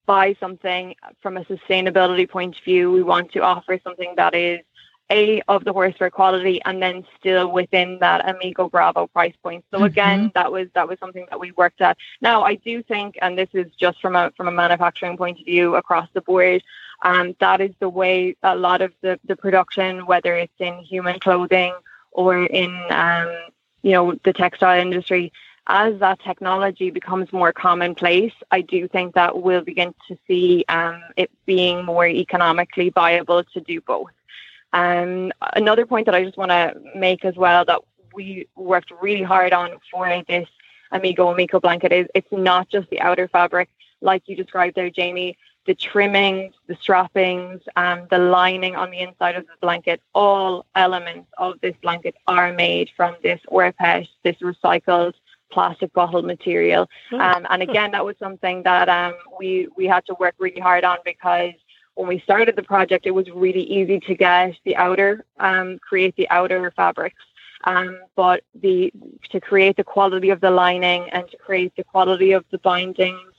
buy 0.07 0.37
something 0.39 0.95
from 1.21 1.39
a 1.39 1.45
sustainability 1.47 2.31
point 2.31 2.57
of 2.57 2.63
view. 2.63 2.93
We 2.93 3.03
want 3.03 3.33
to 3.33 3.41
offer 3.41 3.81
something 3.83 4.15
that 4.17 4.37
is 4.37 4.61
a 5.11 5.41
of 5.49 5.65
the 5.65 5.73
horseware 5.73 6.11
quality 6.11 6.61
and 6.65 6.83
then 6.83 7.05
still 7.19 7.51
within 7.51 7.99
that 8.01 8.29
Amigo 8.29 8.69
Bravo 8.69 9.07
price 9.07 9.35
point. 9.43 9.65
So 9.73 9.85
again, 9.85 10.21
mm-hmm. 10.21 10.29
that 10.35 10.53
was 10.53 10.69
that 10.75 10.89
was 10.89 10.99
something 10.99 11.27
that 11.31 11.41
we 11.41 11.53
worked 11.53 11.81
at. 11.81 11.97
Now 12.21 12.43
I 12.43 12.57
do 12.57 12.83
think, 12.83 13.19
and 13.23 13.39
this 13.39 13.49
is 13.53 13.67
just 13.79 14.01
from 14.01 14.17
a 14.17 14.33
from 14.37 14.49
a 14.49 14.53
manufacturing 14.53 15.17
point 15.17 15.39
of 15.39 15.47
view 15.47 15.77
across 15.77 16.09
the 16.13 16.21
board, 16.21 16.63
um, 17.03 17.35
that 17.41 17.61
is 17.61 17.73
the 17.81 17.89
way 17.89 18.37
a 18.43 18.55
lot 18.55 18.83
of 18.83 18.93
the, 19.01 19.19
the 19.25 19.37
production, 19.37 20.07
whether 20.07 20.35
it's 20.37 20.53
in 20.59 20.79
human 20.79 21.19
clothing 21.21 21.75
or 22.13 22.45
in 22.45 22.75
um, 22.91 23.35
you 23.83 23.93
know 23.93 24.15
the 24.25 24.33
textile 24.33 24.79
industry, 24.79 25.33
as 25.69 25.99
that 26.01 26.21
technology 26.21 26.91
becomes 26.91 27.33
more 27.33 27.53
commonplace, 27.53 28.33
I 28.51 28.63
do 28.63 28.89
think 28.89 29.15
that 29.15 29.43
we'll 29.43 29.61
begin 29.61 29.95
to 30.09 30.19
see 30.27 30.65
um, 30.69 31.03
it 31.17 31.31
being 31.45 31.85
more 31.85 32.07
economically 32.07 32.91
viable 32.91 33.45
to 33.45 33.61
do 33.61 33.81
both. 33.83 34.11
Um, 34.73 35.33
another 35.55 35.87
point 35.87 36.07
that 36.07 36.15
I 36.15 36.25
just 36.25 36.37
want 36.37 36.51
to 36.51 36.75
make 36.95 37.25
as 37.25 37.37
well 37.37 37.65
that 37.65 37.81
we 38.13 38.49
worked 38.57 38.93
really 39.01 39.23
hard 39.23 39.53
on 39.53 39.79
for 39.91 40.23
this 40.29 40.49
Amigo 40.91 41.35
Ameco 41.35 41.61
blanket 41.61 41.93
is 41.93 42.07
it's 42.15 42.33
not 42.33 42.69
just 42.69 42.89
the 42.91 43.01
outer 43.01 43.29
fabric 43.29 43.69
like 44.01 44.23
you 44.27 44.37
described 44.37 44.77
there, 44.77 44.91
Jamie. 44.91 45.37
The 45.67 45.75
trimmings, 45.75 46.55
the 46.67 46.77
strappings, 46.77 47.61
um, 47.77 48.07
the 48.11 48.19
lining 48.19 48.75
on 48.75 48.91
the 48.91 49.01
inside 49.01 49.37
of 49.37 49.45
the 49.45 49.53
blanket, 49.61 50.01
all 50.15 50.65
elements 50.75 51.29
of 51.37 51.61
this 51.61 51.75
blanket 51.83 52.15
are 52.27 52.55
made 52.55 52.89
from 52.97 53.17
this 53.23 53.41
rPET, 53.53 54.09
this 54.25 54.37
recycled 54.37 55.13
plastic 55.51 55.93
bottle 55.93 56.23
material. 56.23 56.89
Oh. 57.13 57.19
Um, 57.19 57.47
and 57.51 57.63
again, 57.63 57.91
that 57.93 58.05
was 58.05 58.17
something 58.19 58.63
that 58.63 58.89
um, 58.89 59.15
we 59.39 59.69
we 59.77 59.87
had 59.87 60.07
to 60.07 60.15
work 60.19 60.35
really 60.39 60.61
hard 60.61 60.85
on 60.85 60.99
because 61.05 61.53
when 61.99 62.07
we 62.07 62.21
started 62.21 62.55
the 62.55 62.63
project, 62.63 63.07
it 63.07 63.11
was 63.11 63.29
really 63.29 63.65
easy 63.65 63.99
to 63.99 64.15
get 64.15 64.55
the 64.65 64.77
outer, 64.77 65.25
um, 65.41 65.81
create 65.81 66.15
the 66.15 66.31
outer 66.31 66.71
fabrics. 66.77 67.25
Um, 67.65 67.99
but 68.15 68.45
the 68.55 68.93
to 69.31 69.41
create 69.41 69.77
the 69.77 69.83
quality 69.83 70.31
of 70.31 70.41
the 70.41 70.53
lining 70.53 71.11
and 71.11 71.29
to 71.29 71.37
create 71.37 71.73
the 71.77 71.83
quality 71.83 72.31
of 72.31 72.45
the 72.53 72.59
bindings 72.59 73.33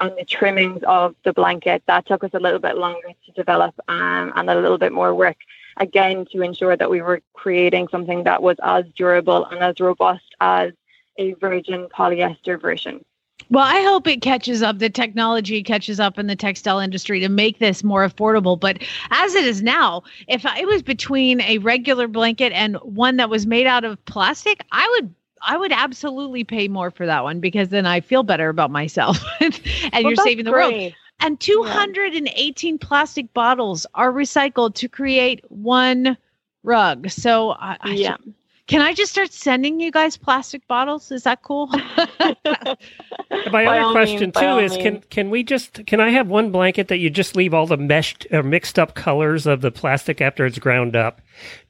and 0.00 0.12
the 0.16 0.24
trimmings 0.24 0.82
of 0.84 1.14
the 1.24 1.34
blanket, 1.34 1.82
that 1.88 2.06
took 2.06 2.24
us 2.24 2.30
a 2.32 2.40
little 2.40 2.58
bit 2.58 2.78
longer 2.78 3.10
to 3.26 3.32
develop 3.32 3.74
um, 3.88 4.32
and 4.34 4.48
a 4.48 4.58
little 4.58 4.78
bit 4.78 4.92
more 4.92 5.14
work. 5.14 5.36
Again, 5.76 6.24
to 6.32 6.40
ensure 6.40 6.74
that 6.74 6.88
we 6.88 7.02
were 7.02 7.20
creating 7.34 7.88
something 7.88 8.24
that 8.24 8.42
was 8.42 8.56
as 8.62 8.86
durable 8.96 9.44
and 9.44 9.60
as 9.62 9.78
robust 9.78 10.34
as 10.40 10.72
a 11.18 11.34
virgin 11.34 11.86
polyester 11.94 12.58
version. 12.58 13.04
Well, 13.48 13.64
I 13.64 13.80
hope 13.82 14.08
it 14.08 14.22
catches 14.22 14.62
up. 14.62 14.78
The 14.78 14.90
technology 14.90 15.62
catches 15.62 16.00
up 16.00 16.18
in 16.18 16.26
the 16.26 16.34
textile 16.34 16.80
industry 16.80 17.20
to 17.20 17.28
make 17.28 17.58
this 17.58 17.84
more 17.84 18.06
affordable. 18.06 18.58
But 18.58 18.82
as 19.10 19.34
it 19.34 19.44
is 19.44 19.62
now, 19.62 20.02
if 20.26 20.44
I 20.44 20.64
was 20.64 20.82
between 20.82 21.40
a 21.42 21.58
regular 21.58 22.08
blanket 22.08 22.52
and 22.52 22.76
one 22.78 23.16
that 23.18 23.30
was 23.30 23.46
made 23.46 23.66
out 23.66 23.84
of 23.84 24.04
plastic, 24.06 24.64
I 24.72 24.88
would 24.96 25.14
I 25.42 25.56
would 25.56 25.70
absolutely 25.70 26.42
pay 26.44 26.66
more 26.66 26.90
for 26.90 27.06
that 27.06 27.22
one 27.22 27.40
because 27.40 27.68
then 27.68 27.86
I 27.86 28.00
feel 28.00 28.24
better 28.24 28.48
about 28.48 28.70
myself 28.70 29.22
and 29.40 29.60
well, 29.92 30.02
you're 30.02 30.16
saving 30.16 30.44
the 30.44 30.50
great. 30.50 30.80
world. 30.80 30.92
And 31.20 31.40
218 31.40 32.74
yeah. 32.74 32.78
plastic 32.80 33.32
bottles 33.32 33.86
are 33.94 34.12
recycled 34.12 34.74
to 34.74 34.88
create 34.88 35.42
one 35.48 36.16
rug. 36.62 37.08
So 37.10 37.52
I, 37.52 37.76
I 37.80 37.90
yeah. 37.92 38.16
Should, 38.16 38.34
can 38.66 38.82
I 38.82 38.92
just 38.94 39.12
start 39.12 39.32
sending 39.32 39.78
you 39.80 39.92
guys 39.92 40.16
plastic 40.16 40.66
bottles? 40.66 41.12
Is 41.12 41.22
that 41.22 41.42
cool? 41.42 41.66
My 43.50 43.66
other 43.66 43.92
question 43.92 44.20
means, 44.20 44.34
too 44.34 44.58
is 44.58 44.76
can 44.76 45.02
can 45.08 45.30
we 45.30 45.42
just 45.42 45.86
can 45.86 46.00
I 46.00 46.10
have 46.10 46.28
one 46.28 46.50
blanket 46.50 46.88
that 46.88 46.98
you 46.98 47.08
just 47.08 47.36
leave 47.36 47.54
all 47.54 47.66
the 47.66 47.76
meshed 47.76 48.26
or 48.32 48.42
mixed 48.42 48.78
up 48.78 48.94
colors 48.94 49.46
of 49.46 49.60
the 49.60 49.70
plastic 49.70 50.20
after 50.20 50.44
it's 50.46 50.58
ground 50.58 50.96
up? 50.96 51.20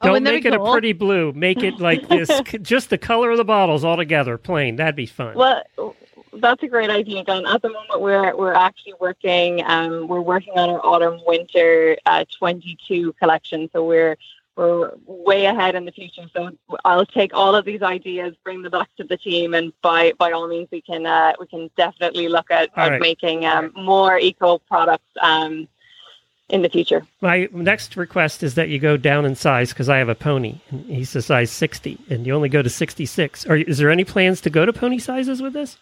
Oh, 0.01 0.09
Don't 0.09 0.27
oh, 0.27 0.33
make 0.33 0.45
it 0.45 0.55
cool? 0.55 0.69
a 0.69 0.73
pretty 0.73 0.93
blue. 0.93 1.33
Make 1.33 1.63
it 1.63 1.79
like 1.81 2.09
this 2.09 2.31
just 2.63 2.91
the 2.91 2.99
color 2.99 3.31
of 3.31 3.37
the 3.37 3.45
bottles 3.45 3.85
all 3.85 3.97
together, 3.97 4.39
plain. 4.39 4.77
That'd 4.77 4.97
be 4.97 5.07
fun. 5.07 5.35
Well 5.37 5.63
that's 6.41 6.63
a 6.63 6.69
great 6.69 6.91
idea, 6.91 7.25
Glenn. 7.25 7.47
At 7.47 7.63
the 7.63 7.71
moment, 7.71 8.01
we're 8.01 8.37
we're 8.37 8.55
actually 8.55 8.95
working. 9.01 9.63
Um, 9.65 10.09
we're 10.09 10.21
working 10.21 10.55
on 10.57 10.71
our 10.71 10.85
autumn 10.85 11.21
winter 11.27 11.97
uh, 12.07 12.25
22 12.39 13.13
collection. 13.15 13.69
So 13.73 13.85
we're 13.85 14.17
we're 14.57 14.93
way 15.05 15.45
ahead 15.45 15.75
in 15.75 15.85
the 15.85 15.93
future. 15.93 16.27
So 16.35 16.51
I'll 16.85 17.07
take 17.07 17.33
all 17.35 17.55
of 17.55 17.65
these 17.65 17.83
ideas, 17.83 18.35
bring 18.43 18.63
them 18.63 18.73
back 18.73 18.89
to 18.97 19.05
the 19.05 19.17
team, 19.17 19.55
and 19.55 19.73
by 19.83 20.13
by 20.19 20.33
all 20.33 20.49
means, 20.49 20.69
we 20.73 20.81
can 20.81 21.07
uh, 21.07 21.35
we 21.39 21.47
can 21.47 21.71
definitely 21.77 22.29
look 22.29 22.51
at, 22.51 22.71
at 22.77 22.91
right. 22.91 23.01
making 23.01 23.45
um, 23.45 23.73
more 23.77 24.19
eco 24.19 24.59
products 24.59 25.05
um, 25.21 25.69
in 26.49 26.63
the 26.63 26.69
future. 26.69 27.07
My 27.21 27.49
next 27.53 27.97
request 27.97 28.43
is 28.43 28.55
that 28.55 28.69
you 28.69 28.79
go 28.79 28.97
down 28.97 29.27
in 29.27 29.35
size 29.35 29.73
because 29.73 29.89
I 29.89 29.99
have 29.99 30.09
a 30.09 30.15
pony. 30.15 30.61
And 30.71 30.87
he's 30.87 31.15
a 31.15 31.23
size 31.23 31.51
sixty, 31.51 31.99
and 32.09 32.27
you 32.27 32.35
only 32.35 32.49
go 32.49 32.63
to 32.63 32.71
sixty 32.71 33.05
six. 33.05 33.45
Is 33.45 33.79
there 33.79 33.91
any 33.91 34.05
plans 34.05 34.41
to 34.43 34.51
go 34.51 34.65
to 34.65 34.73
pony 34.73 34.99
sizes 34.99 35.43
with 35.43 35.53
this? 35.53 35.77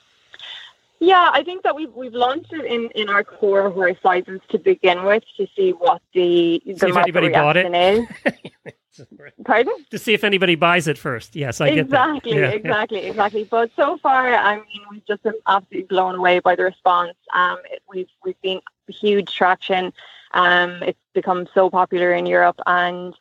Yeah, 1.05 1.31
I 1.33 1.43
think 1.43 1.63
that 1.65 1.77
we've 1.77 1.93
we've 1.93 2.15
launched 2.15 2.53
it 2.53 2.65
in, 2.65 2.89
in 2.95 3.11
our 3.11 3.23
core 3.23 3.69
horse 3.71 3.97
sizes 4.03 4.41
to 4.49 4.59
begin 4.59 5.05
with 5.05 5.23
to 5.37 5.47
see 5.55 5.73
what 5.73 6.01
the 6.15 6.63
the 6.65 6.79
see 6.79 6.89
if 6.89 6.97
anybody 6.97 7.29
bought 7.29 7.57
it. 7.59 7.75
is. 7.75 8.07
Pardon? 9.45 9.75
To 9.91 9.99
see 9.99 10.15
if 10.15 10.25
anybody 10.25 10.55
buys 10.55 10.87
it 10.89 10.97
first. 10.97 11.37
Yes, 11.37 11.61
I 11.61 11.69
exactly, 11.69 12.33
get 12.33 12.41
that. 12.41 12.51
Yeah. 12.51 12.57
Exactly, 12.57 12.99
exactly. 13.01 13.45
But 13.45 13.71
so 13.77 13.99
far, 13.99 14.33
I 14.33 14.57
mean, 14.57 14.83
we've 14.91 15.07
just 15.07 15.23
been 15.25 15.35
absolutely 15.47 15.89
blown 15.89 16.15
away 16.15 16.39
by 16.39 16.55
the 16.55 16.63
response. 16.63 17.17
Um, 17.35 17.59
it, 17.71 17.83
we've 17.89 18.09
we've 18.25 18.37
seen 18.43 18.61
huge 18.89 19.35
traction. 19.35 19.93
Um, 20.33 20.83
it's 20.83 20.99
become 21.13 21.47
so 21.55 21.69
popular 21.69 22.13
in 22.15 22.25
Europe, 22.25 22.61
and 22.67 23.15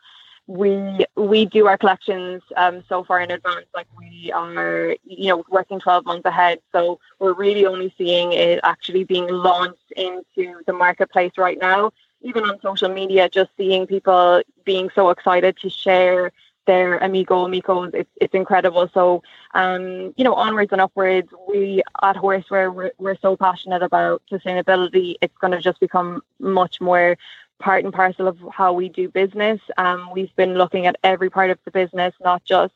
we 0.46 1.06
we 1.16 1.46
do 1.46 1.66
our 1.66 1.78
collections 1.78 2.42
um, 2.56 2.84
so 2.88 3.02
far 3.04 3.20
in 3.20 3.30
advance. 3.30 3.66
Like 3.74 3.86
we 3.98 4.30
are, 4.32 4.96
you 5.04 5.28
know, 5.28 5.44
working 5.50 5.80
12 5.80 6.04
months 6.04 6.26
ahead. 6.26 6.60
So 6.72 7.00
we're 7.18 7.32
really 7.32 7.66
only 7.66 7.94
seeing 7.96 8.32
it 8.32 8.60
actually 8.62 9.04
being 9.04 9.28
launched 9.28 9.92
into 9.96 10.60
the 10.66 10.72
marketplace 10.72 11.32
right 11.38 11.58
now. 11.58 11.92
Even 12.20 12.44
on 12.44 12.60
social 12.60 12.88
media, 12.88 13.28
just 13.28 13.50
seeing 13.56 13.86
people 13.86 14.42
being 14.64 14.90
so 14.94 15.10
excited 15.10 15.56
to 15.58 15.70
share 15.70 16.32
their 16.66 16.98
Amigo 16.98 17.44
Amigos, 17.44 17.90
it's, 17.92 18.10
it's 18.20 18.34
incredible. 18.34 18.88
So, 18.94 19.22
um, 19.54 20.14
you 20.16 20.24
know, 20.24 20.34
onwards 20.34 20.72
and 20.72 20.80
upwards, 20.80 21.28
we 21.48 21.82
at 22.02 22.16
Horseware, 22.16 22.74
we're, 22.74 22.90
we're 22.98 23.18
so 23.18 23.36
passionate 23.36 23.82
about 23.82 24.22
sustainability. 24.30 25.16
It's 25.20 25.36
going 25.38 25.52
to 25.52 25.60
just 25.60 25.80
become 25.80 26.22
much 26.38 26.80
more 26.80 27.16
part 27.60 27.84
and 27.84 27.92
parcel 27.92 28.28
of 28.28 28.38
how 28.52 28.72
we 28.72 28.88
do 28.88 29.08
business. 29.08 29.60
Um, 29.76 30.10
we've 30.12 30.34
been 30.36 30.54
looking 30.54 30.86
at 30.86 30.96
every 31.02 31.30
part 31.30 31.50
of 31.50 31.58
the 31.64 31.70
business, 31.70 32.14
not 32.20 32.44
just 32.44 32.74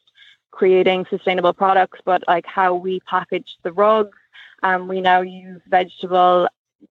creating 0.51 1.07
sustainable 1.11 1.53
products, 1.53 2.01
but 2.05 2.25
like 2.27 2.47
how 2.47 2.75
we 2.75 3.01
package 3.01 3.59
the 3.63 3.73
rugs. 3.73 4.17
Um, 4.63 4.89
we 4.89 5.01
now 5.01 5.21
use 5.21 5.61
vegetable 5.69 6.49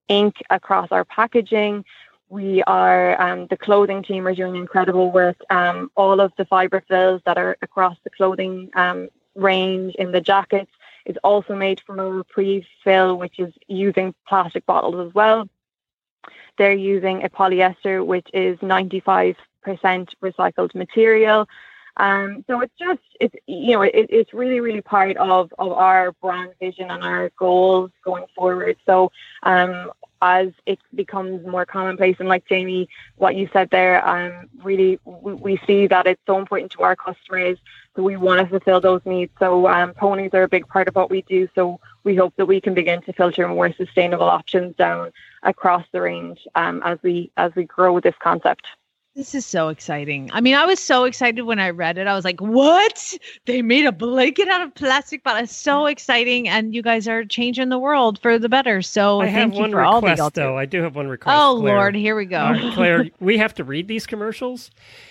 ink 0.07 0.35
across 0.49 0.91
our 0.91 1.05
packaging. 1.05 1.83
We 2.29 2.61
are 2.63 3.19
um, 3.21 3.47
the 3.47 3.57
clothing 3.57 4.03
team 4.03 4.27
are 4.27 4.35
doing 4.35 4.55
incredible 4.55 5.11
work. 5.11 5.37
Um, 5.49 5.91
all 5.95 6.19
of 6.19 6.33
the 6.37 6.45
fiber 6.45 6.83
fills 6.87 7.21
that 7.25 7.37
are 7.37 7.57
across 7.61 7.97
the 8.03 8.09
clothing 8.09 8.69
um, 8.75 9.09
range 9.35 9.95
in 9.95 10.11
the 10.11 10.21
jackets 10.21 10.71
is 11.05 11.15
also 11.23 11.55
made 11.55 11.79
from 11.81 11.99
a 11.99 12.23
pre-fill, 12.25 13.17
which 13.17 13.39
is 13.39 13.53
using 13.67 14.13
plastic 14.27 14.65
bottles 14.65 15.07
as 15.07 15.13
well. 15.13 15.47
They're 16.57 16.73
using 16.73 17.23
a 17.23 17.29
polyester, 17.29 18.05
which 18.05 18.27
is 18.33 18.57
95% 18.59 19.35
recycled 19.65 20.75
material. 20.75 21.47
Um, 21.97 22.43
so 22.47 22.61
it's 22.61 22.73
just, 22.77 23.01
it's, 23.19 23.35
you 23.47 23.73
know, 23.73 23.81
it, 23.81 23.93
it's 23.93 24.33
really, 24.33 24.59
really 24.59 24.81
part 24.81 25.17
of, 25.17 25.51
of 25.57 25.71
our 25.71 26.11
brand 26.13 26.51
vision 26.59 26.91
and 26.91 27.03
our 27.03 27.31
goals 27.37 27.91
going 28.03 28.25
forward. 28.35 28.77
So 28.85 29.11
um, 29.43 29.91
as 30.21 30.49
it 30.65 30.79
becomes 30.95 31.45
more 31.45 31.65
commonplace, 31.65 32.15
and 32.19 32.29
like 32.29 32.47
Jamie, 32.47 32.89
what 33.17 33.35
you 33.35 33.49
said 33.53 33.69
there, 33.69 34.07
um, 34.07 34.47
really, 34.63 34.99
we, 35.05 35.33
we 35.33 35.61
see 35.67 35.87
that 35.87 36.07
it's 36.07 36.21
so 36.25 36.37
important 36.37 36.71
to 36.73 36.83
our 36.83 36.95
customers. 36.95 37.57
So 37.95 38.03
we 38.03 38.15
want 38.15 38.41
to 38.41 38.47
fulfill 38.47 38.79
those 38.79 39.01
needs. 39.05 39.31
So 39.39 39.67
um, 39.67 39.93
ponies 39.93 40.31
are 40.33 40.43
a 40.43 40.47
big 40.47 40.67
part 40.67 40.87
of 40.87 40.95
what 40.95 41.09
we 41.09 41.23
do. 41.23 41.47
So 41.55 41.79
we 42.03 42.15
hope 42.15 42.35
that 42.37 42.45
we 42.45 42.61
can 42.61 42.73
begin 42.73 43.01
to 43.03 43.13
filter 43.13 43.47
more 43.47 43.73
sustainable 43.73 44.27
options 44.27 44.75
down 44.75 45.11
across 45.43 45.85
the 45.91 46.01
range 46.01 46.39
um, 46.55 46.81
as 46.85 46.99
we 47.01 47.31
as 47.37 47.53
we 47.55 47.63
grow 47.63 47.99
this 47.99 48.15
concept. 48.19 48.67
This 49.17 49.33
is 49.33 49.47
so 49.47 49.69
exciting. 49.69 50.29
I 50.31 50.41
mean, 50.41 50.53
I 50.53 50.67
was 50.67 50.79
so 50.79 51.05
excited 51.05 51.41
when 51.41 51.57
I 51.57 51.71
read 51.71 51.97
it. 51.97 52.05
I 52.05 52.13
was 52.13 52.23
like, 52.23 52.39
"What? 52.39 53.17
They 53.45 53.63
made 53.63 53.87
a 53.87 53.91
blanket 53.91 54.47
out 54.47 54.61
of 54.61 54.75
plastic 54.75 55.23
bottle. 55.23 55.43
It's 55.43 55.55
so 55.55 55.79
mm-hmm. 55.79 55.87
exciting!" 55.87 56.47
And 56.47 56.75
you 56.75 56.83
guys 56.83 57.07
are 57.07 57.25
changing 57.25 57.69
the 57.69 57.79
world 57.79 58.19
for 58.21 58.37
the 58.37 58.47
better. 58.47 58.83
So 58.83 59.21
I 59.21 59.25
thank 59.25 59.37
have 59.37 59.53
you 59.55 59.59
one 59.61 59.71
for 59.71 59.81
all 59.81 60.01
that 60.01 60.11
request, 60.11 60.19
y'all 60.19 60.29
do. 60.29 60.41
though. 60.41 60.57
I 60.59 60.65
do 60.65 60.83
have 60.83 60.95
one 60.95 61.07
request. 61.07 61.35
Oh 61.35 61.57
Claire. 61.59 61.75
Lord, 61.77 61.95
here 61.95 62.15
we 62.15 62.25
go. 62.25 62.37
All 62.37 62.51
right, 62.51 62.73
Claire, 62.75 63.05
we 63.19 63.39
have 63.39 63.55
to 63.55 63.63
read 63.63 63.87
these 63.87 64.05
commercials, 64.05 64.69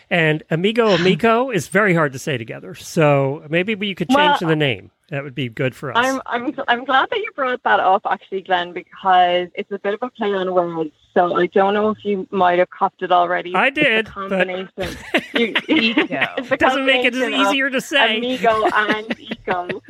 and 0.08 0.44
Amigo 0.52 0.96
Ameco 0.96 1.52
is 1.52 1.66
very 1.66 1.92
hard 1.92 2.12
to 2.12 2.20
say 2.20 2.38
together. 2.38 2.76
So 2.76 3.44
maybe 3.50 3.72
you 3.72 3.96
could 3.96 4.08
change 4.08 4.40
Well, 4.40 4.48
the 4.48 4.54
name. 4.54 4.92
That 5.08 5.24
would 5.24 5.34
be 5.34 5.48
good 5.48 5.74
for 5.74 5.90
us. 5.90 5.96
I'm 5.98 6.22
I'm 6.26 6.54
I'm 6.68 6.84
glad 6.84 7.10
that 7.10 7.18
you 7.18 7.32
brought 7.34 7.60
that 7.64 7.80
up 7.80 8.02
actually, 8.08 8.42
Glenn, 8.42 8.72
because 8.72 9.48
it's 9.54 9.72
a 9.72 9.80
bit 9.80 9.94
of 9.94 10.02
a 10.02 10.10
play 10.10 10.32
on 10.32 10.54
words. 10.54 10.92
So 11.16 11.34
I 11.34 11.46
don't 11.46 11.72
know 11.72 11.88
if 11.88 12.04
you 12.04 12.28
might 12.30 12.58
have 12.58 12.68
copped 12.68 13.00
it 13.02 13.10
already. 13.10 13.54
I 13.54 13.68
It's 13.68 13.74
the 13.76 13.80
did, 13.82 14.04
but- 14.04 14.12
combination. 14.12 14.96
you, 15.34 15.54
Ego. 15.68 16.06
it's 16.36 16.50
the 16.50 16.56
Doesn't 16.58 16.84
make 16.84 17.06
it 17.06 17.14
easier 17.14 17.70
to 17.70 17.80
say. 17.80 18.18
Amigo 18.18 18.66
and 18.66 19.18
Eco. 19.18 19.80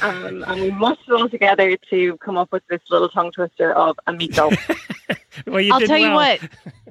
Um, 0.00 0.42
and 0.46 0.60
we 0.62 0.70
mushed 0.70 1.02
it 1.06 1.12
all 1.12 1.28
together 1.28 1.76
to 1.90 2.16
come 2.18 2.38
up 2.38 2.50
with 2.50 2.62
this 2.70 2.80
little 2.88 3.10
tongue 3.10 3.30
twister 3.30 3.74
of 3.74 3.98
Amigo. 4.06 4.50
well, 5.46 5.60
you 5.60 5.70
I'll 5.74 5.80
did 5.80 5.88
tell 5.88 5.98
you 5.98 6.12
what. 6.12 6.40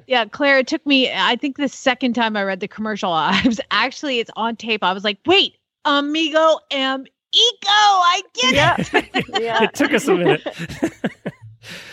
Yeah, 0.06 0.24
Claire, 0.26 0.58
it 0.58 0.68
took 0.68 0.86
me, 0.86 1.10
I 1.12 1.34
think 1.34 1.56
the 1.56 1.68
second 1.68 2.12
time 2.14 2.36
I 2.36 2.44
read 2.44 2.60
the 2.60 2.68
commercial, 2.68 3.12
I 3.12 3.42
was 3.44 3.60
actually, 3.72 4.20
it's 4.20 4.30
on 4.36 4.54
tape. 4.54 4.84
I 4.84 4.92
was 4.92 5.02
like, 5.02 5.18
wait, 5.26 5.56
Amigo 5.84 6.58
am 6.70 7.06
Eco. 7.32 7.66
I 7.66 8.22
get 8.34 8.54
yeah, 8.54 8.76
it. 8.78 9.42
yeah. 9.42 9.64
It 9.64 9.74
took 9.74 9.92
us 9.92 10.06
a 10.06 10.14
minute. 10.14 10.46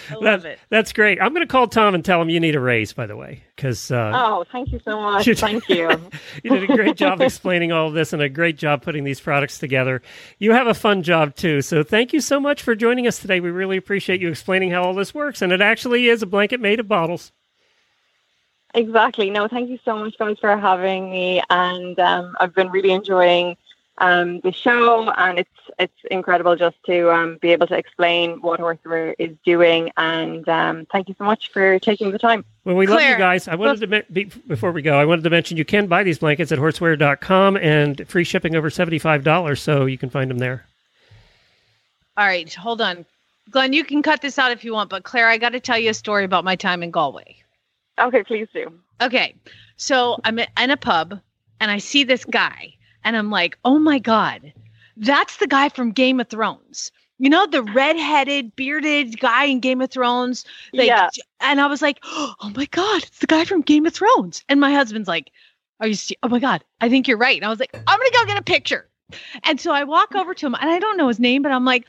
I 0.10 0.14
That- 0.14 0.22
love 0.22 0.46
it. 0.46 0.60
That's 0.70 0.94
great. 0.94 1.22
I'm 1.22 1.34
going 1.34 1.46
to 1.46 1.52
call 1.52 1.68
Tom 1.68 1.94
and 1.96 2.04
tell 2.04 2.22
him 2.22 2.30
you 2.30 2.40
need 2.40 2.56
a 2.56 2.60
raise, 2.60 2.94
by 2.94 3.06
the 3.06 3.16
way, 3.16 3.44
because 3.56 3.92
uh, 3.92 4.12
Oh, 4.16 4.46
thank 4.52 4.72
you 4.72 4.80
so 4.86 5.02
much. 5.02 5.26
Thank 5.38 5.68
you. 5.70 5.90
you 6.44 6.50
did 6.50 6.70
a 6.70 6.76
great 6.76 6.96
job 6.96 7.22
explaining 7.22 7.72
all 7.72 7.88
of 7.88 7.94
this 7.94 8.14
and 8.14 8.22
a 8.22 8.30
great 8.30 8.58
job 8.58 8.82
putting 8.82 9.04
these 9.04 9.20
products 9.20 9.60
together. 9.60 10.02
You 10.40 10.54
have 10.54 10.68
a 10.68 10.74
fun 10.74 11.04
job 11.04 11.36
too. 11.36 11.62
So 11.62 11.84
thank 11.84 12.14
you 12.14 12.22
so 12.22 12.40
much 12.40 12.62
for 12.62 12.76
joining 12.76 13.08
us 13.08 13.20
today. 13.20 13.40
We 13.40 13.50
really 13.52 13.78
appreciate 13.78 14.22
you 14.22 14.30
explaining 14.30 14.72
how 14.72 14.84
all 14.84 14.94
this 14.94 15.14
works. 15.14 15.42
And 15.42 15.52
it 15.52 15.62
actually 15.62 16.08
is 16.08 16.22
a 16.22 16.28
blanket 16.28 16.60
made 16.62 16.80
of 16.80 16.88
bottles. 16.88 17.32
Exactly. 18.74 19.30
No, 19.30 19.48
thank 19.48 19.70
you 19.70 19.80
so 19.84 19.98
much, 19.98 20.18
guys, 20.20 20.38
for 20.40 20.56
having 20.58 21.10
me. 21.10 21.42
And 21.50 21.98
um, 22.00 22.36
I've 22.40 22.54
been 22.54 22.70
really 22.70 22.92
enjoying 22.92 23.56
um, 24.00 24.40
the 24.42 24.52
show, 24.52 25.10
and 25.12 25.40
it's 25.40 25.50
it's 25.80 25.98
incredible 26.12 26.56
just 26.56 26.78
to 26.86 27.12
um, 27.12 27.38
be 27.42 27.52
able 27.52 27.68
to 27.68 27.76
explain 27.76 28.42
what 28.42 28.60
Horseware 28.60 29.16
is 29.20 29.36
doing. 29.46 29.92
And 29.98 30.48
um, 30.50 30.88
thank 30.92 31.10
you 31.10 31.16
so 31.18 31.24
much 31.24 31.52
for 31.52 31.80
taking 31.80 32.12
the 32.12 32.20
time. 32.20 32.46
Well, 32.64 32.76
we 32.76 32.88
love 32.88 33.02
you 33.02 33.18
guys. 33.18 33.48
I 33.48 33.56
wanted 33.56 33.82
to, 33.82 33.88
me- 33.88 34.04
be, 34.12 34.24
before 34.26 34.72
we 34.72 34.82
go, 34.82 35.00
I 35.00 35.06
wanted 35.06 35.24
to 35.24 35.30
mention 35.30 35.58
you 35.58 35.66
can 35.66 35.88
buy 35.88 36.04
these 36.04 36.20
blankets 36.20 36.52
at 36.52 36.60
horseware.com 36.60 37.58
and 37.58 38.08
free 38.08 38.24
shipping 38.24 38.56
over 38.56 38.70
$75. 38.70 39.58
So 39.60 39.86
you 39.86 39.98
can 39.98 40.10
find 40.10 40.30
them 40.30 40.40
there. 40.40 40.66
All 42.18 42.26
right, 42.26 42.52
hold 42.54 42.82
on. 42.82 43.06
Glenn, 43.52 43.74
you 43.74 43.84
can 43.84 44.02
cut 44.02 44.22
this 44.22 44.40
out 44.40 44.52
if 44.52 44.66
you 44.66 44.74
want, 44.74 44.90
but 44.90 45.04
Claire, 45.04 45.28
I 45.28 45.38
got 45.38 45.50
to 45.50 45.60
tell 45.60 45.78
you 45.78 45.92
a 45.92 45.94
story 45.94 46.24
about 46.24 46.44
my 46.44 46.56
time 46.56 46.84
in 46.84 46.92
Galway. 46.92 47.38
Okay, 48.00 48.24
please 48.24 48.48
do. 48.54 48.72
Okay. 49.02 49.36
So 49.78 50.18
I'm 50.24 50.40
in 50.40 50.72
a 50.72 50.78
pub 50.78 51.20
and 51.60 51.72
I 51.72 51.78
see 51.78 52.04
this 52.04 52.26
guy 52.26 52.74
and 53.08 53.16
I'm 53.16 53.32
like, 53.32 53.58
oh 53.64 53.80
my 53.80 54.00
God, 54.00 54.52
that's 54.98 55.38
the 55.38 55.48
guy 55.48 55.70
from 55.70 55.92
Game 55.92 56.20
of 56.20 56.28
Thrones. 56.28 56.92
You 57.20 57.30
know, 57.30 57.48
the 57.48 57.64
red-headed, 57.64 58.54
bearded 58.58 59.18
guy 59.22 59.46
in 59.46 59.62
Game 59.62 59.80
of 59.80 59.90
Thrones. 59.90 60.44
Like, 60.74 60.88
yeah. 60.88 61.10
And 61.40 61.62
I 61.62 61.68
was 61.68 61.82
like, 61.82 62.00
oh 62.04 62.52
my 62.54 62.66
God, 62.66 63.04
it's 63.04 63.20
the 63.20 63.28
guy 63.28 63.46
from 63.46 63.62
Game 63.62 63.86
of 63.86 63.94
Thrones. 63.94 64.44
And 64.50 64.60
my 64.60 64.74
husband's 64.74 65.08
like, 65.08 65.32
are 65.80 65.88
you, 65.88 65.96
oh 66.22 66.28
my 66.28 66.40
God, 66.40 66.66
I 66.82 66.90
think 66.90 67.08
you're 67.08 67.18
right. 67.18 67.38
And 67.38 67.46
I 67.46 67.50
was 67.50 67.62
like, 67.62 67.74
I'm 67.74 67.98
going 67.98 68.12
to 68.12 68.18
go 68.18 68.26
get 68.26 68.40
a 68.40 68.44
picture. 68.44 68.90
And 69.46 69.62
so 69.62 69.72
I 69.72 69.86
walk 69.86 70.14
over 70.14 70.34
to 70.34 70.46
him 70.46 70.56
and 70.56 70.70
I 70.70 70.78
don't 70.78 70.98
know 70.98 71.08
his 71.08 71.20
name, 71.20 71.44
but 71.44 71.54
I'm 71.54 71.64
like, 71.64 71.88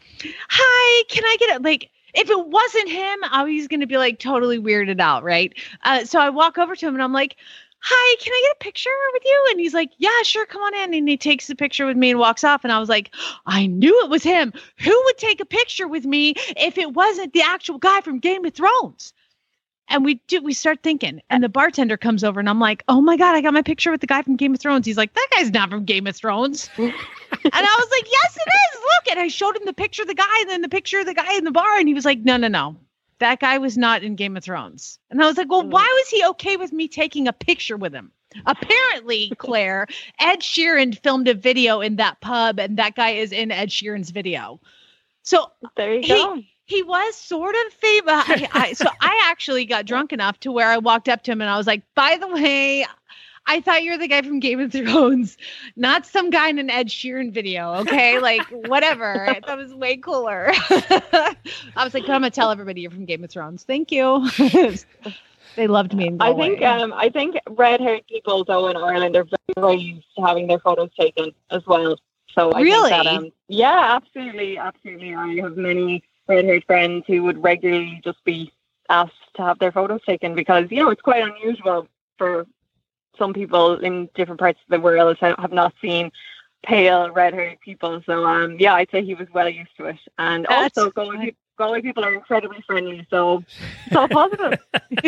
hi, 0.48 1.02
can 1.08 1.24
I 1.24 1.36
get 1.40 1.56
it? 1.56 1.62
Like, 1.62 1.90
if 2.14 2.30
it 2.30 2.46
wasn't 2.46 2.88
him, 2.88 3.18
I 3.28 3.42
was 3.42 3.66
going 3.66 3.80
to 3.80 3.86
be 3.86 3.98
like 3.98 4.20
totally 4.20 4.60
weirded 4.60 5.00
out, 5.00 5.24
right? 5.24 5.52
Uh, 5.82 6.04
so 6.04 6.20
I 6.20 6.30
walk 6.30 6.58
over 6.58 6.76
to 6.76 6.86
him 6.86 6.94
and 6.94 7.02
I'm 7.02 7.12
like, 7.12 7.36
hi, 7.81 8.16
can 8.20 8.33
I 8.33 8.43
get 8.47 8.57
a 8.57 8.64
picture 8.64 8.91
with 9.12 9.22
you? 9.24 9.47
And 9.51 9.61
he's 9.61 9.74
like, 9.74 9.91
yeah, 9.99 10.22
sure, 10.22 10.47
come 10.47 10.62
on 10.62 10.74
in. 10.74 10.95
And 10.95 11.09
he 11.09 11.16
takes 11.16 11.47
the 11.47 11.55
picture 11.55 11.87
with 11.87 11.97
me 11.97 12.11
and 12.11 12.18
walks 12.18 12.45
off. 12.45 12.64
And 12.64 12.72
I 12.72 12.79
was 12.79 12.89
like, 12.89 13.14
I 13.47 13.66
knew 13.66 14.03
it 14.05 14.11
was 14.11 14.22
him. 14.22 14.53
Who 14.79 15.03
would 15.07 15.18
take 15.18 15.41
a 15.41 15.47
picture 15.47 15.89
with 15.89 16.05
me 16.05 16.35
if 16.57 16.79
it 16.79 16.95
wasn't 16.95 17.33
the 17.33 17.43
actual 17.43 17.79
guy 17.79 18.01
from 18.01 18.18
Game 18.18 18.45
of 18.45 18.55
Thrones? 18.55 19.12
And 19.91 20.05
we 20.05 20.16
do, 20.26 20.43
we 20.43 20.53
start 20.53 20.83
thinking, 20.83 21.22
and 21.31 21.43
the 21.43 21.49
bartender 21.49 21.97
comes 21.97 22.22
over, 22.22 22.39
and 22.39 22.49
I'm 22.51 22.61
like, 22.61 22.85
"Oh 22.89 23.01
my 23.01 23.16
god, 23.16 23.35
I 23.35 23.41
got 23.41 23.55
my 23.55 23.62
picture 23.62 23.91
with 23.91 24.03
the 24.03 24.07
guy 24.07 24.20
from 24.20 24.37
Game 24.37 24.53
of 24.53 24.61
Thrones." 24.61 24.85
He's 24.85 24.99
like, 24.99 25.14
"That 25.14 25.29
guy's 25.33 25.51
not 25.51 25.70
from 25.70 25.87
Game 25.87 26.07
of 26.07 26.14
Thrones," 26.14 26.68
and 26.76 26.93
I 27.43 27.76
was 27.79 27.89
like, 27.91 28.05
"Yes, 28.12 28.37
it 28.37 28.51
is. 28.51 28.81
Look!" 28.83 29.12
And 29.12 29.18
I 29.18 29.29
showed 29.29 29.57
him 29.57 29.64
the 29.64 29.72
picture 29.72 30.03
of 30.03 30.09
the 30.09 30.14
guy, 30.14 30.41
and 30.41 30.51
then 30.51 30.61
the 30.61 30.68
picture 30.68 31.01
of 31.01 31.07
the 31.07 31.14
guy 31.14 31.35
in 31.39 31.45
the 31.45 31.51
bar, 31.51 31.79
and 31.79 31.89
he 31.89 31.95
was 31.95 32.05
like, 32.05 32.18
"No, 32.18 32.37
no, 32.37 32.49
no, 32.49 32.76
that 33.20 33.40
guy 33.40 33.58
was 33.58 33.76
not 33.76 34.02
in 34.02 34.16
Game 34.16 34.36
of 34.36 34.44
Thrones." 34.44 34.98
And 35.10 35.22
I 35.22 35.26
was 35.26 35.36
like, 35.36 35.50
"Well, 35.50 35.64
mm. 35.64 35.70
why 35.70 35.84
was 35.84 36.08
he 36.08 36.24
okay 36.26 36.56
with 36.56 36.72
me 36.72 36.88
taking 36.88 37.28
a 37.28 37.32
picture 37.32 37.76
with 37.76 37.92
him?" 37.92 38.12
Apparently, 38.46 39.32
Claire, 39.38 39.86
Ed 40.20 40.40
Sheeran 40.40 41.00
filmed 41.02 41.28
a 41.28 41.34
video 41.34 41.80
in 41.80 41.96
that 41.96 42.20
pub, 42.20 42.58
and 42.60 42.76
that 42.78 42.94
guy 42.94 43.10
is 43.10 43.32
in 43.32 43.50
Ed 43.50 43.70
Sheeran's 43.70 44.10
video. 44.10 44.60
So 45.22 45.50
There 45.76 45.94
you 45.94 46.00
He- 46.02 46.08
go. 46.08 46.42
he 46.66 46.82
was 46.82 47.16
sort 47.16 47.54
of 47.54 47.72
famous. 47.72 48.24
I, 48.28 48.48
I, 48.52 48.72
so 48.74 48.86
I 49.00 49.22
actually 49.24 49.64
got 49.64 49.86
drunk 49.86 50.12
enough 50.12 50.38
to 50.40 50.52
where 50.52 50.68
I 50.68 50.78
walked 50.78 51.08
up 51.08 51.22
to 51.24 51.32
him 51.32 51.40
and 51.40 51.48
I 51.50 51.56
was 51.56 51.66
like, 51.66 51.82
"By 51.94 52.18
the 52.18 52.28
way, 52.28 52.84
I 53.49 53.61
thought 53.61 53.82
you 53.82 53.92
were 53.92 53.99
the 53.99 54.07
guy 54.07 54.22
from 54.22 54.38
Game 54.40 54.61
of 54.61 54.70
Thrones, 54.72 55.36
not 55.74 56.07
some 56.07 56.30
guy 56.30 56.49
in 56.49 56.59
an 56.59 56.70
Ed 56.70 56.88
Sheeran 56.88 57.32
video." 57.32 57.74
Okay, 57.76 58.18
like 58.20 58.42
whatever. 58.68 59.24
It 59.28 59.57
was 59.57 59.74
way 59.74 59.96
cooler. 59.96 60.51
I 60.70 61.34
was 61.82 61.94
like, 61.94 62.07
"But 62.07 62.12
I'm 62.12 62.20
gonna 62.20 62.30
tell 62.30 62.51
everybody 62.51 62.82
you're 62.82 62.90
from 62.90 63.07
Game 63.07 63.24
of 63.24 63.30
Thrones." 63.30 63.64
Thank 63.64 63.90
you. 63.90 64.28
they 65.57 65.66
loved 65.66 65.94
me. 65.94 66.16
I 66.20 66.32
think 66.34 66.62
um, 66.62 66.92
I 66.92 67.09
think 67.09 67.36
red-haired 67.49 68.07
people 68.07 68.44
though 68.44 68.68
in 68.68 68.76
Ireland 68.76 69.16
are 69.16 69.24
very, 69.24 69.55
very 69.57 69.76
used 69.76 70.07
to 70.16 70.22
having 70.24 70.46
their 70.46 70.61
photos 70.61 70.90
taken 70.99 71.32
as 71.51 71.66
well. 71.66 71.99
So 72.34 72.53
I 72.53 72.61
Really? 72.61 72.90
that, 72.90 73.07
um, 73.07 73.32
yeah, 73.49 73.96
absolutely, 73.96 74.59
absolutely. 74.59 75.14
I 75.14 75.36
have 75.42 75.57
many 75.57 76.05
red-haired 76.28 76.64
friends 76.66 77.05
who 77.07 77.22
would 77.24 77.42
regularly 77.42 78.01
just 78.05 78.22
be 78.24 78.53
asked 78.90 79.14
to 79.36 79.42
have 79.42 79.59
their 79.59 79.72
photos 79.72 80.01
taken 80.07 80.34
because 80.34 80.66
you 80.70 80.82
know 80.82 80.90
it's 80.90 81.03
quite 81.03 81.22
unusual 81.22 81.88
for 82.18 82.46
some 83.18 83.32
people 83.32 83.78
in 83.80 84.08
different 84.14 84.40
parts 84.40 84.58
of 84.62 84.70
the 84.70 84.80
world 84.80 85.16
have 85.20 85.52
not 85.52 85.74
seen 85.80 86.10
pale 86.64 87.10
red-haired 87.10 87.60
people. 87.60 88.02
So 88.06 88.24
um, 88.24 88.56
yeah, 88.58 88.74
I'd 88.74 88.90
say 88.90 89.04
he 89.04 89.14
was 89.14 89.28
well 89.32 89.48
used 89.48 89.76
to 89.76 89.86
it, 89.86 89.96
and 90.18 90.46
That's 90.48 90.76
also 90.78 90.90
Galway, 90.90 91.26
peop- 91.26 91.36
Galway 91.56 91.82
people 91.82 92.04
are 92.04 92.14
incredibly 92.14 92.62
friendly. 92.66 93.06
So 93.10 93.44
it's 93.86 93.96
all 93.96 94.08
positive. 94.08 94.58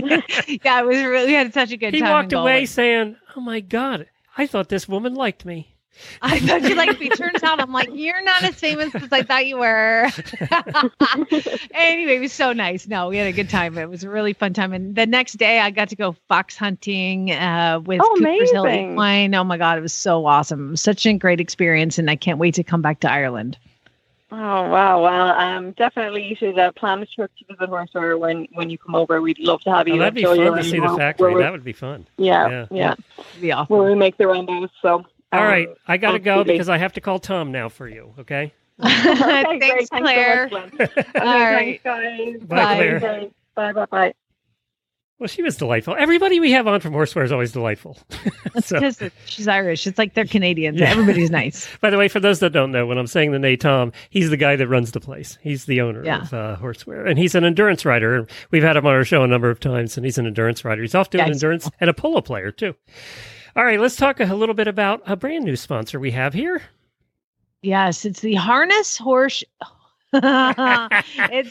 yeah, 0.64 0.80
it 0.80 0.86
was 0.86 0.96
really 0.96 1.26
we 1.26 1.32
had 1.34 1.52
such 1.54 1.72
a 1.72 1.76
good 1.76 1.94
He 1.94 2.00
time. 2.00 2.08
in 2.08 2.12
walked 2.12 2.32
away 2.32 2.66
saying, 2.66 3.16
Oh 3.36 3.40
my 3.40 3.60
God, 3.60 4.06
I 4.36 4.46
thought 4.46 4.68
this 4.68 4.88
woman 4.88 5.14
liked 5.14 5.44
me. 5.44 5.76
I 6.22 6.38
thought 6.40 6.62
you 6.62 6.74
liked 6.74 7.00
me. 7.00 7.08
Turns 7.10 7.42
out 7.42 7.60
I'm 7.60 7.72
like, 7.72 7.88
you're 7.92 8.22
not 8.22 8.42
as 8.42 8.54
famous 8.54 8.94
as 8.94 9.12
I 9.12 9.22
thought 9.22 9.46
you 9.46 9.58
were. 9.58 10.08
anyway, 11.74 12.16
it 12.16 12.20
was 12.20 12.32
so 12.32 12.52
nice. 12.52 12.86
No, 12.86 13.08
we 13.08 13.16
had 13.16 13.26
a 13.26 13.32
good 13.32 13.48
time. 13.50 13.76
It 13.78 13.88
was 13.88 14.04
a 14.04 14.10
really 14.10 14.32
fun 14.32 14.52
time. 14.52 14.72
And 14.72 14.94
the 14.94 15.06
next 15.06 15.34
day, 15.34 15.60
I 15.60 15.70
got 15.70 15.88
to 15.90 15.96
go 15.96 16.16
fox 16.28 16.56
hunting 16.56 17.32
uh, 17.32 17.80
with 17.84 18.00
Oh, 18.02 18.14
Cooper's 18.18 18.50
Hill. 18.50 18.66
Equine. 18.68 19.34
Oh 19.34 19.44
my 19.44 19.56
God, 19.58 19.78
it 19.78 19.82
was 19.82 19.92
so 19.92 20.26
awesome. 20.26 20.70
Was 20.72 20.80
such 20.80 21.06
a 21.06 21.12
great 21.14 21.40
experience. 21.40 21.98
And 21.98 22.10
I 22.10 22.16
can't 22.16 22.38
wait 22.38 22.54
to 22.54 22.64
come 22.64 22.82
back 22.82 23.00
to 23.00 23.10
Ireland. 23.10 23.56
Oh 24.32 24.36
wow! 24.38 25.02
Well, 25.02 25.30
um, 25.32 25.72
definitely 25.72 26.22
you 26.22 26.36
should 26.36 26.56
uh, 26.56 26.70
plan 26.70 27.02
a 27.02 27.06
trip 27.06 27.32
to 27.40 27.44
visit 27.52 27.68
Horseware 27.68 28.16
when 28.16 28.46
when 28.52 28.70
you 28.70 28.78
come 28.78 28.94
over. 28.94 29.20
We'd 29.20 29.40
love 29.40 29.60
to 29.62 29.70
have 29.72 29.88
you. 29.88 29.94
Oh, 29.94 29.98
that'd 29.98 30.14
be 30.14 30.22
fun 30.22 30.36
to 30.56 30.62
see 30.62 30.78
the 30.78 30.94
factory. 30.96 31.34
That 31.42 31.50
would 31.50 31.64
be 31.64 31.72
fun. 31.72 32.06
yeah, 32.16 32.48
yeah. 32.48 32.66
yeah, 32.70 32.94
It'd 33.18 33.40
be 33.42 33.50
awesome. 33.50 33.76
Where 33.76 33.88
we 33.88 33.96
make 33.96 34.18
the 34.18 34.28
rainbows. 34.28 34.68
So. 34.82 35.04
All 35.32 35.40
um, 35.40 35.46
right, 35.46 35.68
I 35.86 35.96
got 35.96 36.12
to 36.12 36.18
go 36.18 36.44
because 36.44 36.68
I 36.68 36.78
have 36.78 36.94
to 36.94 37.00
call 37.00 37.18
Tom 37.18 37.52
now 37.52 37.68
for 37.68 37.88
you, 37.88 38.14
okay? 38.20 38.52
Okay, 38.82 39.04
Thanks, 39.04 39.66
great. 39.66 39.88
Thanks 39.88 39.88
Claire. 39.90 40.48
So 40.48 40.58
much, 40.58 40.70
Glenn. 40.76 40.88
Okay, 40.96 41.18
All 41.20 41.24
right. 41.26 41.80
Thanks, 41.82 42.40
guys. 42.40 42.48
Bye, 42.48 42.76
Claire. 42.76 42.96
Okay, 42.96 43.30
Bye. 43.54 43.72
Bye. 43.72 43.86
Bye. 43.86 44.14
Well, 45.20 45.28
she 45.28 45.42
was 45.42 45.54
delightful. 45.58 45.94
Everybody 45.98 46.40
we 46.40 46.50
have 46.52 46.66
on 46.66 46.80
from 46.80 46.94
Horseware 46.94 47.24
is 47.24 47.30
always 47.30 47.52
delightful. 47.52 47.98
so, 48.62 48.80
Because 48.80 49.02
she's 49.26 49.46
Irish. 49.48 49.86
It's 49.86 49.98
like 49.98 50.14
they're 50.14 50.24
Canadians. 50.24 50.80
Yeah. 50.80 50.88
Everybody's 50.92 51.30
nice. 51.30 51.68
by 51.82 51.90
the 51.90 51.98
way, 51.98 52.08
for 52.08 52.20
those 52.20 52.38
that 52.38 52.54
don't 52.54 52.72
know, 52.72 52.86
when 52.86 52.96
I'm 52.96 53.06
saying 53.06 53.32
the 53.32 53.38
name 53.38 53.58
Tom, 53.58 53.92
he's 54.08 54.30
the 54.30 54.38
guy 54.38 54.56
that 54.56 54.66
runs 54.66 54.92
the 54.92 55.00
place. 55.00 55.36
He's 55.42 55.66
the 55.66 55.82
owner 55.82 56.02
Yeah. 56.02 56.22
of 56.22 56.32
uh, 56.32 56.56
Horseware, 56.58 57.06
and 57.06 57.18
he's 57.18 57.34
an 57.34 57.44
endurance 57.44 57.84
rider. 57.84 58.26
We've 58.50 58.62
had 58.62 58.78
him 58.78 58.86
on 58.86 58.94
our 58.94 59.04
show 59.04 59.22
a 59.22 59.28
number 59.28 59.50
of 59.50 59.60
times, 59.60 59.98
and 59.98 60.06
he's 60.06 60.16
an 60.16 60.26
endurance 60.26 60.64
rider. 60.64 60.80
He's 60.80 60.94
off 60.94 61.10
doing 61.10 61.20
Yeah, 61.20 61.26
he's 61.26 61.36
endurance 61.44 61.70
and 61.80 61.90
a 61.90 61.94
polo 61.94 62.22
player 62.22 62.50
too. 62.50 62.74
All 63.56 63.64
right, 63.64 63.80
let's 63.80 63.96
talk 63.96 64.20
a 64.20 64.34
little 64.34 64.54
bit 64.54 64.68
about 64.68 65.02
a 65.06 65.16
brand 65.16 65.44
new 65.44 65.56
sponsor 65.56 65.98
we 65.98 66.12
have 66.12 66.34
here. 66.34 66.62
Yes, 67.62 68.04
it's 68.04 68.20
the 68.20 68.34
harness 68.34 68.96
horse. 68.96 69.42
it's 70.12 70.22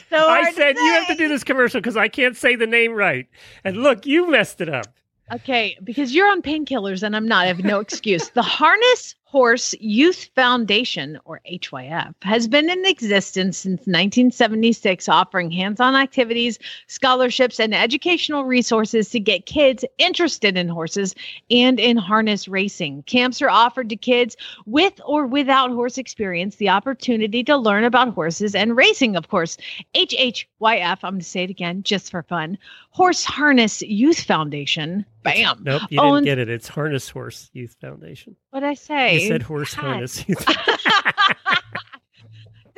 so 0.10 0.18
hard 0.18 0.48
I 0.48 0.52
said 0.54 0.76
you 0.76 0.92
have 0.94 1.08
to 1.08 1.16
do 1.16 1.28
this 1.28 1.44
commercial 1.44 1.80
because 1.80 1.98
I 1.98 2.08
can't 2.08 2.36
say 2.36 2.56
the 2.56 2.68
name 2.68 2.94
right. 2.94 3.28
And 3.64 3.78
look, 3.78 4.06
you 4.06 4.30
messed 4.30 4.62
it 4.62 4.70
up. 4.70 4.88
Okay, 5.32 5.78
because 5.84 6.16
you're 6.16 6.30
on 6.30 6.42
painkillers 6.42 7.04
and 7.04 7.16
I'm 7.16 7.28
not. 7.28 7.44
I 7.44 7.48
have 7.48 7.64
no 7.64 7.80
excuse. 7.80 8.30
The 8.30 8.42
Harness 8.42 9.16
Horse 9.32 9.76
Youth 9.80 10.32
Foundation, 10.34 11.20
or 11.24 11.40
HYF, 11.46 12.16
has 12.24 12.48
been 12.48 12.68
in 12.68 12.84
existence 12.84 13.60
since 13.60 13.82
1976, 13.82 15.08
offering 15.08 15.52
hands 15.52 15.80
on 15.80 15.94
activities, 15.94 16.58
scholarships, 16.88 17.60
and 17.60 17.76
educational 17.76 18.46
resources 18.46 19.08
to 19.12 19.20
get 19.20 19.46
kids 19.46 19.86
interested 20.00 20.58
in 20.58 20.68
horses 20.68 21.14
and 21.52 21.80
in 21.80 21.96
harness 21.96 22.48
racing. 22.48 23.04
Camps 23.04 23.40
are 23.40 23.52
offered 23.52 23.90
to 23.90 23.96
kids 23.96 24.36
with 24.66 25.00
or 25.06 25.28
without 25.28 25.70
horse 25.70 26.00
experience 26.00 26.56
the 26.56 26.70
opportunity 26.70 27.44
to 27.44 27.56
learn 27.56 27.84
about 27.84 28.16
horses 28.16 28.56
and 28.56 28.76
racing, 28.76 29.16
of 29.16 29.28
course. 29.28 29.58
HHYF, 29.94 30.98
I'm 31.04 31.12
going 31.12 31.20
to 31.20 31.24
say 31.24 31.44
it 31.44 31.52
again 31.52 31.84
just 31.84 32.10
for 32.10 32.24
fun 32.24 32.58
Horse 32.90 33.24
Harness 33.24 33.84
Youth 33.84 34.24
Foundation. 34.24 35.06
Bam. 35.22 35.62
Nope, 35.64 35.84
you 35.90 36.00
owns- 36.00 36.26
didn't 36.26 36.38
get 36.38 36.40
it. 36.40 36.50
It's 36.50 36.68
Harness 36.68 37.10
Horse 37.10 37.50
Youth 37.54 37.76
Foundation. 37.80 38.36
What'd 38.50 38.68
I 38.68 38.74
say? 38.74 39.19
Said 39.28 39.44
Horse 39.44 39.76
God. 39.76 39.84
Harness. 39.84 40.26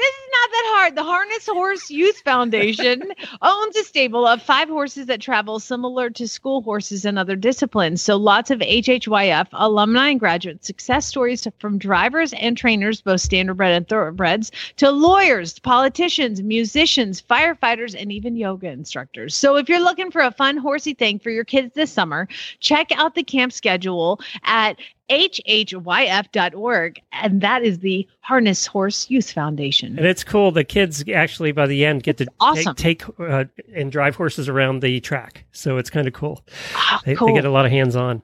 This 0.02 0.16
is 0.16 0.30
not 0.32 0.50
that 0.50 0.64
hard. 0.76 0.96
The 0.96 1.04
Harness 1.04 1.46
Horse 1.46 1.92
Youth 1.92 2.22
Foundation 2.22 3.04
owns 3.44 3.76
a 3.76 3.84
stable 3.84 4.26
of 4.26 4.42
five 4.42 4.68
horses 4.68 5.06
that 5.06 5.22
travel 5.22 5.60
similar 5.60 6.10
to 6.10 6.28
school 6.28 6.64
horses 6.64 7.06
and 7.06 7.20
other 7.20 7.36
disciplines. 7.36 8.02
So 8.02 8.16
lots 8.16 8.50
of 8.50 8.62
HHYF 8.62 9.48
alumni 9.52 10.10
and 10.10 10.20
graduate 10.20 10.66
success 10.66 11.06
stories 11.06 11.42
to- 11.42 11.54
from 11.60 11.78
drivers 11.78 12.34
and 12.34 12.58
trainers, 12.58 13.00
both 13.00 13.22
standardbred 13.22 13.78
and 13.78 13.88
thoroughbreds, 13.88 14.52
to 14.78 14.90
lawyers, 14.90 15.60
politicians, 15.60 16.42
musicians, 16.42 17.22
firefighters, 17.22 17.96
and 17.96 18.12
even 18.12 18.36
yoga 18.36 18.72
instructors. 18.72 19.36
So 19.36 19.58
if 19.58 19.70
you're 19.70 19.80
looking 19.80 20.10
for 20.10 20.22
a 20.22 20.32
fun 20.32 20.58
horsey 20.58 20.96
thing 20.96 21.20
for 21.20 21.30
your 21.30 21.46
kids 21.46 21.76
this 21.76 21.92
summer, 21.92 22.28
check 22.60 22.88
out 22.98 23.14
the 23.14 23.24
camp 23.24 23.54
schedule 23.54 24.20
at 24.46 24.78
hhyf.org 25.12 27.02
and 27.12 27.42
that 27.42 27.64
is 27.64 27.80
the 27.80 28.08
harness 28.22 28.66
horse 28.68 29.10
youth 29.10 29.32
foundation 29.32 29.98
And 29.98 30.08
it's 30.08 30.24
cool. 30.24 30.52
The 30.52 30.64
kids 30.64 31.04
actually, 31.14 31.52
by 31.52 31.68
the 31.68 31.86
end, 31.86 32.04
get 32.04 32.18
to 32.18 32.28
awesome. 32.40 32.76
take, 32.76 33.00
take 33.06 33.20
uh, 33.20 33.46
and 33.76 33.92
drive 33.92 34.16
horses 34.16 34.48
around 34.50 34.82
the 34.82 35.00
track. 35.02 35.46
So 35.52 35.78
it's 35.78 35.90
kind 35.90 36.08
of 36.08 36.14
cool. 36.14 36.44
Ah, 36.76 37.02
They, 37.06 37.16
cool. 37.16 37.28
they 37.28 37.34
get 37.34 37.46
a 37.46 37.50
lot 37.52 37.66
of 37.66 37.72
hands 37.72 37.96
on. 37.96 38.22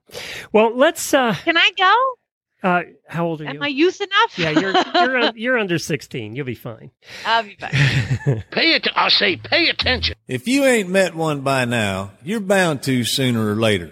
Well, 0.53 0.75
let's. 0.75 1.13
Uh, 1.13 1.33
can 1.43 1.57
i 1.57 1.71
go 1.77 2.13
uh, 2.63 2.81
how 3.07 3.25
old 3.27 3.39
are 3.39 3.43
you? 3.43 3.49
am 3.51 3.61
i 3.61 3.67
youth 3.67 4.01
enough 4.01 4.37
yeah, 4.37 4.49
you're 4.49 4.73
you're 4.95 5.17
un- 5.17 5.33
you're 5.37 5.57
under 5.59 5.77
sixteen. 5.77 6.35
You'll 6.35 6.45
be 6.45 6.55
fine. 6.55 6.89
i'll 7.25 7.43
be 7.43 7.55
back 7.55 7.71
Pay 8.51 8.73
it. 8.73 8.87
I 8.95 9.09
say, 9.09 9.35
pay 9.37 9.69
attention. 9.69 10.15
If 10.27 10.47
you 10.47 10.65
ain't 10.65 10.89
met 10.89 11.15
one 11.15 11.41
by 11.41 11.65
now, 11.65 12.11
you're 12.23 12.39
bound 12.39 12.81
to 12.83 13.03
sooner 13.03 13.51
or 13.51 13.55
later. 13.55 13.91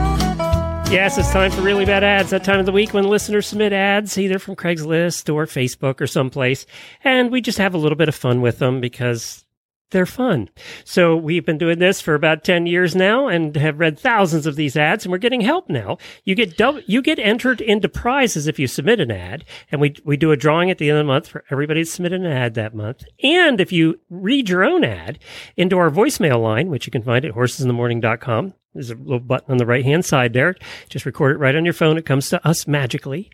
Yes, 0.91 1.17
it's 1.17 1.31
time 1.31 1.51
for 1.51 1.61
really 1.61 1.85
bad 1.85 2.03
ads. 2.03 2.31
That 2.31 2.43
time 2.43 2.59
of 2.59 2.65
the 2.65 2.73
week 2.73 2.93
when 2.93 3.05
listeners 3.05 3.47
submit 3.47 3.71
ads, 3.71 4.17
either 4.17 4.37
from 4.37 4.57
Craigslist 4.57 5.33
or 5.33 5.45
Facebook 5.45 6.01
or 6.01 6.05
someplace, 6.05 6.65
and 7.05 7.31
we 7.31 7.39
just 7.39 7.57
have 7.59 7.73
a 7.73 7.77
little 7.77 7.95
bit 7.95 8.09
of 8.09 8.13
fun 8.13 8.41
with 8.41 8.59
them 8.59 8.81
because 8.81 9.45
they're 9.91 10.05
fun. 10.05 10.49
So 10.83 11.15
we've 11.15 11.45
been 11.45 11.57
doing 11.57 11.79
this 11.79 12.01
for 12.01 12.15
about 12.15 12.43
10 12.43 12.65
years 12.65 12.95
now 12.95 13.27
and 13.27 13.55
have 13.55 13.79
read 13.79 13.99
thousands 13.99 14.45
of 14.45 14.55
these 14.55 14.75
ads 14.75 15.05
and 15.05 15.11
we're 15.11 15.17
getting 15.17 15.41
help 15.41 15.69
now. 15.69 15.97
You 16.23 16.35
get 16.35 16.57
dou- 16.57 16.81
you 16.87 17.01
get 17.01 17.19
entered 17.19 17.61
into 17.61 17.87
prizes 17.87 18.47
if 18.47 18.57
you 18.57 18.67
submit 18.67 18.99
an 18.99 19.11
ad 19.11 19.45
and 19.71 19.79
we 19.79 19.95
we 20.03 20.17
do 20.17 20.31
a 20.31 20.37
drawing 20.37 20.71
at 20.71 20.77
the 20.77 20.89
end 20.89 20.97
of 20.97 21.05
the 21.05 21.11
month 21.11 21.27
for 21.27 21.43
everybody 21.49 21.83
to 21.83 21.89
submit 21.89 22.13
an 22.13 22.25
ad 22.25 22.55
that 22.55 22.73
month. 22.73 23.03
And 23.21 23.61
if 23.61 23.71
you 23.71 23.99
read 24.09 24.49
your 24.49 24.63
own 24.63 24.83
ad 24.83 25.19
into 25.55 25.77
our 25.77 25.91
voicemail 25.91 26.41
line, 26.41 26.69
which 26.69 26.87
you 26.87 26.91
can 26.91 27.03
find 27.03 27.23
at 27.25 27.33
horsesinthemorning.com, 27.33 28.53
there's 28.73 28.91
a 28.91 28.95
little 28.95 29.19
button 29.19 29.51
on 29.51 29.57
the 29.57 29.65
right 29.65 29.83
hand 29.83 30.05
side 30.05 30.33
there. 30.33 30.55
Just 30.87 31.05
record 31.05 31.35
it 31.35 31.39
right 31.39 31.55
on 31.55 31.65
your 31.65 31.73
phone. 31.73 31.97
It 31.97 32.05
comes 32.05 32.29
to 32.29 32.47
us 32.47 32.67
magically. 32.67 33.29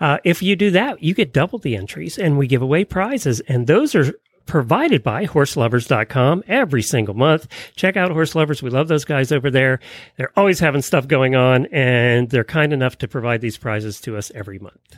Uh, 0.00 0.18
if 0.24 0.42
you 0.42 0.56
do 0.56 0.70
that, 0.72 1.02
you 1.02 1.14
get 1.14 1.32
double 1.32 1.58
the 1.58 1.76
entries 1.76 2.18
and 2.18 2.36
we 2.36 2.46
give 2.46 2.60
away 2.60 2.84
prizes. 2.84 3.40
And 3.40 3.66
those 3.66 3.94
are 3.94 4.12
provided 4.46 5.02
by 5.02 5.26
horseloverz.com 5.26 6.44
every 6.46 6.82
single 6.82 7.14
month. 7.14 7.46
Check 7.76 7.96
out 7.96 8.10
Horse 8.10 8.34
Lovers. 8.34 8.62
We 8.62 8.70
love 8.70 8.88
those 8.88 9.04
guys 9.04 9.32
over 9.32 9.50
there. 9.50 9.80
They're 10.16 10.32
always 10.36 10.60
having 10.60 10.82
stuff 10.82 11.08
going 11.08 11.34
on 11.34 11.66
and 11.66 12.30
they're 12.30 12.44
kind 12.44 12.72
enough 12.72 12.98
to 12.98 13.08
provide 13.08 13.40
these 13.40 13.58
prizes 13.58 14.00
to 14.02 14.16
us 14.16 14.30
every 14.34 14.58
month. 14.58 14.96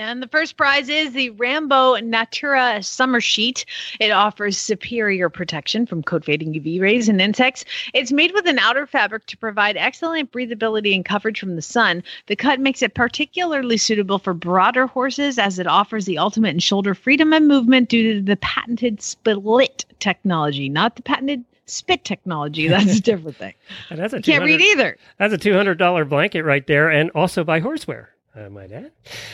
And 0.00 0.22
the 0.22 0.28
first 0.28 0.56
prize 0.56 0.88
is 0.88 1.12
the 1.12 1.28
Rambo 1.28 1.96
Natura 1.96 2.82
Summer 2.82 3.20
Sheet. 3.20 3.66
It 4.00 4.10
offers 4.10 4.56
superior 4.56 5.28
protection 5.28 5.84
from 5.84 6.02
coat 6.02 6.24
fading 6.24 6.54
UV 6.54 6.80
rays 6.80 7.06
and 7.06 7.20
insects. 7.20 7.66
It's 7.92 8.10
made 8.10 8.32
with 8.32 8.46
an 8.46 8.58
outer 8.58 8.86
fabric 8.86 9.26
to 9.26 9.36
provide 9.36 9.76
excellent 9.76 10.32
breathability 10.32 10.94
and 10.94 11.04
coverage 11.04 11.38
from 11.38 11.54
the 11.54 11.60
sun. 11.60 12.02
The 12.28 12.36
cut 12.36 12.60
makes 12.60 12.80
it 12.80 12.94
particularly 12.94 13.76
suitable 13.76 14.18
for 14.18 14.32
broader 14.32 14.86
horses 14.86 15.38
as 15.38 15.58
it 15.58 15.66
offers 15.66 16.06
the 16.06 16.16
ultimate 16.16 16.54
in 16.54 16.60
shoulder 16.60 16.94
freedom 16.94 17.34
and 17.34 17.46
movement 17.46 17.90
due 17.90 18.14
to 18.14 18.22
the 18.22 18.36
patented 18.38 19.02
split 19.02 19.84
technology, 19.98 20.70
not 20.70 20.96
the 20.96 21.02
patented 21.02 21.44
spit 21.66 22.06
technology. 22.06 22.68
That's 22.68 22.96
a 22.96 23.02
different 23.02 23.36
thing. 23.36 23.52
That's 23.90 24.14
a 24.14 24.22
can't 24.22 24.44
read 24.44 24.62
either. 24.62 24.96
That's 25.18 25.34
a 25.34 25.38
$200 25.38 26.08
blanket 26.08 26.42
right 26.44 26.66
there 26.66 26.88
and 26.88 27.10
also 27.10 27.44
by 27.44 27.60
Horseware. 27.60 28.06
Uh, 28.36 28.40
I 28.42 28.48
might 28.48 28.70
add. 28.70 28.92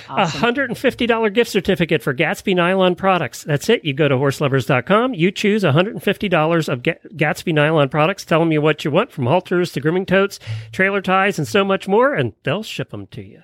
A 0.08 0.12
Awesome. 0.12 0.40
$150 0.40 1.34
gift 1.34 1.50
certificate 1.50 2.02
for 2.02 2.14
Gatsby 2.14 2.54
nylon 2.54 2.94
products. 2.94 3.44
That's 3.44 3.68
it. 3.68 3.84
You 3.84 3.92
go 3.92 4.08
to 4.08 4.14
horseloverz.com. 4.16 5.12
You 5.14 5.30
choose 5.30 5.64
$150 5.64 6.68
of 6.68 6.82
Gatsby 6.82 7.52
nylon 7.52 7.88
products. 7.90 8.24
Tell 8.24 8.40
them 8.40 8.52
you 8.52 8.62
what 8.62 8.84
you 8.84 8.90
want 8.90 9.12
from 9.12 9.26
halters 9.26 9.72
to 9.72 9.80
grooming 9.80 10.06
totes, 10.06 10.38
trailer 10.72 11.02
ties, 11.02 11.38
and 11.38 11.46
so 11.46 11.64
much 11.64 11.86
more, 11.86 12.14
and 12.14 12.32
they'll 12.44 12.62
ship 12.62 12.90
them 12.90 13.06
to 13.08 13.22
you. 13.22 13.42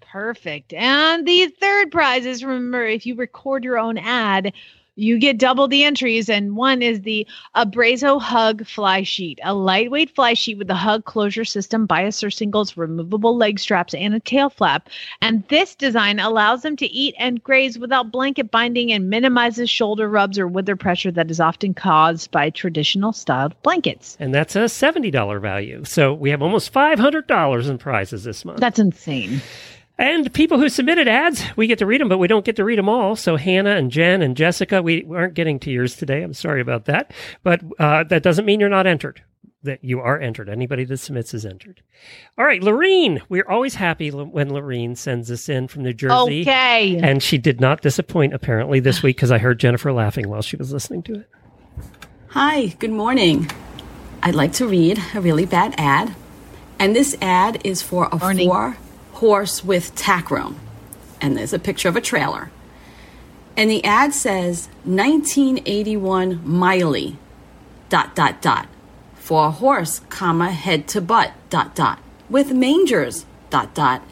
Perfect. 0.00 0.72
And 0.74 1.26
the 1.26 1.48
third 1.60 1.90
prize 1.90 2.26
is 2.26 2.44
remember, 2.44 2.84
if 2.84 3.06
you 3.06 3.14
record 3.14 3.64
your 3.64 3.78
own 3.78 3.96
ad, 3.96 4.52
you 4.96 5.18
get 5.18 5.38
double 5.38 5.68
the 5.68 5.84
entries. 5.84 6.28
And 6.28 6.56
one 6.56 6.82
is 6.82 7.02
the 7.02 7.26
Abrazo 7.56 8.20
Hug 8.20 8.66
Fly 8.66 9.02
Sheet, 9.02 9.40
a 9.42 9.54
lightweight 9.54 10.14
fly 10.14 10.34
sheet 10.34 10.58
with 10.58 10.70
a 10.70 10.74
hug 10.74 11.04
closure 11.04 11.44
system, 11.44 11.86
bias 11.86 12.16
surcingles, 12.16 12.76
removable 12.76 13.36
leg 13.36 13.58
straps, 13.58 13.94
and 13.94 14.14
a 14.14 14.20
tail 14.20 14.50
flap. 14.50 14.88
And 15.20 15.46
this 15.48 15.74
design 15.74 16.18
allows 16.18 16.62
them 16.62 16.76
to 16.76 16.86
eat 16.86 17.14
and 17.18 17.42
graze 17.42 17.78
without 17.78 18.12
blanket 18.12 18.50
binding 18.50 18.92
and 18.92 19.08
minimizes 19.08 19.70
shoulder 19.70 20.08
rubs 20.08 20.38
or 20.38 20.46
wither 20.46 20.76
pressure 20.76 21.10
that 21.12 21.30
is 21.30 21.40
often 21.40 21.74
caused 21.74 22.30
by 22.30 22.50
traditional 22.50 23.12
styled 23.12 23.60
blankets. 23.62 24.16
And 24.20 24.34
that's 24.34 24.56
a 24.56 24.64
$70 24.64 25.40
value. 25.40 25.84
So 25.84 26.12
we 26.12 26.30
have 26.30 26.42
almost 26.42 26.72
$500 26.72 27.68
in 27.68 27.78
prizes 27.78 28.24
this 28.24 28.44
month. 28.44 28.60
That's 28.60 28.78
insane. 28.78 29.40
And 29.98 30.32
people 30.32 30.58
who 30.58 30.68
submitted 30.68 31.06
ads, 31.06 31.44
we 31.54 31.66
get 31.66 31.78
to 31.78 31.86
read 31.86 32.00
them, 32.00 32.08
but 32.08 32.18
we 32.18 32.26
don't 32.26 32.44
get 32.44 32.56
to 32.56 32.64
read 32.64 32.78
them 32.78 32.88
all. 32.88 33.14
So 33.14 33.36
Hannah 33.36 33.76
and 33.76 33.90
Jen 33.90 34.22
and 34.22 34.36
Jessica, 34.36 34.82
we 34.82 35.04
aren't 35.14 35.34
getting 35.34 35.58
to 35.60 35.70
yours 35.70 35.96
today. 35.96 36.22
I'm 36.22 36.34
sorry 36.34 36.60
about 36.60 36.86
that. 36.86 37.12
But 37.42 37.60
uh, 37.78 38.04
that 38.04 38.22
doesn't 38.22 38.44
mean 38.44 38.58
you're 38.58 38.68
not 38.68 38.86
entered. 38.86 39.22
That 39.64 39.84
you 39.84 40.00
are 40.00 40.18
entered. 40.18 40.48
Anybody 40.48 40.84
that 40.86 40.96
submits 40.96 41.34
is 41.34 41.46
entered. 41.46 41.82
All 42.36 42.44
right, 42.44 42.60
Lorene. 42.60 43.22
We're 43.28 43.46
always 43.48 43.76
happy 43.76 44.10
when 44.10 44.50
Lorene 44.52 44.96
sends 44.96 45.30
us 45.30 45.48
in 45.48 45.68
from 45.68 45.84
New 45.84 45.92
Jersey. 45.92 46.40
Okay. 46.40 46.98
And 46.98 47.22
she 47.22 47.38
did 47.38 47.60
not 47.60 47.80
disappoint 47.80 48.34
apparently 48.34 48.80
this 48.80 49.04
week 49.04 49.16
because 49.18 49.30
I 49.30 49.38
heard 49.38 49.60
Jennifer 49.60 49.92
laughing 49.92 50.28
while 50.28 50.42
she 50.42 50.56
was 50.56 50.72
listening 50.72 51.04
to 51.04 51.14
it. 51.14 51.30
Hi, 52.28 52.68
good 52.80 52.90
morning. 52.90 53.48
I'd 54.20 54.34
like 54.34 54.52
to 54.54 54.66
read 54.66 55.00
a 55.14 55.20
really 55.20 55.46
bad 55.46 55.76
ad. 55.78 56.12
And 56.80 56.96
this 56.96 57.16
ad 57.20 57.60
is 57.64 57.82
for 57.82 58.08
a 58.10 58.16
Morning. 58.16 58.48
four 58.48 58.76
horse 59.22 59.62
with 59.62 59.94
tack 59.94 60.32
room. 60.32 60.58
And 61.20 61.36
there's 61.36 61.52
a 61.52 61.58
picture 61.60 61.88
of 61.88 61.94
a 61.94 62.00
trailer. 62.00 62.50
And 63.56 63.70
the 63.70 63.84
ad 63.84 64.12
says 64.14 64.66
1981 64.82 66.40
Miley, 66.44 67.16
dot, 67.88 68.16
dot, 68.16 68.42
dot. 68.42 68.66
For 69.14 69.46
a 69.46 69.50
horse, 69.52 70.00
comma, 70.08 70.50
head 70.50 70.88
to 70.88 71.00
butt, 71.00 71.34
dot, 71.50 71.76
dot. 71.76 72.00
With 72.28 72.50
mangers, 72.50 73.24
dot, 73.48 73.72
dot. 73.74 74.02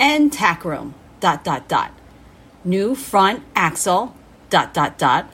And 0.00 0.32
tack 0.32 0.64
room, 0.64 0.94
dot, 1.20 1.44
dot, 1.44 1.68
dot. 1.68 1.92
New 2.64 2.96
front 2.96 3.44
axle, 3.54 4.16
dot, 4.50 4.74
dot, 4.74 4.98
dot 4.98 5.30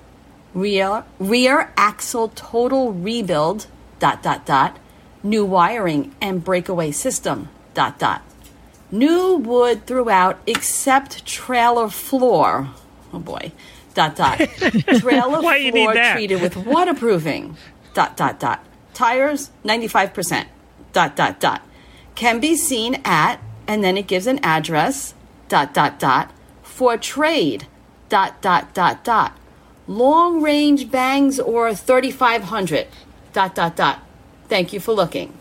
rear 0.53 1.03
rear 1.19 1.73
axle 1.79 2.29
total 2.35 2.93
rebuild 2.93 3.67
dot 3.99 4.23
dot 4.23 4.45
dot 4.45 4.79
new 5.23 5.47
wiring 5.47 6.15
and 6.21 6.45
breakaway 6.45 6.91
system 6.91 7.49
dot 7.73 7.99
dot 7.99 8.23
New 8.93 9.37
wood 9.37 9.87
throughout 9.87 10.39
except 10.47 11.25
trailer 11.25 11.89
floor. 11.89 12.69
Oh 13.11 13.19
boy. 13.19 13.51
Dot 13.95 14.17
dot. 14.17 14.39
Trailer 15.01 15.41
Why 15.41 15.57
you 15.57 15.73
need 15.73 15.93
floor 15.93 16.13
treated 16.13 16.43
with 16.43 16.59
waterproofing. 16.59 17.57
Dot 17.95 18.19
dot 18.19 18.39
dot. 18.39 18.63
Tires 18.93 19.51
95%. 19.65 20.47
Dot 20.93 21.17
dot 21.17 21.41
dot. 21.41 21.63
Can 22.15 22.39
be 22.39 22.55
seen 22.55 23.01
at 23.03 23.41
and 23.67 23.83
then 23.83 23.97
it 23.97 24.07
gives 24.07 24.27
an 24.27 24.39
address. 24.43 25.15
Dot 25.49 25.73
dot 25.73 25.99
dot. 25.99 26.31
For 26.63 26.99
trade. 26.99 27.67
Dot 28.11 28.43
dot 28.43 28.75
dot 28.75 29.05
dot. 29.05 29.39
Long 29.87 30.43
range 30.43 30.91
bangs 30.91 31.41
or 31.41 31.75
3500. 31.75 32.89
Dot 33.33 33.55
dot 33.55 33.75
dot. 33.75 34.03
Thank 34.49 34.75
you 34.75 34.81
for 34.81 34.93
looking. 34.93 35.33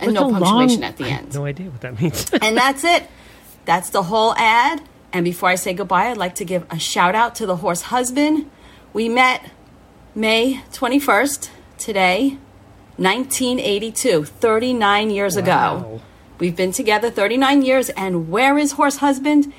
And 0.00 0.14
no 0.14 0.26
a 0.26 0.28
long- 0.28 0.40
punctuation 0.42 0.84
at 0.84 0.96
the 0.96 1.04
end. 1.04 1.34
no 1.34 1.44
idea 1.44 1.70
what 1.70 1.80
that 1.82 2.00
means. 2.00 2.30
And 2.42 2.56
that's 2.56 2.84
it. 2.84 3.08
That's 3.64 3.90
the 3.90 4.02
whole 4.04 4.34
ad. 4.36 4.82
And 5.12 5.24
before 5.24 5.48
I 5.48 5.56
say 5.56 5.74
goodbye, 5.74 6.08
I'd 6.10 6.16
like 6.16 6.34
to 6.36 6.44
give 6.44 6.64
a 6.70 6.78
shout 6.78 7.14
out 7.14 7.34
to 7.36 7.46
the 7.46 7.56
horse 7.56 7.82
husband. 7.82 8.50
We 8.92 9.08
met 9.08 9.50
May 10.14 10.62
21st, 10.72 11.50
today, 11.78 12.38
1982, 12.96 14.24
39 14.24 15.10
years 15.10 15.36
ago. 15.36 16.00
We've 16.38 16.56
been 16.56 16.72
together 16.72 17.10
39 17.10 17.62
years, 17.62 17.90
and 17.90 18.30
where 18.30 18.56
is 18.58 18.72
horse 18.72 18.96
husband? 18.96 19.52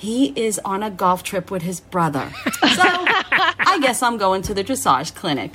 He 0.00 0.28
is 0.34 0.58
on 0.64 0.82
a 0.82 0.90
golf 0.90 1.22
trip 1.22 1.50
with 1.50 1.60
his 1.60 1.78
brother. 1.80 2.26
So 2.44 2.82
I 2.82 3.78
guess 3.82 4.02
I'm 4.02 4.16
going 4.16 4.40
to 4.42 4.54
the 4.54 4.64
dressage 4.64 5.14
clinic. 5.14 5.52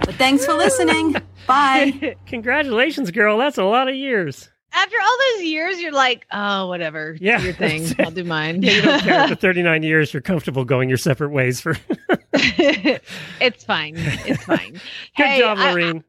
But 0.00 0.16
thanks 0.16 0.44
for 0.44 0.52
listening. 0.52 1.16
Bye. 1.46 2.14
Congratulations, 2.26 3.10
girl. 3.10 3.38
That's 3.38 3.56
a 3.56 3.64
lot 3.64 3.88
of 3.88 3.94
years. 3.94 4.50
After 4.74 4.96
all 5.02 5.18
those 5.32 5.44
years, 5.44 5.80
you're 5.80 5.92
like, 5.92 6.26
oh, 6.30 6.66
whatever. 6.66 7.16
Yeah. 7.18 7.38
Do 7.38 7.44
your 7.44 7.54
thing. 7.54 7.86
I'll 8.00 8.10
do 8.10 8.24
mine. 8.24 8.62
Yeah, 8.62 8.72
you 8.72 8.82
don't 8.82 9.00
care. 9.02 9.14
After 9.20 9.34
39 9.34 9.82
years, 9.82 10.12
you're 10.12 10.20
comfortable 10.20 10.66
going 10.66 10.90
your 10.90 10.98
separate 10.98 11.30
ways 11.30 11.62
for. 11.62 11.74
It's 12.34 13.64
fine. 13.64 13.94
It's 13.96 14.44
fine. 14.44 14.78
Hey, 15.14 15.38
job, 15.40 15.56
I- 15.58 15.70
Lorene. 15.72 16.04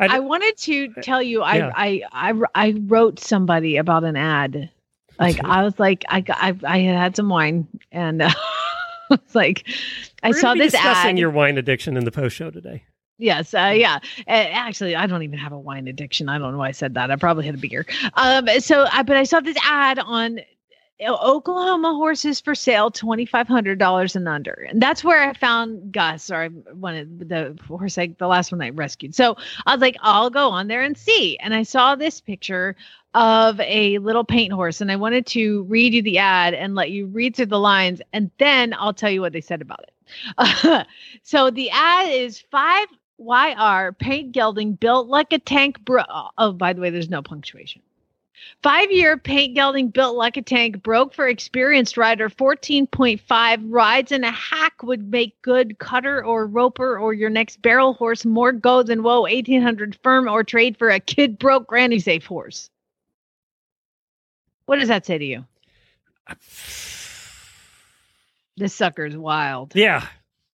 I, 0.00 0.16
I- 0.16 0.18
wanted 0.18 0.56
to 0.58 0.88
uh, 0.96 1.02
tell 1.02 1.22
you, 1.22 1.42
I, 1.42 1.56
Yeah. 1.58 1.70
I, 1.76 2.02
I, 2.12 2.32
I 2.56 2.74
wrote 2.86 3.20
somebody 3.20 3.76
about 3.76 4.02
an 4.02 4.16
ad. 4.16 4.70
Like 5.18 5.44
I 5.44 5.62
was 5.62 5.78
like, 5.78 6.04
I, 6.08 6.24
I, 6.28 6.56
I 6.64 6.78
had 6.78 6.96
had 6.96 7.16
some 7.16 7.28
wine, 7.28 7.66
and 7.92 8.22
uh, 8.22 8.30
it's 9.10 9.34
like, 9.34 9.68
I 10.22 10.32
saw 10.32 10.54
this 10.54 10.72
discussing 10.72 11.12
ad. 11.12 11.18
your 11.18 11.30
wine 11.30 11.58
addiction 11.58 11.96
in 11.96 12.04
the 12.04 12.12
post 12.12 12.36
show 12.36 12.50
today. 12.50 12.84
Yes, 13.18 13.52
uh, 13.52 13.72
yeah. 13.74 13.98
Uh, 14.28 14.30
actually, 14.30 14.94
I 14.94 15.08
don't 15.08 15.24
even 15.24 15.40
have 15.40 15.52
a 15.52 15.58
wine 15.58 15.88
addiction. 15.88 16.28
I 16.28 16.38
don't 16.38 16.52
know 16.52 16.58
why 16.58 16.68
I 16.68 16.72
said 16.72 16.94
that. 16.94 17.10
I 17.10 17.16
probably 17.16 17.46
had 17.46 17.56
a 17.56 17.58
beer. 17.58 17.84
Um, 18.14 18.46
so, 18.60 18.86
I, 18.92 19.02
but 19.02 19.16
I 19.16 19.24
saw 19.24 19.40
this 19.40 19.56
ad 19.64 19.98
on 19.98 20.38
uh, 21.04 21.12
Oklahoma 21.12 21.94
horses 21.94 22.40
for 22.40 22.54
sale, 22.54 22.92
twenty 22.92 23.26
five 23.26 23.48
hundred 23.48 23.80
dollars 23.80 24.14
and 24.14 24.28
under, 24.28 24.66
and 24.68 24.80
that's 24.80 25.02
where 25.02 25.20
I 25.20 25.32
found 25.32 25.90
Gus, 25.90 26.30
or 26.30 26.42
I 26.42 26.48
wanted 26.74 27.28
the 27.28 27.58
horse, 27.66 27.98
I, 27.98 28.14
the 28.18 28.28
last 28.28 28.52
one 28.52 28.62
I 28.62 28.70
rescued. 28.70 29.16
So 29.16 29.36
I 29.66 29.74
was 29.74 29.80
like, 29.80 29.96
I'll 30.00 30.30
go 30.30 30.50
on 30.50 30.68
there 30.68 30.82
and 30.82 30.96
see, 30.96 31.36
and 31.38 31.54
I 31.54 31.64
saw 31.64 31.96
this 31.96 32.20
picture 32.20 32.76
of 33.18 33.58
a 33.58 33.98
little 33.98 34.22
paint 34.22 34.52
horse, 34.52 34.80
and 34.80 34.92
I 34.92 34.96
wanted 34.96 35.26
to 35.26 35.64
read 35.64 35.92
you 35.92 36.02
the 36.02 36.18
ad 36.18 36.54
and 36.54 36.76
let 36.76 36.92
you 36.92 37.06
read 37.06 37.34
through 37.34 37.46
the 37.46 37.58
lines, 37.58 38.00
and 38.12 38.30
then 38.38 38.72
I'll 38.78 38.94
tell 38.94 39.10
you 39.10 39.20
what 39.20 39.32
they 39.32 39.40
said 39.40 39.60
about 39.60 39.84
it. 39.88 40.86
so 41.24 41.50
the 41.50 41.68
ad 41.70 42.12
is 42.12 42.38
five 42.38 42.86
YR 43.18 43.92
paint 43.98 44.30
gelding 44.30 44.74
built 44.74 45.08
like 45.08 45.32
a 45.32 45.40
tank. 45.40 45.84
Bro- 45.84 46.04
oh, 46.38 46.52
by 46.52 46.72
the 46.72 46.80
way, 46.80 46.90
there's 46.90 47.10
no 47.10 47.20
punctuation. 47.20 47.82
Five 48.62 48.92
year 48.92 49.18
paint 49.18 49.56
gelding 49.56 49.88
built 49.88 50.14
like 50.14 50.36
a 50.36 50.42
tank, 50.42 50.80
broke 50.84 51.12
for 51.12 51.26
experienced 51.26 51.96
rider, 51.96 52.30
14.5 52.30 53.64
rides 53.64 54.12
in 54.12 54.22
a 54.22 54.30
hack 54.30 54.84
would 54.84 55.10
make 55.10 55.42
good 55.42 55.80
cutter 55.80 56.24
or 56.24 56.46
roper 56.46 56.96
or 56.96 57.12
your 57.14 57.30
next 57.30 57.60
barrel 57.62 57.94
horse 57.94 58.24
more 58.24 58.52
go 58.52 58.84
than 58.84 59.02
whoa, 59.02 59.22
1800 59.22 59.98
firm 60.04 60.28
or 60.28 60.44
trade 60.44 60.76
for 60.76 60.88
a 60.88 61.00
kid 61.00 61.36
broke 61.36 61.66
granny 61.66 61.98
safe 61.98 62.24
horse. 62.24 62.70
What 64.68 64.80
does 64.80 64.88
that 64.88 65.06
say 65.06 65.16
to 65.16 65.24
you? 65.24 65.46
This 68.58 68.74
sucker 68.74 69.06
is 69.06 69.16
wild. 69.16 69.74
Yeah. 69.74 70.06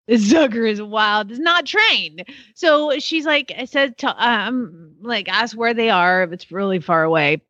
This 0.07 0.31
sucker 0.31 0.65
is 0.65 0.81
wild. 0.81 1.33
Is 1.33 1.41
not 1.41 1.67
trained. 1.67 2.25
So 2.55 2.97
she's 3.01 3.27
like, 3.27 3.51
I 3.59 3.65
said, 3.65 3.99
to, 3.99 4.25
um, 4.25 4.93
like, 5.01 5.29
ask 5.29 5.57
where 5.57 5.75
they 5.75 5.91
are 5.91 6.23
if 6.23 6.31
it's 6.31 6.53
really 6.53 6.79
far 6.79 7.03
away. 7.03 7.43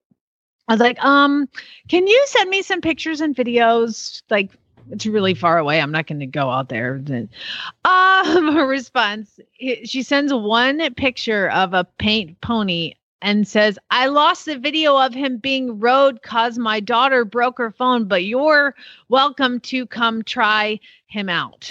I 0.67 0.73
was 0.73 0.81
like, 0.81 0.99
um, 1.05 1.51
can 1.89 2.07
you 2.07 2.25
send 2.29 2.49
me 2.49 2.63
some 2.63 2.81
pictures 2.81 3.21
and 3.21 3.37
videos? 3.37 4.23
Like, 4.31 4.51
it's 4.91 5.05
really 5.05 5.35
far 5.35 5.59
away. 5.59 5.83
I'm 5.83 5.93
not 5.93 6.07
going 6.07 6.21
to 6.21 6.27
go 6.27 6.49
out 6.49 6.71
there. 6.71 6.95
Um, 7.85 8.55
her 8.55 8.67
response, 8.67 9.39
she 9.85 10.03
sends 10.03 10.33
one 10.33 10.95
picture 10.95 11.51
of 11.51 11.75
a 11.75 11.85
paint 11.99 12.41
pony 12.41 12.95
and 13.25 13.49
says, 13.49 13.79
I 13.91 14.07
lost 14.07 14.45
the 14.45 14.59
video 14.59 14.99
of 14.99 15.15
him 15.15 15.39
being 15.39 15.81
rode 15.81 16.21
cause 16.23 16.59
my 16.59 16.79
daughter 16.79 17.25
broke 17.25 17.57
her 17.57 17.71
phone, 17.71 18.05
but 18.05 18.25
you're 18.25 18.75
welcome 19.09 19.61
to 19.61 19.87
come 19.87 20.23
try 20.23 20.79
him 21.07 21.31
out. 21.31 21.71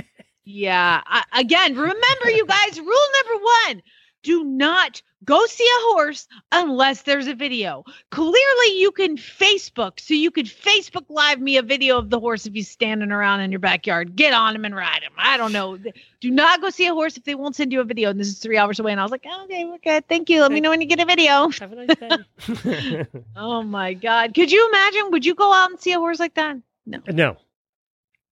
yeah. 0.44 1.00
I, 1.06 1.24
again, 1.32 1.74
remember, 1.74 2.30
you 2.30 2.46
guys, 2.46 2.78
rule 2.78 3.08
number 3.16 3.44
one 3.66 3.82
do 4.22 4.44
not 4.44 5.02
go 5.24 5.44
see 5.46 5.64
a 5.64 5.82
horse 5.92 6.26
unless 6.50 7.02
there's 7.02 7.26
a 7.26 7.34
video. 7.34 7.84
Clearly, 8.10 8.78
you 8.78 8.90
can 8.90 9.16
Facebook, 9.16 10.00
so 10.00 10.14
you 10.14 10.30
could 10.30 10.46
Facebook 10.46 11.04
Live 11.08 11.40
me 11.40 11.56
a 11.56 11.62
video 11.62 11.98
of 11.98 12.10
the 12.10 12.18
horse 12.18 12.46
if 12.46 12.54
he's 12.54 12.70
standing 12.70 13.12
around 13.12 13.40
in 13.40 13.52
your 13.52 13.58
backyard. 13.58 14.16
Get 14.16 14.32
on 14.32 14.54
him 14.54 14.64
and 14.64 14.74
ride 14.74 15.02
him. 15.02 15.12
I 15.16 15.36
don't 15.36 15.52
know. 15.52 15.76
Do 16.20 16.30
not 16.30 16.60
go 16.60 16.70
see 16.70 16.86
a 16.86 16.94
horse 16.94 17.16
if 17.16 17.24
they 17.24 17.34
won't 17.34 17.56
send 17.56 17.72
you 17.72 17.80
a 17.80 17.84
video. 17.84 18.10
And 18.10 18.18
this 18.18 18.28
is 18.28 18.38
three 18.38 18.56
hours 18.56 18.80
away. 18.80 18.92
And 18.92 19.00
I 19.00 19.04
was 19.04 19.12
like, 19.12 19.26
okay, 19.44 19.64
we're 19.64 19.78
good. 19.78 20.08
Thank 20.08 20.30
you. 20.30 20.40
Let 20.40 20.52
me 20.52 20.60
know 20.60 20.70
when 20.70 20.80
you 20.80 20.86
get 20.86 21.00
a 21.00 21.04
video. 21.04 21.50
Have 21.50 21.72
a 21.72 21.86
nice 21.86 21.96
day. 21.96 23.06
Oh 23.36 23.62
my 23.62 23.94
God. 23.94 24.34
Could 24.34 24.50
you 24.50 24.68
imagine? 24.68 25.10
Would 25.10 25.26
you 25.26 25.34
go 25.34 25.52
out 25.52 25.70
and 25.70 25.80
see 25.80 25.92
a 25.92 25.98
horse 25.98 26.18
like 26.18 26.34
that? 26.34 26.56
No. 26.86 26.98
no. 27.06 27.36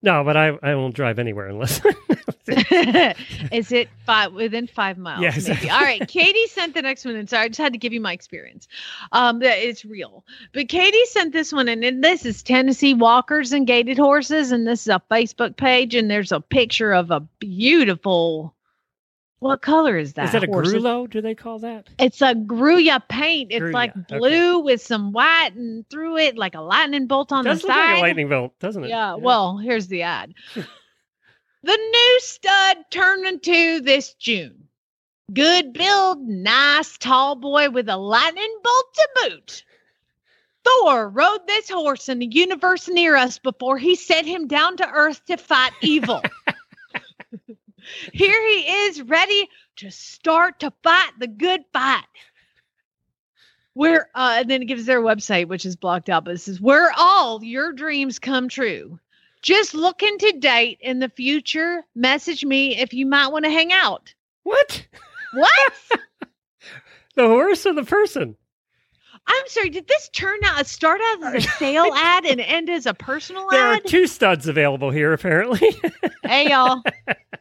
No, 0.02 0.24
but 0.24 0.36
I, 0.36 0.58
I 0.62 0.74
won't 0.76 0.94
drive 0.94 1.18
anywhere 1.18 1.46
unless. 1.46 1.80
Is 3.52 3.70
it 3.70 3.88
five 4.06 4.32
within 4.32 4.66
five 4.66 4.96
miles? 4.96 5.22
Yes. 5.22 5.46
Maybe. 5.46 5.70
All 5.70 5.80
right. 5.80 6.06
Katie 6.08 6.46
sent 6.46 6.74
the 6.74 6.82
next 6.82 7.04
one 7.04 7.16
in. 7.16 7.26
Sorry, 7.26 7.44
I 7.44 7.48
just 7.48 7.60
had 7.60 7.72
to 7.72 7.78
give 7.78 7.92
you 7.92 8.00
my 8.00 8.12
experience. 8.12 8.66
Um, 9.12 9.40
that 9.40 9.58
it's 9.58 9.84
real. 9.84 10.24
But 10.52 10.68
Katie 10.68 11.04
sent 11.06 11.32
this 11.32 11.52
one 11.52 11.68
in, 11.68 11.84
and 11.84 12.02
this 12.02 12.24
is 12.24 12.42
Tennessee 12.42 12.94
Walkers 12.94 13.52
and 13.52 13.66
Gaited 13.66 13.98
Horses, 13.98 14.52
and 14.52 14.66
this 14.66 14.82
is 14.82 14.88
a 14.88 15.02
Facebook 15.10 15.56
page, 15.56 15.94
and 15.94 16.10
there's 16.10 16.32
a 16.32 16.40
picture 16.40 16.92
of 16.92 17.10
a 17.10 17.20
beautiful. 17.38 18.54
What 19.40 19.62
color 19.62 19.96
is 19.96 20.12
that? 20.14 20.26
Is 20.26 20.32
that 20.32 20.44
a 20.44 20.46
horse? 20.46 20.68
Grulo? 20.68 21.08
Do 21.08 21.22
they 21.22 21.34
call 21.34 21.58
that? 21.60 21.88
It's 21.98 22.20
a 22.20 22.34
Grulla 22.34 23.02
paint. 23.08 23.50
It's 23.50 23.62
Grulla, 23.62 23.72
like 23.72 23.96
okay. 23.96 24.18
blue 24.18 24.58
with 24.60 24.82
some 24.82 25.12
white 25.12 25.52
and 25.54 25.88
through 25.88 26.18
it, 26.18 26.36
like 26.36 26.54
a 26.54 26.60
lightning 26.60 27.06
bolt 27.06 27.32
on 27.32 27.44
Does 27.44 27.62
the 27.62 27.68
look 27.68 27.76
side. 27.76 27.92
like 27.92 27.98
a 27.98 28.02
lightning 28.02 28.28
bolt, 28.28 28.58
doesn't 28.60 28.84
it? 28.84 28.90
Yeah, 28.90 29.14
well, 29.14 29.56
here's 29.56 29.88
the 29.88 30.02
ad. 30.02 30.34
the 30.54 30.66
new 31.64 32.20
stud 32.20 32.76
turned 32.90 33.26
into 33.26 33.80
this 33.80 34.12
June. 34.14 34.68
Good 35.32 35.72
build, 35.72 36.20
nice 36.20 36.98
tall 36.98 37.34
boy 37.34 37.70
with 37.70 37.88
a 37.88 37.96
lightning 37.96 38.58
bolt 38.62 38.94
to 38.94 39.08
boot. 39.14 39.64
Thor 40.64 41.08
rode 41.08 41.46
this 41.46 41.70
horse 41.70 42.10
in 42.10 42.18
the 42.18 42.26
universe 42.26 42.88
near 42.88 43.16
us 43.16 43.38
before 43.38 43.78
he 43.78 43.96
set 43.96 44.26
him 44.26 44.46
down 44.48 44.76
to 44.76 44.86
earth 44.86 45.24
to 45.26 45.38
fight 45.38 45.72
evil. 45.80 46.20
Here 48.12 48.48
he 48.48 48.86
is, 48.86 49.02
ready 49.02 49.48
to 49.76 49.90
start 49.90 50.60
to 50.60 50.72
fight 50.82 51.12
the 51.18 51.26
good 51.26 51.62
fight. 51.72 52.04
Where 53.74 54.10
uh, 54.14 54.36
and 54.38 54.50
then 54.50 54.62
it 54.62 54.66
gives 54.66 54.84
their 54.86 55.00
website, 55.00 55.48
which 55.48 55.64
is 55.64 55.76
blocked 55.76 56.08
out, 56.08 56.24
but 56.24 56.34
it 56.34 56.38
says 56.38 56.60
where 56.60 56.92
all 56.98 57.42
your 57.42 57.72
dreams 57.72 58.18
come 58.18 58.48
true. 58.48 58.98
Just 59.42 59.74
looking 59.74 60.18
to 60.18 60.32
date 60.32 60.78
in 60.82 60.98
the 60.98 61.08
future. 61.08 61.82
Message 61.94 62.44
me 62.44 62.76
if 62.76 62.92
you 62.92 63.06
might 63.06 63.28
want 63.28 63.44
to 63.44 63.50
hang 63.50 63.72
out. 63.72 64.12
What? 64.42 64.86
What? 65.32 65.72
The 67.16 67.26
horse 67.26 67.66
or 67.66 67.74
the 67.74 67.84
person? 67.84 68.36
I'm 69.26 69.48
sorry. 69.48 69.70
Did 69.70 69.88
this 69.88 70.08
turn 70.10 70.38
out 70.44 70.66
start 70.66 71.00
out 71.04 71.34
as 71.34 71.44
a 71.44 71.48
sale 71.48 71.92
ad 71.94 72.24
and 72.24 72.40
end 72.40 72.70
as 72.70 72.86
a 72.86 72.94
personal 72.94 73.42
ad? 73.42 73.50
There 73.52 73.66
are 73.66 73.80
two 73.80 74.06
studs 74.06 74.48
available 74.48 74.90
here, 74.90 75.12
apparently. 75.12 75.76
hey 76.24 76.48
y'all. 76.48 76.82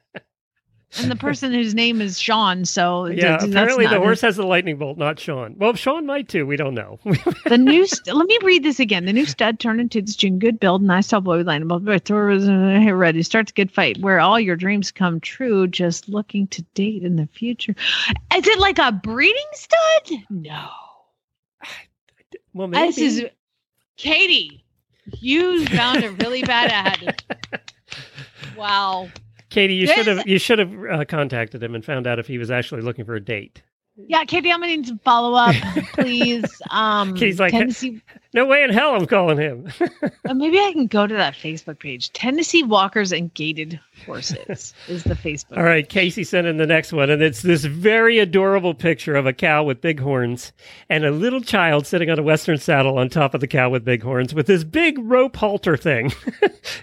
And 0.98 1.12
the 1.12 1.16
person 1.16 1.54
whose 1.54 1.76
name 1.76 2.02
is 2.02 2.20
Sean, 2.20 2.66
so 2.66 3.06
yeah, 3.08 3.36
apparently 3.44 3.86
the 3.86 4.00
horse 4.00 4.22
has 4.22 4.38
the 4.38 4.46
lightning 4.46 4.78
bolt, 4.78 4.98
not 4.98 5.20
Sean. 5.20 5.56
Well, 5.58 5.76
Sean 5.76 6.08
might 6.08 6.28
too. 6.28 6.48
We 6.48 6.56
don't 6.58 6.74
know. 6.74 7.00
the 7.46 7.60
new 7.60 7.86
st- 7.86 8.16
let 8.16 8.26
me 8.26 8.38
read 8.42 8.64
this 8.64 8.80
again. 8.80 9.06
The 9.06 9.14
new 9.14 9.28
stud 9.28 9.60
turned 9.60 9.80
into 9.80 10.02
this 10.02 10.16
June 10.16 10.40
good 10.40 10.60
build, 10.60 10.82
nice 10.82 11.08
tall 11.08 11.22
boy 11.22 11.38
with 11.38 11.48
lightning 11.48 11.68
bolt. 11.68 11.86
but 11.86 12.06
Thor 12.06 12.26
was 12.26 12.50
uh, 12.50 12.92
ready. 12.94 13.22
Starts 13.22 13.52
a 13.52 13.54
good 13.54 13.72
fight 13.72 14.00
where 14.00 14.20
all 14.20 14.40
your 14.40 14.56
dreams 14.56 14.92
come 14.92 15.20
true. 15.20 15.68
Just 15.68 16.10
looking 16.10 16.48
to 16.48 16.64
date 16.74 17.04
in 17.04 17.18
the 17.18 17.28
future. 17.28 17.76
Is 18.36 18.48
it 18.48 18.60
like 18.60 18.80
a 18.80 18.92
breeding 18.92 19.42
stud? 19.54 20.20
No. 20.32 20.70
well, 22.56 22.68
This 22.68 22.98
is 22.98 23.18
maybe. 23.18 23.32
Katie, 23.98 24.64
you 25.20 25.68
found 25.68 26.04
a 26.04 26.12
really 26.14 26.42
bad 26.42 26.72
ad. 26.72 27.24
Wow. 28.58 29.10
Katie, 29.50 29.76
you 29.76 29.88
should 29.88 30.08
have 30.08 30.28
you 30.28 30.38
should 30.38 30.60
have 30.60 30.74
uh, 30.92 31.06
contacted 31.06 31.62
him 31.64 31.76
and 31.76 31.84
found 31.84 32.06
out 32.08 32.20
if 32.20 32.28
he 32.28 32.38
was 32.38 32.52
actually 32.52 32.82
looking 32.82 33.06
for 33.06 33.16
a 33.16 33.24
date. 33.24 33.64
Yeah, 34.08 34.24
Katie, 34.24 34.52
I'm 34.52 34.60
gonna 34.62 34.76
need 34.76 34.88
some 34.88 35.00
follow 35.00 35.34
up, 35.34 35.56
please. 35.94 36.62
Um, 36.70 37.14
Katie's 37.16 37.40
like, 37.40 37.52
Tennessee. 37.52 38.02
No 38.32 38.46
way 38.46 38.62
in 38.62 38.70
hell 38.70 38.94
I'm 38.94 39.08
calling 39.08 39.40
him. 39.40 39.72
uh, 40.30 40.34
maybe 40.36 40.60
I 40.60 40.72
can 40.72 40.86
go 40.86 41.08
to 41.08 41.16
that 41.16 41.34
Facebook 41.34 41.80
page. 41.80 42.14
Tennessee 42.14 42.62
Walkers 42.62 43.12
and 43.12 43.34
Gaited 43.34 43.80
Horses 44.06 44.76
is 44.88 45.04
the 45.04 45.16
Facebook. 45.16 45.58
All 45.58 45.64
right, 45.64 45.90
Casey 45.90 46.24
sent 46.24 46.46
in 46.46 46.58
the 46.58 46.68
next 46.68 46.94
one, 46.94 47.10
and 47.10 47.24
it's 47.24 47.42
this 47.42 47.66
very 47.66 48.20
adorable 48.20 48.76
picture 48.76 49.16
of 49.16 49.26
a 49.26 49.34
cow 49.34 49.64
with 49.64 49.82
big 49.82 50.00
horns 50.00 50.54
and 50.90 51.06
a 51.06 51.10
little 51.10 51.42
child 51.42 51.88
sitting 51.88 52.12
on 52.12 52.20
a 52.20 52.24
western 52.24 52.60
saddle 52.60 53.00
on 53.00 53.10
top 53.10 53.34
of 53.34 53.42
the 53.42 53.48
cow 53.48 53.72
with 53.72 53.84
big 53.84 54.04
horns 54.04 54.32
with 54.32 54.46
this 54.46 54.64
big 54.64 55.00
rope 55.00 55.36
halter 55.36 55.76
thing. 55.76 56.14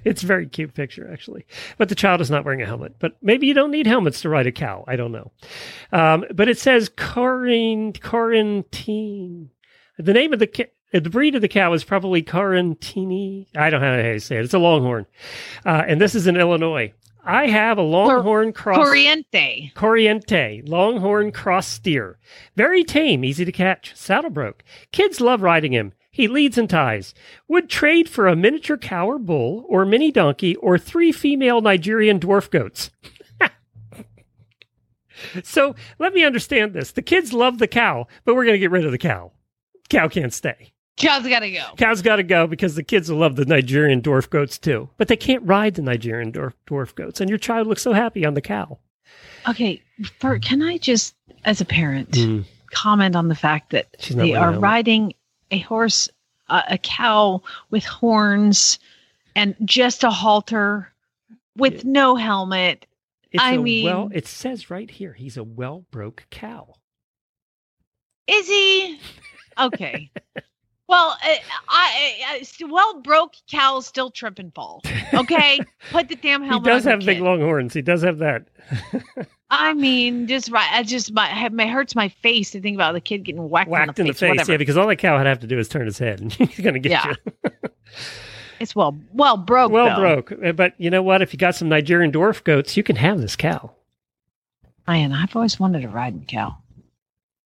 it's 0.05 0.25
a 0.25 0.27
very 0.27 0.49
cute 0.49 0.75
picture, 0.75 1.09
actually. 1.12 1.47
But 1.79 1.91
the 1.91 1.95
child 1.95 2.21
is 2.21 2.31
not 2.31 2.45
wearing 2.45 2.62
a 2.62 2.67
helmet. 2.67 2.97
But 2.99 3.19
maybe 3.23 3.47
you 3.47 3.55
don't 3.55 3.71
need 3.71 3.87
helmets 3.87 4.21
to 4.23 4.29
ride 4.29 4.49
a 4.49 4.53
cow. 4.53 4.85
I 4.89 4.97
don't 4.97 5.12
know. 5.12 5.31
Um, 5.93 6.25
but 6.35 6.49
it 6.49 6.59
says 6.59 6.89
Corin, 7.07 7.93
Quarantine. 7.93 9.51
The 9.99 10.13
name 10.13 10.33
of 10.33 10.39
the 10.39 10.47
ca- 10.49 10.73
the 10.93 11.09
breed 11.09 11.35
of 11.35 11.41
the 11.41 11.49
cow 11.49 11.73
is 11.73 11.85
probably 11.85 12.23
Carantini. 12.23 13.47
I 13.57 13.71
don't 13.71 13.81
know 13.81 14.03
how 14.03 14.03
to 14.03 14.21
say 14.21 14.37
it. 14.37 14.45
It's 14.45 14.55
a 14.55 14.59
longhorn. 14.59 15.07
Uh, 15.65 15.85
and 15.87 16.01
this 16.01 16.15
is 16.15 16.27
in 16.27 16.37
Illinois. 16.37 16.93
I 17.25 17.47
have 17.47 17.79
a 17.79 17.83
longhorn 17.83 18.53
cross. 18.53 18.79
Corriente. 18.79 19.73
Corriente, 19.75 20.69
longhorn 20.69 21.33
cross 21.33 21.67
steer. 21.67 22.19
Very 22.57 22.85
tame, 22.85 23.25
easy 23.25 23.45
to 23.45 23.53
catch. 23.53 23.95
Saddle 23.97 24.31
broke. 24.31 24.63
Kids 24.93 25.21
love 25.21 25.43
riding 25.43 25.73
him. 25.73 25.93
He 26.11 26.29
leads 26.29 26.57
and 26.57 26.71
ties. 26.71 27.15
Would 27.49 27.69
trade 27.69 28.09
for 28.09 28.27
a 28.27 28.37
miniature 28.37 28.79
cow 28.79 29.07
or 29.09 29.19
bull, 29.19 29.67
or 29.69 29.85
mini 29.85 30.11
donkey, 30.11 30.57
or 30.57 30.79
three 30.79 31.13
female 31.13 31.61
Nigerian 31.61 32.19
dwarf 32.21 32.51
goats. 32.51 32.91
So 35.45 35.75
let 35.99 36.12
me 36.14 36.25
understand 36.25 36.73
this. 36.73 36.93
The 36.93 37.03
kids 37.03 37.33
love 37.33 37.59
the 37.59 37.67
cow, 37.69 38.07
but 38.25 38.35
we're 38.35 38.45
going 38.45 38.55
to 38.55 38.59
get 38.59 38.71
rid 38.71 38.85
of 38.85 38.93
the 38.93 38.99
cow. 38.99 39.33
Cow 39.89 40.09
can't 40.09 40.33
stay. 40.33 40.73
Cow's 40.97 41.29
gotta 41.29 41.51
go. 41.51 41.62
Cow's 41.77 42.01
got 42.01 42.17
to 42.17 42.23
go 42.23 42.47
because 42.47 42.75
the 42.75 42.83
kids 42.83 43.11
will 43.11 43.19
love 43.19 43.37
the 43.37 43.45
Nigerian 43.45 44.01
dwarf 44.01 44.31
goats 44.31 44.57
too. 44.57 44.89
But 44.97 45.09
they 45.09 45.17
can't 45.17 45.43
ride 45.43 45.75
the 45.75 45.83
Nigerian 45.83 46.33
dwarf, 46.33 46.55
dwarf 46.67 46.95
goats. 46.95 47.21
And 47.21 47.29
your 47.29 47.39
child 47.39 47.67
looks 47.67 47.83
so 47.83 47.93
happy 47.93 48.25
on 48.25 48.33
the 48.33 48.41
cow. 48.41 48.79
Okay, 49.47 49.83
for, 50.19 50.39
can 50.39 50.62
I 50.62 50.79
just, 50.79 51.14
as 51.45 51.61
a 51.61 51.67
parent, 51.67 52.12
Mm. 52.12 52.45
comment 52.71 53.14
on 53.14 53.29
the 53.29 53.35
fact 53.35 53.71
that 53.71 53.89
they 54.11 54.35
are 54.35 54.53
riding 54.59 55.12
a 55.51 55.59
horse, 55.59 56.09
uh, 56.49 56.62
a 56.69 56.79
cow 56.79 57.43
with 57.71 57.85
horns, 57.85 58.79
and 59.37 59.55
just 59.67 60.03
a 60.03 60.11
halter 60.11 60.91
with 61.57 61.85
no 61.85 62.17
helmet. 62.17 62.87
It's 63.33 63.43
I 63.43 63.55
a 63.55 63.59
mean, 63.59 63.85
well, 63.85 64.09
it 64.12 64.27
says 64.27 64.70
right 64.70 64.91
here 64.91 65.12
he's 65.12 65.37
a 65.37 65.45
well 65.45 65.85
broke 65.91 66.27
cow. 66.31 66.74
is 68.27 68.47
he? 68.49 68.99
Okay. 69.59 70.11
well, 70.89 71.11
uh, 71.22 71.35
I, 71.68 72.14
I, 72.29 72.41
I 72.62 72.66
well 72.68 73.01
broke 73.01 73.35
cows 73.51 73.87
still 73.87 74.11
trip 74.11 74.39
and 74.39 74.55
fall. 74.55 74.83
Okay, 75.14 75.59
put 75.91 76.09
the 76.09 76.16
damn 76.16 76.43
helmet. 76.45 76.68
On. 76.68 76.72
He 76.72 76.77
does 76.77 76.85
have 76.85 77.01
big 77.01 77.18
kid. 77.18 77.22
long 77.24 77.41
horns. 77.41 77.74
He 77.74 77.83
does 77.83 78.03
have 78.03 78.18
that. 78.18 78.47
I 79.51 79.74
mean, 79.74 80.27
just 80.27 80.51
right. 80.51 80.68
I 80.72 80.83
just 80.83 81.12
my 81.12 81.49
my 81.51 81.66
hurts 81.66 81.95
my 81.95 82.09
face 82.09 82.51
to 82.53 82.61
think 82.61 82.74
about 82.74 82.93
the 82.95 83.01
kid 83.01 83.24
getting 83.24 83.49
whacked, 83.49 83.68
Whacked 83.70 83.99
in 83.99 84.07
the 84.09 84.12
face. 84.14 84.29
whatever. 84.31 84.53
Yeah, 84.53 84.59
because 84.59 84.77
all 84.77 84.87
that 84.89 84.97
cow 84.97 85.16
would 85.18 85.27
have 85.27 85.41
to 85.41 85.47
do 85.47 85.59
is 85.59 85.68
turn 85.68 85.87
his 85.87 85.99
head 85.99 86.20
and 86.20 86.33
he's 86.33 86.59
going 86.61 86.74
to 86.74 86.81
get 86.81 86.91
Yeah. 86.93 87.14
you. 87.45 87.51
It's 88.61 88.75
well 88.75 88.97
well 89.13 89.37
broke. 89.37 89.71
well 89.73 89.97
though. 89.97 90.23
broke. 90.23 90.33
Uh, 90.45 90.53
But 90.53 90.75
you 90.79 90.91
know 90.91 91.03
what? 91.03 91.23
If 91.23 91.33
you 91.33 91.39
got 91.39 91.55
some 91.55 91.69
Nigerian 91.69 92.13
dwarf 92.13 92.43
goats, 92.45 92.77
you 92.77 92.83
can 92.83 92.97
have 92.97 93.21
this 93.21 93.37
cow. 93.37 93.73
Man, 94.89 95.13
I've 95.13 95.35
always 95.35 95.59
wanted 95.59 95.85
a 95.85 95.89
riding 95.89 96.25
cow. 96.27 96.57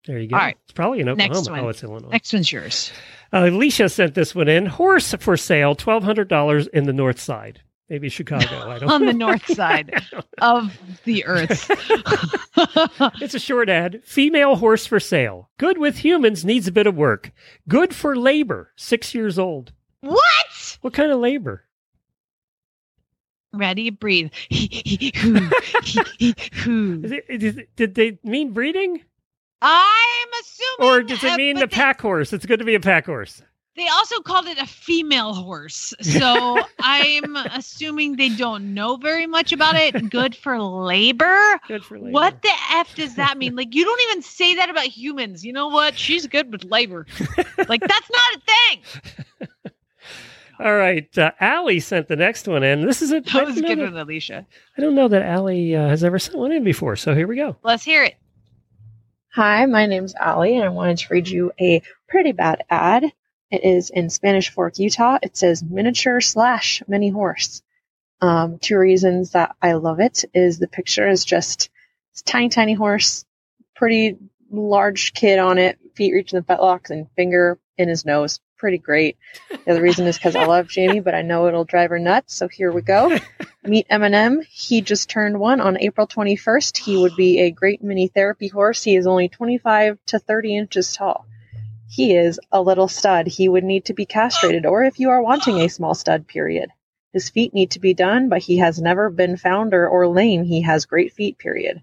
There 0.07 0.19
you 0.19 0.29
go. 0.29 0.37
All 0.37 0.43
right. 0.43 0.57
It's 0.65 0.73
probably 0.73 1.01
in 1.01 1.07
Next 1.15 1.39
Oklahoma. 1.39 1.51
one. 1.63 1.67
Oh, 1.67 1.69
it's 1.71 1.83
Illinois. 1.83 2.09
Next 2.11 2.33
one's 2.33 2.51
yours. 2.53 2.93
Uh, 3.33 3.47
Alicia 3.51 3.89
sent 3.89 4.15
this 4.15 4.35
one 4.35 4.49
in. 4.49 4.67
Horse 4.67 5.15
for 5.21 5.37
sale, 5.37 5.75
$1,200 5.77 6.69
in 6.69 6.85
the 6.85 6.93
north 6.93 7.21
side. 7.21 7.61
Maybe 7.89 8.09
Chicago. 8.09 8.71
I 8.71 8.79
don't 8.79 8.91
On 8.93 9.05
the 9.07 9.13
north 9.13 9.45
side 9.55 9.93
of 10.41 10.77
the 11.05 11.25
earth. 11.27 11.71
It's 13.23 13.35
a 13.35 13.39
short 13.39 13.69
ad. 13.69 14.03
Female 14.05 14.57
horse 14.57 14.85
for 14.87 15.01
sale. 15.01 15.49
Good 15.59 15.79
with 15.79 15.99
humans, 15.99 16.45
needs 16.45 16.69
a 16.69 16.73
bit 16.73 16.87
of 16.87 16.97
work. 16.97 17.33
Good 17.69 17.95
for 17.95 18.15
labor. 18.17 18.73
Six 18.77 19.15
years 19.15 19.39
old. 19.39 19.73
what? 20.01 20.47
What 20.81 20.95
kind 20.95 21.12
of 21.12 21.18
labor? 21.20 21.64
Ready, 23.53 23.91
breathe. 23.91 24.31
It, 26.62 27.43
is 27.43 27.59
did 27.76 27.95
they 27.95 28.18
mean 28.22 28.53
breeding? 28.53 29.03
I'm 29.62 30.28
assuming. 30.41 30.93
Or 30.93 31.03
does 31.03 31.22
it 31.24 31.33
uh, 31.33 31.37
mean 31.37 31.57
but 31.57 31.64
a 31.64 31.68
pack 31.68 32.01
horse? 32.01 32.33
It's 32.33 32.47
good 32.47 32.59
to 32.61 32.64
be 32.64 32.74
a 32.74 32.81
pack 32.81 33.07
horse. 33.07 33.43
They 33.76 33.89
also 33.89 34.20
called 34.20 34.47
it 34.47 34.59
a 34.59 34.66
female 34.66 35.33
horse. 35.33 35.95
So 36.03 36.61
I'm 36.81 37.37
assuming 37.37 38.16
they 38.16 38.28
don't 38.28 38.74
know 38.74 38.97
very 38.97 39.26
much 39.26 39.53
about 39.53 39.76
it. 39.76 40.11
Good 40.11 40.35
for 40.35 40.61
labor. 40.61 41.59
Good 41.66 41.85
for 41.85 41.99
labor. 41.99 42.11
What 42.11 42.43
the 42.43 42.53
F 42.72 42.95
does 42.95 43.14
that 43.14 43.39
mean? 43.39 43.57
Like, 43.57 43.74
you 43.74 43.85
don't 43.85 44.01
even 44.11 44.22
say 44.22 44.55
that 44.57 44.68
about 44.68 44.85
humans. 44.85 45.45
You 45.45 45.53
know 45.53 45.68
what? 45.68 45.97
She's 45.97 46.26
good 46.26 46.53
with 46.53 46.64
labor. 46.64 47.07
like, 47.68 47.81
that's 47.81 48.11
not 48.11 48.35
a 48.35 48.41
thing. 48.41 49.49
All 50.61 50.77
right. 50.77 51.17
Uh, 51.17 51.31
Allie 51.41 51.81
sent 51.81 52.09
the 52.09 52.17
next 52.17 52.47
one 52.47 52.63
in. 52.63 52.85
This 52.87 53.01
is 53.01 53.13
a. 53.13 53.21
That 53.21 53.47
was 53.47 53.57
a 53.57 53.63
good 53.63 53.79
another- 53.79 53.93
one, 53.93 54.03
Alicia. 54.03 54.47
I 54.77 54.81
don't 54.81 54.95
know 54.95 55.09
that 55.09 55.23
Allie 55.23 55.75
uh, 55.75 55.89
has 55.89 56.05
ever 56.05 56.19
sent 56.19 56.37
one 56.37 56.53
in 56.53 56.65
before. 56.65 56.97
So 56.97 57.15
here 57.15 57.27
we 57.27 57.37
go. 57.37 57.57
Let's 57.63 57.85
hear 57.85 58.05
it. 58.05 58.17
Hi, 59.33 59.65
my 59.67 59.87
name's 59.87 60.15
Allie, 60.15 60.57
and 60.57 60.65
I 60.65 60.69
wanted 60.69 60.99
to 60.99 61.07
read 61.15 61.29
you 61.29 61.53
a 61.59 61.83
pretty 62.09 62.33
bad 62.33 62.65
ad. 62.69 63.05
It 63.51 63.65
is 63.65 63.89
in 63.89 64.11
Spanish 64.11 64.51
Fork, 64.51 64.79
Utah. 64.79 65.19
It 65.23 65.37
says 65.37 65.63
miniature 65.63 66.21
slash 66.21 66.83
mini 66.87 67.09
horse. 67.09 67.63
Um, 68.21 68.59
two 68.59 68.77
reasons 68.77 69.31
that 69.31 69.57
I 69.63 69.75
love 69.75 69.99
it 70.01 70.25
is 70.35 70.59
the 70.59 70.69
picture 70.69 71.09
is 71.09 71.25
just 71.25 71.71
it's 72.13 72.21
a 72.21 72.25
tiny, 72.25 72.49
tiny 72.51 72.75
horse, 72.75 73.25
pretty 73.77 74.19
large 74.51 75.15
kid 75.15 75.39
on 75.39 75.57
it, 75.59 75.79
feet 75.95 76.13
reaching 76.13 76.39
the 76.39 76.45
fetlocks, 76.45 76.91
and 76.91 77.07
finger 77.17 77.59
in 77.79 77.89
his 77.89 78.05
nose. 78.05 78.41
Pretty 78.61 78.77
great. 78.77 79.17
The 79.49 79.71
other 79.71 79.81
reason 79.81 80.07
is 80.07 80.19
because 80.19 80.37
I 80.37 80.45
love 80.45 80.69
Jamie, 80.69 81.01
but 81.01 81.15
I 81.15 81.23
know 81.23 81.47
it'll 81.47 81.65
drive 81.65 81.89
her 81.89 81.99
nuts. 81.99 82.35
So 82.35 82.47
here 82.47 82.71
we 82.71 82.83
go. 82.83 83.19
Meet 83.65 83.89
Eminem. 83.89 84.45
He 84.45 84.83
just 84.83 85.09
turned 85.09 85.41
one 85.41 85.63
on 85.63 85.81
April 85.81 86.07
21st. 86.07 86.77
He 86.77 86.99
would 86.99 87.17
be 87.17 87.41
a 87.41 87.51
great 87.51 87.83
mini 87.83 88.09
therapy 88.09 88.49
horse. 88.49 88.83
He 88.83 88.97
is 88.97 89.07
only 89.07 89.31
25 89.31 89.97
to 90.09 90.19
30 90.19 90.57
inches 90.59 90.95
tall. 90.95 91.27
He 91.89 92.15
is 92.15 92.39
a 92.53 92.61
little 92.61 92.87
stud. 92.87 93.29
He 93.29 93.49
would 93.49 93.65
need 93.65 93.87
to 93.87 93.95
be 93.95 94.05
castrated, 94.05 94.67
or 94.67 94.85
if 94.85 95.01
you 95.01 95.09
are 95.09 95.23
wanting 95.23 95.59
a 95.63 95.69
small 95.71 95.95
stud, 95.95 96.29
period. 96.29 96.69
His 97.15 97.31
feet 97.31 97.55
need 97.55 97.71
to 97.71 97.81
be 97.81 97.95
done, 97.95 98.29
but 98.29 98.43
he 98.43 98.59
has 98.59 98.79
never 98.79 99.09
been 99.09 99.39
found 99.39 99.73
or, 99.73 99.89
or 99.89 100.07
lame. 100.07 100.45
He 100.45 100.61
has 100.61 100.85
great 100.85 101.15
feet, 101.15 101.39
period. 101.39 101.81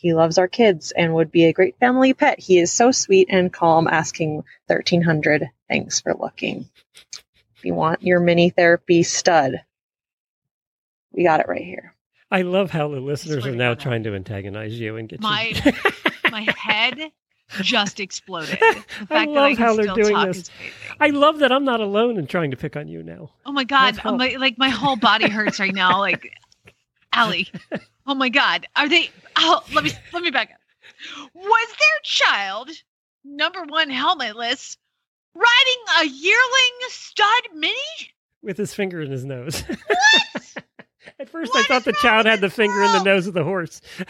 He 0.00 0.14
loves 0.14 0.38
our 0.38 0.46
kids 0.46 0.92
and 0.92 1.12
would 1.14 1.32
be 1.32 1.46
a 1.46 1.52
great 1.52 1.76
family 1.80 2.14
pet. 2.14 2.38
He 2.38 2.60
is 2.60 2.70
so 2.70 2.92
sweet 2.92 3.26
and 3.32 3.52
calm, 3.52 3.88
asking 3.88 4.44
1300 4.68 5.50
Thanks 5.68 6.00
for 6.00 6.14
looking. 6.14 6.68
If 7.56 7.64
you 7.64 7.74
want 7.74 8.04
your 8.04 8.20
mini 8.20 8.50
therapy 8.50 9.02
stud, 9.02 9.60
we 11.10 11.24
got 11.24 11.40
it 11.40 11.48
right 11.48 11.64
here. 11.64 11.96
I 12.30 12.42
love 12.42 12.70
how 12.70 12.86
the 12.86 13.00
listeners 13.00 13.44
are 13.44 13.56
now 13.56 13.74
trying 13.74 14.04
to 14.04 14.14
antagonize 14.14 14.78
you 14.78 14.98
and 14.98 15.08
get 15.08 15.20
My 15.20 15.52
you. 15.64 15.72
my 16.30 16.46
head 16.56 17.10
just 17.60 17.98
exploded. 17.98 18.50
The 18.50 18.56
fact 18.84 19.10
I 19.10 19.26
that 19.26 19.30
love 19.32 19.44
I 19.44 19.54
can 19.56 19.64
how 19.64 19.74
they're 19.74 19.94
doing 19.96 20.26
this. 20.26 20.48
I 21.00 21.08
love 21.08 21.40
that 21.40 21.50
I'm 21.50 21.64
not 21.64 21.80
alone 21.80 22.18
in 22.18 22.28
trying 22.28 22.52
to 22.52 22.56
pick 22.56 22.76
on 22.76 22.86
you 22.86 23.02
now. 23.02 23.30
Oh 23.44 23.50
my 23.50 23.64
god, 23.64 23.98
my, 24.04 24.36
like 24.38 24.58
my 24.58 24.68
whole 24.68 24.94
body 24.94 25.28
hurts 25.28 25.58
right 25.58 25.74
now. 25.74 25.98
Like, 25.98 26.32
Allie, 27.12 27.48
oh 28.08 28.14
my 28.14 28.28
god, 28.28 28.66
are 28.74 28.88
they? 28.88 29.10
Oh, 29.36 29.62
let 29.72 29.84
me 29.84 29.92
let 30.12 30.22
me 30.22 30.30
back 30.30 30.50
up. 30.50 30.60
Was 31.34 31.68
their 31.68 32.00
child 32.02 32.70
number 33.24 33.62
one 33.62 33.90
helmetless 33.90 34.76
riding 35.34 35.82
a 36.00 36.06
yearling 36.06 36.78
stud 36.88 37.42
mini? 37.54 37.74
with 38.42 38.56
his 38.56 38.74
finger 38.74 39.00
in 39.00 39.10
his 39.10 39.24
nose. 39.24 39.62
What? 39.62 40.54
At 41.20 41.28
first, 41.28 41.52
I 41.54 41.62
thought 41.64 41.84
the 41.84 41.92
child 41.94 42.26
had 42.26 42.40
the 42.40 42.50
finger 42.50 42.82
in 42.82 42.92
the 42.92 43.02
nose 43.02 43.26
of 43.26 43.34
the 43.34 43.42
horse. 43.42 43.80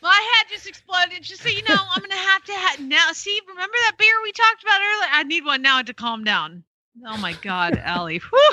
My 0.00 0.30
head 0.32 0.46
just 0.48 0.68
exploded. 0.68 1.22
Just 1.22 1.42
so 1.42 1.48
you 1.48 1.62
know, 1.62 1.74
I'm 1.76 2.00
gonna 2.00 2.14
have 2.14 2.44
to 2.44 2.52
have 2.52 2.80
now. 2.80 3.12
See, 3.12 3.40
remember 3.48 3.74
that 3.82 3.96
beer 3.98 4.14
we 4.22 4.30
talked 4.32 4.62
about 4.62 4.80
earlier? 4.80 5.08
I 5.12 5.24
need 5.24 5.44
one 5.44 5.62
now 5.62 5.82
to 5.82 5.92
calm 5.92 6.22
down. 6.24 6.62
Oh 7.04 7.16
my 7.16 7.32
god, 7.42 7.76
Allie. 7.78 8.18
Whew. 8.18 8.50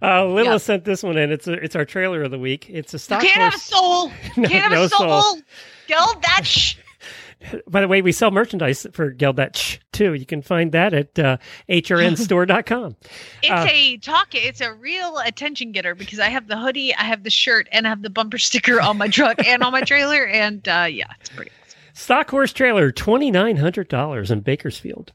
Uh, 0.06 0.24
Lila 0.26 0.52
Yeah. 0.52 0.56
sent 0.56 0.84
this 0.86 1.02
one 1.02 1.18
in. 1.18 1.30
It's 1.30 1.46
a, 1.46 1.52
it's 1.52 1.76
our 1.76 1.84
trailer 1.84 2.22
of 2.22 2.30
the 2.30 2.38
week. 2.38 2.70
It's 2.70 2.94
a 2.94 2.96
You 2.96 2.98
stock 2.98 3.20
can't 3.20 3.34
have 3.34 3.54
a 3.54 3.58
soul. 3.58 4.08
No, 4.36 4.48
can't 4.48 4.62
have 4.62 4.72
no 4.72 4.84
a 4.84 4.88
soul. 4.88 5.20
soul. 5.22 5.40
Kill 5.86 6.20
that. 6.22 6.46
Sh- 6.46 6.76
By 7.68 7.80
the 7.82 7.88
way, 7.88 8.00
we 8.02 8.12
sell 8.12 8.30
merchandise 8.30 8.86
for 8.92 9.10
Geldetch 9.10 9.78
too. 9.92 10.14
You 10.14 10.24
can 10.26 10.40
find 10.42 10.72
that 10.72 10.92
at 10.94 11.18
uh, 11.18 11.36
hrnstore.com. 11.70 12.96
It's 13.42 13.50
Uh, 13.50 13.66
a 13.70 13.96
talk. 13.98 14.34
It's 14.34 14.60
a 14.60 14.72
real 14.74 15.18
attention 15.18 15.72
getter 15.72 15.94
because 15.94 16.18
I 16.18 16.28
have 16.28 16.48
the 16.48 16.56
hoodie, 16.58 16.94
I 16.94 17.02
have 17.04 17.22
the 17.22 17.30
shirt, 17.30 17.68
and 17.72 17.86
I 17.86 17.90
have 17.90 18.02
the 18.02 18.10
bumper 18.10 18.38
sticker 18.38 18.80
on 18.80 18.98
my 18.98 19.08
truck 19.08 19.46
and 19.46 19.62
on 19.62 19.72
my 19.72 19.82
trailer. 19.82 20.26
And 20.26 20.66
uh, 20.68 20.86
yeah, 20.90 21.06
it's 21.20 21.30
pretty. 21.30 21.50
Stock 21.94 22.30
horse 22.30 22.52
trailer, 22.52 22.90
twenty 22.92 23.30
nine 23.30 23.56
hundred 23.56 23.88
dollars 23.88 24.30
in 24.30 24.40
Bakersfield. 24.40 25.12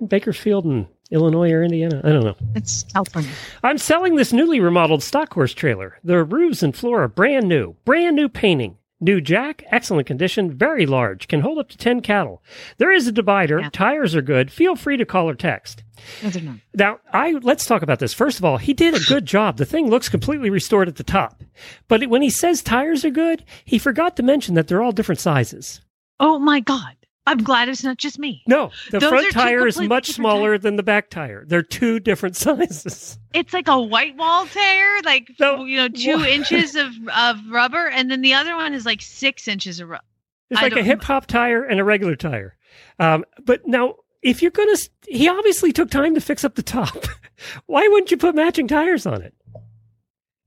In 0.00 0.06
Bakersfield 0.08 0.64
in 0.64 0.88
Illinois 1.12 1.52
or 1.52 1.62
Indiana, 1.62 2.00
I 2.02 2.08
don't 2.08 2.24
know. 2.24 2.36
It's 2.54 2.84
California. 2.84 3.30
I'm 3.62 3.78
selling 3.78 4.16
this 4.16 4.32
newly 4.32 4.60
remodeled 4.60 5.02
stock 5.02 5.32
horse 5.34 5.52
trailer. 5.52 5.98
The 6.02 6.24
roofs 6.24 6.62
and 6.62 6.74
floor 6.74 7.02
are 7.02 7.08
brand 7.08 7.48
new, 7.48 7.76
brand 7.84 8.16
new 8.16 8.28
painting. 8.28 8.78
New 9.00 9.20
jack, 9.20 9.64
excellent 9.66 10.06
condition, 10.06 10.56
very 10.56 10.86
large, 10.86 11.26
can 11.26 11.40
hold 11.40 11.58
up 11.58 11.68
to 11.68 11.76
10 11.76 12.02
cattle. 12.02 12.40
There 12.78 12.92
is 12.92 13.08
a 13.08 13.12
divider, 13.12 13.68
tires 13.70 14.14
are 14.14 14.22
good. 14.22 14.52
Feel 14.52 14.76
free 14.76 14.96
to 14.96 15.04
call 15.04 15.28
or 15.28 15.34
text. 15.34 15.82
No, 16.22 16.30
they're 16.30 16.40
not. 16.40 16.56
Now, 16.72 17.00
I 17.12 17.32
let's 17.32 17.66
talk 17.66 17.82
about 17.82 17.98
this. 17.98 18.14
First 18.14 18.38
of 18.38 18.44
all, 18.44 18.58
he 18.58 18.72
did 18.72 18.94
a 18.94 19.00
good 19.00 19.26
job. 19.26 19.56
The 19.56 19.64
thing 19.64 19.90
looks 19.90 20.08
completely 20.08 20.50
restored 20.50 20.86
at 20.86 20.96
the 20.96 21.02
top. 21.02 21.42
But 21.88 22.06
when 22.10 22.22
he 22.22 22.30
says 22.30 22.62
tires 22.62 23.04
are 23.04 23.10
good, 23.10 23.44
he 23.64 23.76
forgot 23.76 24.16
to 24.16 24.22
mention 24.22 24.54
that 24.54 24.68
they're 24.68 24.82
all 24.82 24.92
different 24.92 25.20
sizes. 25.20 25.80
Oh 26.20 26.38
my 26.38 26.60
god! 26.60 26.94
I'm 27.26 27.38
glad 27.38 27.68
it's 27.68 27.84
not 27.84 27.98
just 27.98 28.18
me. 28.18 28.42
No, 28.48 28.70
the 28.90 28.98
Those 28.98 29.08
front 29.10 29.32
tire 29.32 29.66
is 29.66 29.78
much 29.80 30.08
smaller 30.08 30.58
than 30.58 30.74
the 30.76 30.82
back 30.82 31.08
tire. 31.08 31.44
They're 31.46 31.62
two 31.62 32.00
different 32.00 32.36
sizes. 32.36 33.16
It's 33.32 33.52
like 33.52 33.68
a 33.68 33.80
white 33.80 34.16
wall 34.16 34.46
tire, 34.46 35.00
like 35.04 35.30
so, 35.38 35.64
you 35.64 35.76
know, 35.76 35.88
two 35.88 36.16
What? 36.16 36.28
inches 36.28 36.74
of 36.74 36.90
of 37.16 37.36
rubber, 37.48 37.88
and 37.88 38.10
then 38.10 38.22
the 38.22 38.34
other 38.34 38.56
one 38.56 38.74
is 38.74 38.84
like 38.84 39.00
six 39.02 39.46
inches 39.46 39.78
of 39.80 39.88
rubber. 39.88 40.04
It's 40.50 40.60
I 40.60 40.64
like 40.64 40.76
a 40.76 40.82
hip 40.82 41.02
hop 41.04 41.26
tire 41.26 41.62
and 41.64 41.78
a 41.78 41.84
regular 41.84 42.16
tire. 42.16 42.56
Um, 42.98 43.24
but 43.44 43.66
now, 43.66 43.94
if 44.22 44.42
you're 44.42 44.50
gonna, 44.50 44.76
he 45.08 45.28
obviously 45.28 45.72
took 45.72 45.90
time 45.90 46.14
to 46.14 46.20
fix 46.20 46.44
up 46.44 46.56
the 46.56 46.62
top. 46.62 47.06
Why 47.66 47.86
wouldn't 47.88 48.10
you 48.10 48.16
put 48.16 48.34
matching 48.34 48.66
tires 48.66 49.06
on 49.06 49.22
it 49.22 49.34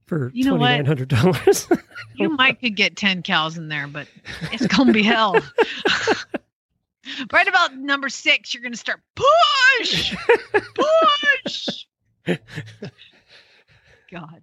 for 0.05 0.29
You 0.33 0.43
know 0.43 0.57
twenty 0.57 0.75
nine 0.75 0.85
hundred 0.85 1.07
dollars? 1.07 1.67
You 2.15 2.29
might 2.29 2.59
could 2.59 2.75
get 2.75 2.97
ten 2.97 3.23
cows 3.23 3.57
in 3.57 3.69
there, 3.69 3.87
but 3.87 4.07
it's 4.51 4.67
gonna 4.67 4.91
be 4.93 5.03
hell. 5.03 5.35
right 7.31 7.47
about 7.47 7.75
number 7.75 8.09
six, 8.09 8.53
you're 8.53 8.63
gonna 8.63 8.75
start 8.75 9.01
push, 9.15 10.15
push. 10.73 11.85
God. 14.11 14.41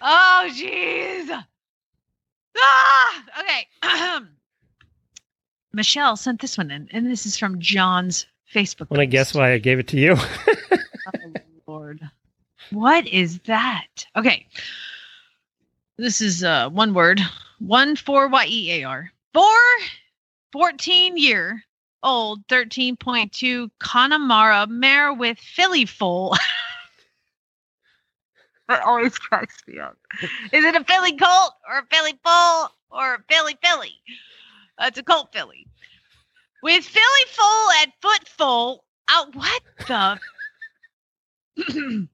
Oh, 0.00 0.48
jeez. 0.52 1.44
Ah, 2.56 3.24
okay. 3.40 4.20
Michelle 5.72 6.16
sent 6.16 6.40
this 6.40 6.58
one 6.58 6.70
in, 6.70 6.88
and 6.92 7.06
this 7.06 7.26
is 7.26 7.38
from 7.38 7.60
John's 7.60 8.26
Facebook. 8.52 8.90
Want 8.90 9.00
to 9.00 9.06
guess 9.06 9.34
why 9.34 9.52
I 9.52 9.58
gave 9.58 9.78
it 9.78 9.88
to 9.88 9.98
you? 9.98 10.16
Oh, 11.06 11.32
Lord. 11.66 12.00
What 12.70 13.06
is 13.08 13.38
that? 13.46 13.86
Okay. 14.14 14.46
This 15.96 16.20
is 16.20 16.44
uh 16.44 16.68
one 16.68 16.92
word. 16.92 17.18
One 17.60 17.96
four 17.96 18.28
Y 18.28 18.46
E 18.46 18.72
A 18.72 18.84
R. 18.84 19.10
Four 19.32 19.56
14 20.52 21.16
year 21.16 21.64
old 22.02 22.46
13.2 22.48 23.70
Connemara 23.78 24.66
mare 24.66 25.12
with 25.12 25.38
filly 25.38 25.84
foal. 25.84 26.36
that 28.68 28.82
always 28.82 29.18
cracks 29.18 29.62
me 29.66 29.78
up. 29.78 29.96
Is 30.52 30.64
it 30.64 30.76
a 30.76 30.84
filly 30.84 31.16
colt 31.16 31.52
or 31.68 31.78
a 31.78 31.86
filly 31.90 32.18
foal 32.24 32.70
or 32.90 33.14
a 33.14 33.22
filly 33.28 33.56
filly? 33.62 33.94
Uh, 34.78 34.86
it's 34.88 34.98
a 34.98 35.02
colt 35.02 35.30
filly. 35.32 35.66
With 36.62 36.84
filly 36.84 37.24
foal 37.28 37.70
at 37.82 37.92
foot 38.00 38.28
foal. 38.28 38.84
Out 39.10 39.34
what 39.34 39.62
the 39.86 40.20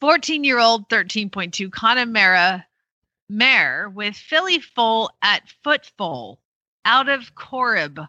14 0.00 0.44
year 0.44 0.58
old 0.58 0.90
13.2 0.90 1.72
Connemara 1.72 2.66
mare 3.30 3.88
with 3.88 4.14
filly 4.14 4.58
foal 4.58 5.10
at 5.22 5.48
foot 5.64 5.90
foal 5.96 6.38
out 6.84 7.08
of 7.08 7.34
Corib. 7.34 8.06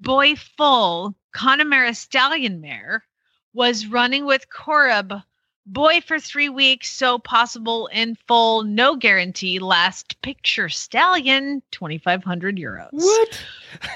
Boy 0.00 0.34
Full, 0.56 1.14
Connemara 1.34 1.94
stallion 1.94 2.60
mare 2.60 3.04
was 3.52 3.86
running 3.86 4.26
with 4.26 4.48
Corib. 4.48 5.22
Boy 5.66 6.02
for 6.02 6.20
three 6.20 6.50
weeks, 6.50 6.90
so 6.90 7.18
possible 7.18 7.86
in 7.86 8.16
full, 8.28 8.64
no 8.64 8.96
guarantee. 8.96 9.58
Last 9.58 10.20
picture 10.20 10.68
stallion, 10.68 11.62
2,500 11.70 12.56
euros. 12.58 12.88
What? 12.92 13.44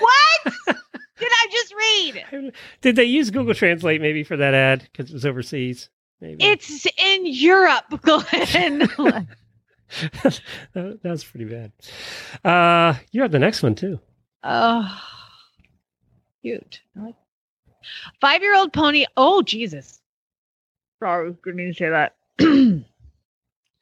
What 0.00 0.54
did 1.18 1.28
I 1.30 1.46
just 1.50 1.74
read? 1.74 2.52
Did 2.80 2.96
they 2.96 3.04
use 3.04 3.30
Google 3.30 3.54
Translate 3.54 4.00
maybe 4.00 4.24
for 4.24 4.38
that 4.38 4.54
ad 4.54 4.88
because 4.90 5.10
it 5.10 5.14
was 5.14 5.26
overseas? 5.26 5.90
Maybe 6.22 6.42
It's 6.42 6.86
in 6.86 7.26
Europe, 7.26 7.84
Glenn. 8.00 8.78
that, 10.22 10.40
that's 11.02 11.24
pretty 11.24 11.44
bad. 11.44 11.72
Uh, 12.42 12.94
you 13.12 13.20
have 13.20 13.30
the 13.30 13.38
next 13.38 13.62
one 13.62 13.74
too. 13.74 14.00
Oh, 14.42 15.00
cute. 16.42 16.80
Like 16.96 17.14
Five 18.20 18.42
year 18.42 18.56
old 18.56 18.72
pony. 18.72 19.06
Oh, 19.16 19.42
Jesus. 19.42 20.00
Sorry, 21.00 21.32
didn't 21.44 21.58
to 21.58 21.74
say 21.74 21.88
that. 21.90 22.16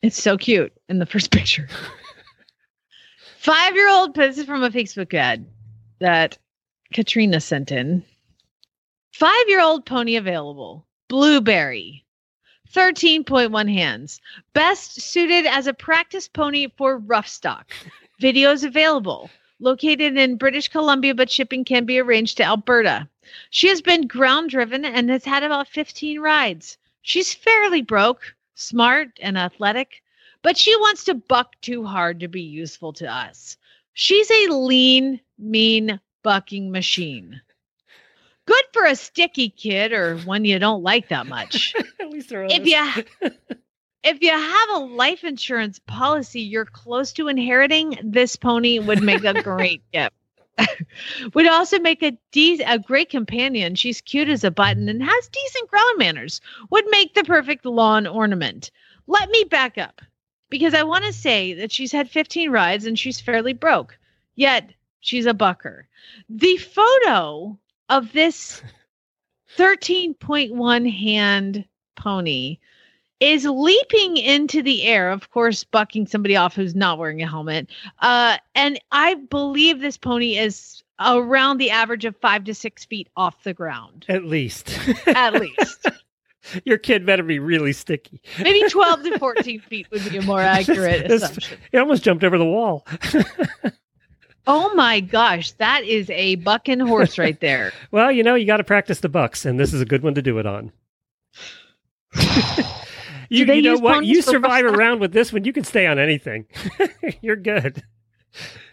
it's 0.03 0.23
so 0.23 0.37
cute 0.37 0.73
in 0.89 0.99
the 0.99 1.07
first 1.07 1.31
picture. 1.33 1.69
Five 3.39 3.75
year 3.75 3.89
old, 3.89 4.15
this 4.15 4.39
is 4.39 4.45
from 4.45 4.63
a 4.65 4.71
Facebook 4.71 5.15
ad 5.15 5.47
that 6.01 6.37
Katrina 6.93 7.41
sent 7.41 7.73
in. 7.73 8.05
Five 9.13 9.49
year 9.49 9.63
old 9.63 9.87
pony 9.87 10.17
available. 10.17 10.87
Blueberry. 11.09 12.05
13.1 12.75 13.73
hands. 13.73 14.21
Best 14.53 15.01
suited 15.01 15.47
as 15.47 15.69
a 15.69 15.73
practice 15.73 16.27
pony 16.27 16.67
for 16.77 16.99
rough 16.99 17.29
stock. 17.29 17.73
Videos 18.21 18.65
available. 18.65 19.31
Located 19.59 20.17
in 20.17 20.37
British 20.37 20.69
Columbia, 20.69 21.15
but 21.15 21.31
shipping 21.31 21.65
can 21.65 21.85
be 21.87 21.99
arranged 21.99 22.37
to 22.37 22.45
Alberta. 22.45 23.09
She 23.51 23.69
has 23.69 23.81
been 23.81 24.07
ground 24.07 24.51
driven 24.51 24.85
and 24.85 25.11
has 25.11 25.25
had 25.25 25.43
about 25.43 25.69
15 25.69 26.21
rides. 26.21 26.77
She's 27.03 27.33
fairly 27.33 27.83
broke, 27.83 28.35
smart, 28.55 29.09
and 29.21 29.39
athletic, 29.39 30.03
but 30.43 30.57
she 30.57 30.77
wants 30.77 31.05
to 31.05 31.15
buck 31.15 31.61
too 31.61 31.85
hard 31.85 32.21
to 32.21 32.29
be 32.29 32.43
useful 32.43 32.93
to 32.95 33.13
us. 33.13 33.57
She's 33.95 34.31
a 34.31 34.49
lean, 34.49 35.21
mean 35.39 36.01
bucking 36.23 36.71
machine. 36.71 37.41
Good 38.47 38.65
for 38.73 38.85
a 38.85 38.95
sticky 38.95 39.51
kid 39.51 39.93
or 39.93 40.19
one 40.19 40.45
you 40.45 40.59
don't 40.59 40.83
like 40.83 41.09
that 41.09 41.27
much. 41.27 41.75
At 42.01 42.11
least 42.11 42.29
they're 42.29 42.45
if 42.45 42.67
you 42.67 43.31
if 44.07 44.23
you 44.23 44.31
have 44.31 44.69
a 44.71 44.79
life 44.79 45.25
insurance 45.25 45.81
policy 45.81 46.41
you're 46.41 46.65
close 46.65 47.13
to 47.15 47.27
inheriting, 47.27 47.99
this 48.03 48.37
pony 48.37 48.79
would 48.79 49.03
make 49.03 49.25
a 49.25 49.43
great 49.43 49.83
gift. 49.93 50.15
would 51.35 51.49
also 51.49 51.79
make 51.81 52.03
a 52.03 52.17
de- 52.31 52.63
a 52.63 52.79
great 52.79 53.11
companion. 53.11 53.75
She's 53.75 54.01
cute 54.01 54.29
as 54.29 54.45
a 54.45 54.51
button 54.51 54.89
and 54.89 55.03
has 55.03 55.29
decent 55.29 55.69
ground 55.69 55.99
manners. 55.99 56.41
Would 56.71 56.87
make 56.89 57.15
the 57.15 57.25
perfect 57.25 57.67
lawn 57.67 58.07
ornament. 58.07 58.71
Let 59.09 59.29
me 59.31 59.45
back 59.45 59.77
up 59.77 60.01
because 60.51 60.73
I 60.73 60.85
want 60.85 61.05
to 61.05 61.13
say 61.13 61.53
that 61.55 61.73
she's 61.73 61.93
had 61.93 62.09
15 62.09 62.51
rides 62.51 62.87
and 62.87 62.99
she's 62.99 63.21
fairly 63.21 63.53
broke. 63.53 63.99
Yet 64.37 64.71
she's 65.01 65.27
a 65.27 65.35
bucker. 65.35 65.89
The 66.29 66.57
photo 66.59 67.59
of 67.89 68.13
this 68.13 68.63
13.1 69.59 70.91
hand 70.91 71.65
pony 71.97 72.59
is 73.21 73.45
leaping 73.45 74.17
into 74.17 74.63
the 74.63 74.83
air, 74.85 75.11
of 75.11 75.31
course, 75.31 75.65
bucking 75.65 76.07
somebody 76.07 76.37
off 76.37 76.55
who's 76.55 76.75
not 76.75 76.99
wearing 76.99 77.23
a 77.23 77.27
helmet. 77.29 77.69
Uh, 78.01 78.37
and 78.55 78.79
I 78.93 79.15
believe 79.15 79.81
this 79.81 79.97
pony 79.97 80.37
is 80.39 80.83
around 81.01 81.59
the 81.59 81.71
average 81.71 82.05
of 82.05 82.17
five 82.17 82.45
to 82.45 82.55
six 82.55 82.85
feet 82.85 83.09
off 83.17 83.43
the 83.43 83.55
ground, 83.55 84.05
At 84.09 84.25
least. 84.25 84.79
at 85.07 85.35
least. 85.35 85.87
Your 86.65 86.79
kid 86.79 87.05
better 87.05 87.23
be 87.25 87.39
really 87.39 87.73
sticky. 87.73 88.21
Maybe 88.41 88.63
12 88.71 89.03
to 89.05 89.19
14 89.19 89.61
feet 89.61 89.87
would 89.91 90.09
be 90.09 90.19
a 90.19 90.23
more 90.23 90.41
accurate 90.41 91.07
It's- 91.07 91.23
assumption. 91.23 91.59
It 91.73 91.79
almost 91.79 92.03
jumped 92.03 92.23
over 92.25 92.39
the 92.39 92.45
wall. 92.45 92.87
Oh 94.49 94.73
my 94.77 95.01
gosh, 95.01 95.51
that 95.55 95.83
is 95.83 96.09
a 96.09 96.37
bucking 96.37 96.79
horse 96.79 97.19
right 97.19 97.41
there. 97.41 97.73
well, 97.91 98.13
you 98.13 98.23
know, 98.23 98.37
you 98.37 98.47
got 98.47 98.59
to 98.59 98.63
practice 98.65 99.01
the 99.01 99.09
bucks, 99.09 99.45
and 99.45 99.59
this 99.59 99.75
is 99.75 99.81
a 99.81 99.85
good 99.85 100.05
one 100.05 100.15
to 100.15 100.23
do 100.23 100.39
it 100.39 100.47
on. 100.47 100.71
You, 103.29 103.45
you 103.47 103.63
know 103.63 103.79
what? 103.79 104.05
You 104.05 104.23
survive 104.23 104.65
around 104.65 105.01
with 105.01 105.13
this 105.13 105.33
one. 105.33 105.45
You 105.45 105.53
can 105.53 105.65
stay 105.65 105.87
on 105.87 105.99
anything. 105.99 106.47
You're 107.23 107.37
good. 107.37 107.83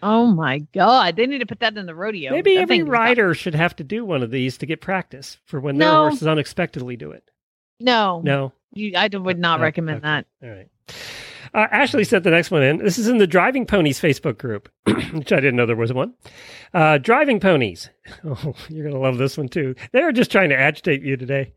Oh 0.02 0.26
my 0.26 0.58
god, 0.74 1.16
they 1.16 1.26
need 1.26 1.38
to 1.38 1.46
put 1.46 1.60
that 1.60 1.76
in 1.76 1.86
the 1.86 1.94
rodeo. 1.94 2.32
Maybe 2.32 2.56
That 2.56 2.62
every 2.62 2.82
rider 2.82 3.32
should 3.34 3.54
have 3.54 3.74
to 3.76 3.84
do 3.84 4.04
one 4.04 4.22
of 4.22 4.30
these 4.30 4.58
to 4.58 4.66
get 4.66 4.80
practice 4.82 5.38
for 5.46 5.58
when 5.60 5.78
their 5.78 5.88
No. 5.88 6.02
horses 6.08 6.26
unexpectedly 6.26 6.96
do 6.96 7.12
it. 7.12 7.30
No, 7.80 8.20
No. 8.22 8.52
you, 8.72 8.92
I 8.96 9.08
would 9.12 9.38
not 9.38 9.60
Oh, 9.60 9.62
recommend 9.62 9.98
okay. 10.04 10.06
that. 10.06 10.26
All 10.42 10.50
right. 10.50 10.68
Uh, 11.54 11.68
Ashley 11.70 12.02
sent 12.04 12.24
the 12.24 12.30
next 12.30 12.50
one 12.50 12.62
in. 12.64 12.78
This 12.78 12.98
is 12.98 13.06
in 13.08 13.18
the 13.18 13.26
Driving 13.28 13.64
Ponies 13.64 14.00
Facebook 14.00 14.38
group, 14.38 14.68
which 15.12 15.32
I 15.32 15.36
didn't 15.36 15.54
know 15.56 15.66
there 15.66 15.76
was 15.76 15.92
one. 15.92 16.14
Uh, 16.74 16.98
driving 16.98 17.40
Ponies. 17.40 17.88
Oh, 18.24 18.54
you're 18.68 18.82
going 18.82 18.94
to 18.94 19.00
love 19.00 19.16
this 19.18 19.38
one 19.38 19.48
too. 19.48 19.74
They're 19.92 20.12
just 20.12 20.30
trying 20.30 20.50
to 20.50 20.58
agitate 20.58 21.02
you 21.02 21.16
today. 21.16 21.54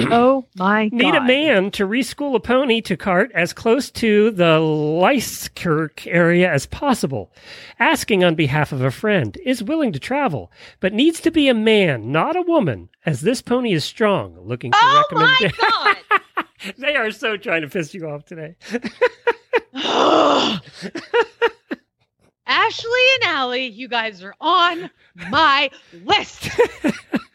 Oh 0.00 0.46
my 0.56 0.88
Need 0.92 1.14
a 1.14 1.20
man 1.22 1.70
to 1.72 1.86
reschool 1.86 2.34
a 2.34 2.40
pony 2.40 2.80
to 2.82 2.96
cart 2.96 3.30
as 3.34 3.52
close 3.52 3.90
to 3.92 4.30
the 4.30 4.58
Leiskirk 4.60 6.06
area 6.06 6.52
as 6.52 6.66
possible. 6.66 7.32
Asking 7.78 8.22
on 8.24 8.34
behalf 8.34 8.72
of 8.72 8.80
a 8.82 8.90
friend. 8.90 9.36
Is 9.44 9.62
willing 9.62 9.92
to 9.92 9.98
travel, 9.98 10.50
but 10.80 10.92
needs 10.92 11.20
to 11.20 11.30
be 11.30 11.48
a 11.48 11.54
man, 11.54 12.12
not 12.12 12.36
a 12.36 12.42
woman, 12.42 12.88
as 13.04 13.20
this 13.22 13.40
pony 13.42 13.72
is 13.72 13.84
strong. 13.84 14.38
Looking 14.40 14.72
for 14.72 14.78
Oh 14.82 15.02
recommend- 15.10 15.54
my 15.58 15.96
God. 16.18 16.44
they 16.78 16.94
are 16.96 17.10
so 17.10 17.36
trying 17.36 17.62
to 17.62 17.68
piss 17.68 17.94
you 17.94 18.08
off 18.08 18.24
today. 18.24 18.56
Ashley 22.48 23.00
and 23.14 23.24
Allie, 23.24 23.66
you 23.66 23.88
guys 23.88 24.22
are 24.22 24.34
on 24.40 24.88
my 25.30 25.70
list. 26.04 26.48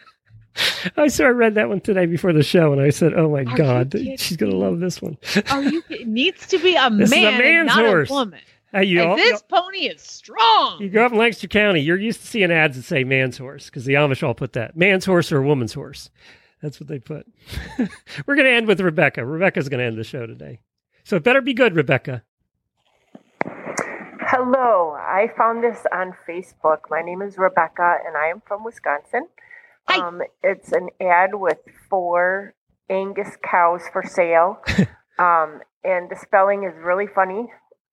I 0.97 1.07
so 1.07 1.25
I 1.25 1.29
read 1.29 1.55
that 1.55 1.69
one 1.69 1.81
today 1.81 2.05
before 2.05 2.33
the 2.33 2.43
show, 2.43 2.71
and 2.73 2.81
I 2.81 2.89
said, 2.89 3.13
"Oh 3.13 3.29
my 3.29 3.41
you 3.41 3.55
god, 3.55 3.93
she's 4.17 4.37
gonna 4.37 4.55
love 4.55 4.79
this 4.79 5.01
one." 5.01 5.17
Are 5.49 5.63
you? 5.63 5.83
It 5.89 6.07
needs 6.07 6.47
to 6.47 6.57
be 6.59 6.75
a 6.75 6.89
This 6.89 7.11
is 7.11 7.17
a 7.17 7.21
man, 7.21 7.37
man's 7.39 7.67
not 7.67 7.85
horse. 7.85 8.09
a 8.09 8.13
woman. 8.13 8.39
Hey, 8.71 8.85
you, 8.85 9.03
all, 9.03 9.17
this 9.17 9.41
pony 9.41 9.87
is 9.87 10.01
strong. 10.01 10.81
you 10.81 10.89
go 10.89 11.05
up 11.05 11.11
in 11.11 11.17
Lancaster 11.17 11.47
County, 11.47 11.81
you're 11.81 11.97
used 11.99 12.21
to 12.21 12.27
seeing 12.27 12.51
ads 12.51 12.77
that 12.77 12.83
say 12.83 13.03
"man's 13.03 13.37
horse" 13.37 13.65
because 13.65 13.85
the 13.85 13.95
Amish 13.95 14.23
all 14.23 14.33
put 14.33 14.53
that 14.53 14.77
man's 14.77 15.05
horse 15.05 15.31
or 15.31 15.41
woman's 15.41 15.73
horse. 15.73 16.09
That's 16.61 16.79
what 16.79 16.87
they 16.87 16.99
put. 16.99 17.25
We're 18.25 18.35
gonna 18.35 18.49
end 18.49 18.67
with 18.67 18.79
Rebecca. 18.79 19.25
Rebecca's 19.25 19.69
gonna 19.69 19.83
end 19.83 19.97
the 19.97 20.03
show 20.03 20.25
today, 20.25 20.61
so 21.03 21.17
it 21.17 21.23
better 21.23 21.41
be 21.41 21.53
good, 21.53 21.75
Rebecca. 21.75 22.23
Hello, 24.33 24.95
I 24.97 25.29
found 25.35 25.61
this 25.63 25.85
on 25.93 26.13
Facebook. 26.27 26.79
My 26.89 27.01
name 27.01 27.21
is 27.21 27.37
Rebecca 27.37 27.97
and 28.05 28.15
I 28.15 28.27
am 28.27 28.41
from 28.47 28.63
Wisconsin. 28.63 29.27
Um, 29.87 30.21
it's 30.43 30.71
an 30.71 30.89
ad 31.01 31.31
with 31.33 31.59
four 31.89 32.53
Angus 32.89 33.37
cows 33.43 33.81
for 33.91 34.03
sale. 34.03 34.61
um, 35.19 35.61
and 35.83 36.09
the 36.09 36.17
spelling 36.21 36.63
is 36.63 36.73
really 36.83 37.07
funny. 37.13 37.47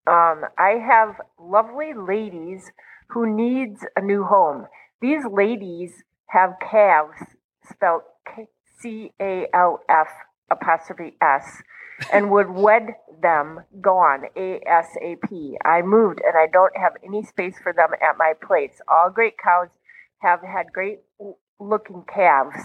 Um, 0.07 0.45
I 0.59 0.83
have 0.87 1.17
lovely 1.39 1.93
ladies 1.95 2.71
who 3.11 3.35
needs 3.35 3.85
a 3.97 4.01
new 4.01 4.25
home. 4.25 4.67
These 5.01 5.25
ladies 5.31 5.93
have 6.29 6.55
calves 6.61 7.19
spelled 7.69 8.03
C 8.81 9.13
A 9.21 9.47
L 9.53 9.81
F 9.89 10.09
apostrophe 10.51 11.17
S 11.21 11.63
and 12.13 12.31
would 12.31 12.51
wed 12.51 12.95
them 13.21 13.61
gone 13.81 14.25
ASAP. 14.37 15.55
I 15.65 15.83
moved 15.83 16.21
and 16.25 16.37
I 16.37 16.47
don't 16.53 16.77
have 16.77 16.93
any 17.05 17.23
space 17.25 17.57
for 17.63 17.73
them 17.73 17.91
at 17.95 18.17
my 18.19 18.35
place. 18.41 18.81
All 18.89 19.11
great 19.11 19.35
cows 19.43 19.69
have 20.19 20.41
had 20.43 20.73
great 20.73 21.01
looking 21.61 22.05
calves. 22.13 22.65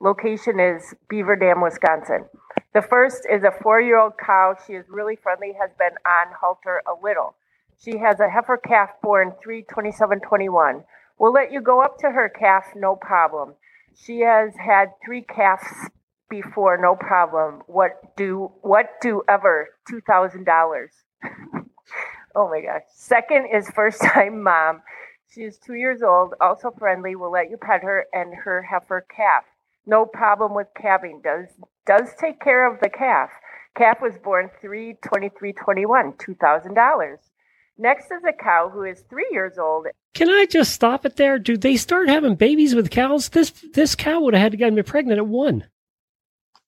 Location 0.00 0.60
is 0.60 0.94
Beaver 1.08 1.36
Dam, 1.36 1.60
Wisconsin. 1.60 2.26
The 2.74 2.82
first 2.82 3.26
is 3.30 3.42
a 3.42 3.52
four 3.62 3.80
year 3.80 3.98
old 3.98 4.12
cow. 4.18 4.54
She 4.66 4.74
is 4.74 4.86
really 4.88 5.16
friendly, 5.16 5.52
has 5.60 5.70
been 5.78 5.96
on 6.06 6.32
halter 6.40 6.82
a 6.86 6.94
little. 7.02 7.34
She 7.82 7.98
has 7.98 8.20
a 8.20 8.28
heifer 8.28 8.56
calf 8.56 8.90
born 9.02 9.32
32721. 9.42 10.84
We'll 11.18 11.32
let 11.32 11.52
you 11.52 11.60
go 11.60 11.82
up 11.82 11.98
to 11.98 12.10
her 12.10 12.28
calf, 12.28 12.64
no 12.76 12.96
problem. 12.96 13.54
She 13.96 14.20
has 14.20 14.52
had 14.56 14.90
three 15.04 15.22
calves 15.22 15.66
before, 16.30 16.78
no 16.80 16.94
problem. 16.94 17.62
What 17.66 18.16
do 18.16 18.52
what 18.60 19.00
do 19.00 19.22
ever 19.28 19.68
two 19.88 20.00
thousand 20.00 20.44
dollars? 20.44 20.92
oh 22.36 22.48
my 22.48 22.60
gosh. 22.60 22.82
Second 22.94 23.48
is 23.52 23.68
first 23.70 24.00
time 24.02 24.42
mom. 24.42 24.82
She 25.34 25.42
is 25.42 25.58
two 25.58 25.74
years 25.74 26.02
old, 26.02 26.34
also 26.40 26.70
friendly. 26.78 27.14
We'll 27.14 27.30
let 27.32 27.50
you 27.50 27.58
pet 27.58 27.82
her 27.82 28.06
and 28.12 28.34
her 28.34 28.62
heifer 28.62 29.06
calf. 29.14 29.44
No 29.86 30.06
problem 30.06 30.54
with 30.54 30.68
calving. 30.80 31.20
Does 31.22 31.48
does 31.86 32.08
take 32.18 32.40
care 32.40 32.70
of 32.70 32.80
the 32.80 32.88
calf. 32.88 33.30
Calf 33.76 33.98
was 34.00 34.18
born 34.18 34.50
three 34.60 34.96
twenty 35.06 35.30
three 35.38 35.52
twenty 35.52 35.86
one, 35.86 36.14
two 36.18 36.34
thousand 36.34 36.74
dollars. 36.74 37.20
Next 37.78 38.06
is 38.06 38.24
a 38.28 38.32
cow 38.32 38.70
who 38.72 38.82
is 38.82 39.04
three 39.08 39.28
years 39.30 39.56
old 39.58 39.86
Can 40.14 40.28
I 40.30 40.46
just 40.46 40.72
stop 40.72 41.06
it 41.06 41.16
there? 41.16 41.38
Do 41.38 41.56
they 41.56 41.76
start 41.76 42.08
having 42.08 42.34
babies 42.34 42.74
with 42.74 42.90
cows? 42.90 43.28
This 43.28 43.50
this 43.74 43.94
cow 43.94 44.20
would 44.22 44.34
have 44.34 44.42
had 44.42 44.52
to 44.52 44.58
get 44.58 44.72
me 44.72 44.82
pregnant 44.82 45.18
at 45.18 45.26
one. 45.26 45.64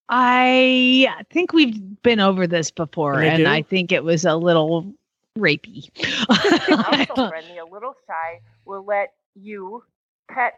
I 0.08 1.08
think 1.32 1.52
we've 1.52 2.02
been 2.02 2.20
over 2.20 2.46
this 2.46 2.70
before, 2.70 3.16
They 3.16 3.28
and 3.28 3.38
do? 3.44 3.46
I 3.46 3.62
think 3.62 3.92
it 3.92 4.04
was 4.04 4.24
a 4.24 4.34
little 4.36 4.92
rapey. 5.39 5.89
also 6.28 7.14
friendly, 7.28 7.59
a 7.59 7.64
little 7.64 7.95
shy, 8.07 8.41
will 8.64 8.85
let 8.85 9.14
you 9.35 9.83
pet 10.31 10.55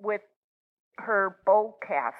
with 0.00 0.20
her 0.98 1.36
bull 1.46 1.78
calf. 1.86 2.14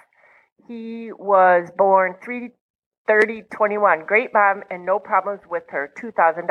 He 0.68 1.10
was 1.12 1.68
born 1.76 2.14
330 2.24 3.42
21. 3.54 4.04
Great 4.06 4.30
mom 4.32 4.62
and 4.70 4.86
no 4.86 4.98
problems 4.98 5.40
with 5.48 5.64
her. 5.70 5.92
$2,000. 6.00 6.46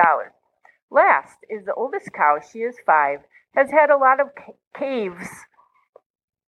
Last 0.92 1.38
is 1.50 1.66
the 1.66 1.74
oldest 1.74 2.12
cow. 2.14 2.38
She 2.52 2.60
is 2.60 2.76
five. 2.86 3.20
Has 3.56 3.70
had 3.72 3.90
a 3.90 3.98
lot 3.98 4.20
of 4.20 4.28
ca- 4.36 4.80
caves. 4.80 5.28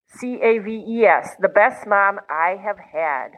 C 0.08 0.40
A 0.42 0.60
V 0.60 0.84
E 0.88 1.06
S. 1.06 1.32
The 1.40 1.48
best 1.50 1.88
mom 1.88 2.20
I 2.30 2.58
have 2.64 2.78
had. 2.78 3.30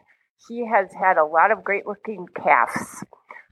She 0.47 0.66
has 0.66 0.89
had 0.99 1.18
a 1.18 1.26
lot 1.26 1.51
of 1.51 1.64
great 1.64 1.88
looking 1.88 2.26
calves. 2.36 3.03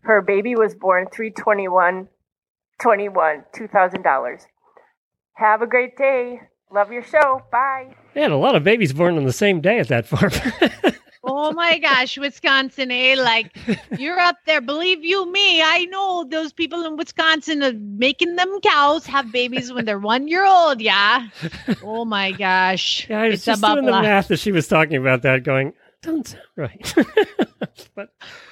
Her 0.03 0.21
baby 0.21 0.55
was 0.55 0.75
born 0.75 1.07
321 1.13 2.07
21 2.81 3.43
$2,000. 3.55 4.45
Have 5.35 5.61
a 5.61 5.67
great 5.67 5.97
day. 5.97 6.41
Love 6.71 6.91
your 6.91 7.03
show. 7.03 7.41
Bye. 7.51 7.95
They 8.13 8.21
had 8.21 8.31
a 8.31 8.37
lot 8.37 8.55
of 8.55 8.63
babies 8.63 8.93
born 8.93 9.17
on 9.17 9.25
the 9.25 9.33
same 9.33 9.61
day 9.61 9.79
at 9.79 9.87
that 9.87 10.05
farm. 10.05 10.31
oh 11.23 11.51
my 11.53 11.79
gosh, 11.79 12.17
Wisconsin, 12.17 12.91
eh? 12.91 13.15
Like 13.17 13.55
you're 13.97 14.19
up 14.19 14.37
there. 14.45 14.59
Believe 14.59 15.03
you 15.03 15.31
me, 15.31 15.61
I 15.61 15.85
know 15.85 16.25
those 16.29 16.51
people 16.51 16.83
in 16.85 16.97
Wisconsin 16.97 17.63
are 17.63 17.73
making 17.73 18.35
them 18.35 18.59
cows 18.61 19.05
have 19.05 19.31
babies 19.31 19.71
when 19.71 19.85
they're 19.85 19.99
one 19.99 20.27
year 20.27 20.45
old. 20.45 20.81
Yeah. 20.81 21.27
Oh 21.85 22.05
my 22.05 22.31
gosh. 22.31 23.07
Yeah, 23.09 23.21
I 23.21 23.25
was 23.27 23.35
it's 23.35 23.45
just 23.45 23.61
doing 23.61 23.85
the 23.85 23.91
math 23.91 24.31
as 24.31 24.39
she 24.39 24.51
was 24.51 24.67
talking 24.67 24.95
about 24.97 25.21
that, 25.23 25.43
going, 25.43 25.73
doesn't 26.03 26.27
sound 26.27 26.43
right. 26.55 26.93
but 27.95 28.09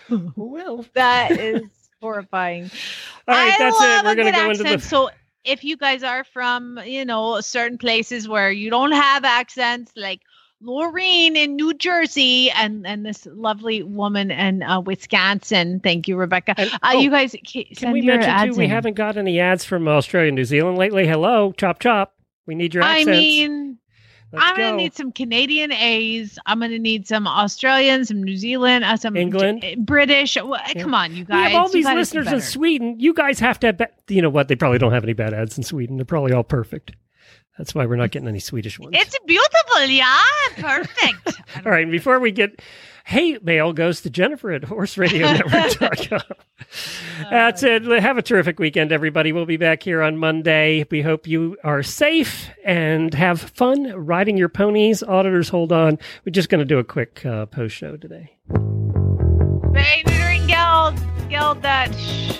well, 0.35 0.85
That 0.95 1.31
is 1.31 1.61
horrifying. 2.01 2.63
All 3.27 3.35
right, 3.35 3.53
I 3.53 3.57
that's 3.59 3.75
it. 3.81 4.05
We're 4.05 4.15
gonna 4.15 4.31
good 4.31 4.35
go 4.37 4.49
into 4.49 4.63
the- 4.63 4.79
So 4.79 5.09
if 5.43 5.63
you 5.63 5.77
guys 5.77 6.03
are 6.03 6.23
from, 6.23 6.79
you 6.85 7.05
know, 7.05 7.39
certain 7.41 7.77
places 7.77 8.27
where 8.27 8.51
you 8.51 8.69
don't 8.69 8.91
have 8.91 9.23
accents, 9.23 9.91
like 9.95 10.21
Laureen 10.63 11.35
in 11.35 11.55
New 11.55 11.73
Jersey 11.73 12.51
and 12.51 12.85
and 12.85 13.03
this 13.05 13.25
lovely 13.31 13.81
woman 13.81 14.29
in 14.29 14.61
uh, 14.61 14.79
Wisconsin. 14.81 15.79
Thank 15.79 16.07
you, 16.07 16.15
Rebecca. 16.15 16.53
uh, 16.57 16.67
oh, 16.83 16.99
you 16.99 17.09
guys 17.09 17.31
ca- 17.47 17.63
can 17.63 17.75
send 17.75 17.93
we 17.93 18.01
your 18.01 18.15
mention 18.15 18.29
ads 18.31 18.53
too? 18.53 18.57
We 18.59 18.65
in. 18.65 18.69
haven't 18.69 18.93
got 18.93 19.17
any 19.17 19.39
ads 19.39 19.65
from 19.65 19.87
Australia 19.87 20.27
and 20.29 20.35
New 20.35 20.45
Zealand 20.45 20.77
lately. 20.77 21.07
Hello, 21.07 21.51
chop 21.53 21.79
chop. 21.79 22.13
We 22.45 22.53
need 22.55 22.73
your 22.75 22.83
accents. 22.83 23.07
I 23.07 23.11
accents. 23.11 23.19
mean, 23.19 23.70
Let's 24.33 24.45
I'm 24.45 24.55
gonna 24.55 24.77
need 24.77 24.93
some 24.93 25.11
Canadian 25.11 25.71
A's. 25.73 26.39
I'm 26.45 26.59
gonna 26.59 26.79
need 26.79 27.07
some 27.07 27.27
Australian, 27.27 28.05
some 28.05 28.23
New 28.23 28.37
Zealand, 28.37 28.85
uh, 28.85 28.95
some 28.97 29.15
England. 29.17 29.61
J- 29.61 29.75
British. 29.75 30.35
Well, 30.37 30.59
Come 30.79 30.93
on, 30.93 31.13
you 31.15 31.25
guys. 31.25 31.35
we 31.47 31.51
have 31.51 31.61
all 31.61 31.69
these 31.69 31.85
listeners 31.85 32.27
in. 32.31 32.39
Sweden. 32.41 32.95
You 32.99 33.13
guys 33.13 33.39
have 33.39 33.59
to 33.61 33.67
have. 33.67 33.77
Ba- 33.77 33.89
you 34.07 34.21
know 34.21 34.29
what? 34.29 34.47
They 34.47 34.55
probably 34.55 34.77
don't 34.77 34.93
have 34.93 35.03
any 35.03 35.13
bad 35.13 35.33
ads 35.33 35.57
in 35.57 35.63
Sweden. 35.63 35.97
They're 35.97 36.05
probably 36.05 36.31
all 36.33 36.43
perfect. 36.43 36.93
That's 37.57 37.75
why 37.75 37.85
we're 37.85 37.97
not 37.97 38.11
getting 38.11 38.27
any 38.29 38.39
Swedish 38.39 38.79
ones. 38.79 38.95
It's 38.97 39.17
beautiful, 39.27 39.81
yeah, 39.85 40.17
perfect. 40.57 41.41
All 41.65 41.71
right, 41.71 41.89
before 41.91 42.19
we 42.19 42.31
get 42.31 42.61
hate 43.05 43.43
mail 43.43 43.73
goes 43.73 44.01
to 44.01 44.09
Jennifer 44.09 44.51
at 44.51 44.63
horseradionetwork.com. 44.63 46.37
That's 47.29 47.63
it. 47.63 47.83
Have 47.83 48.17
a 48.17 48.21
terrific 48.21 48.59
weekend, 48.59 48.91
everybody. 48.91 49.31
We'll 49.31 49.45
be 49.45 49.57
back 49.57 49.83
here 49.83 50.01
on 50.01 50.17
Monday. 50.17 50.85
We 50.89 51.01
hope 51.01 51.27
you 51.27 51.57
are 51.63 51.83
safe 51.83 52.49
and 52.63 53.13
have 53.13 53.41
fun 53.41 53.93
riding 53.95 54.37
your 54.37 54.49
ponies. 54.49 55.03
Auditors, 55.03 55.49
hold 55.49 55.71
on. 55.71 55.99
We're 56.25 56.31
just 56.31 56.49
going 56.49 56.59
to 56.59 56.65
do 56.65 56.79
a 56.79 56.83
quick 56.83 57.25
uh, 57.25 57.45
post 57.47 57.75
show 57.75 57.97
today. 57.97 58.37
Spay 58.51 60.03
neutering 60.03 60.47
guild, 60.47 61.29
guild 61.29 61.61
that. 61.61 61.93
Shh. 61.95 62.39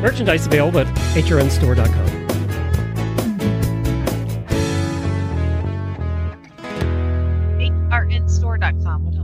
Merchandise 0.00 0.46
available 0.46 0.80
at 0.80 0.86
hrnstore.com. 1.14 2.27
Artinstore.com. 7.90 9.04
What 9.04 9.14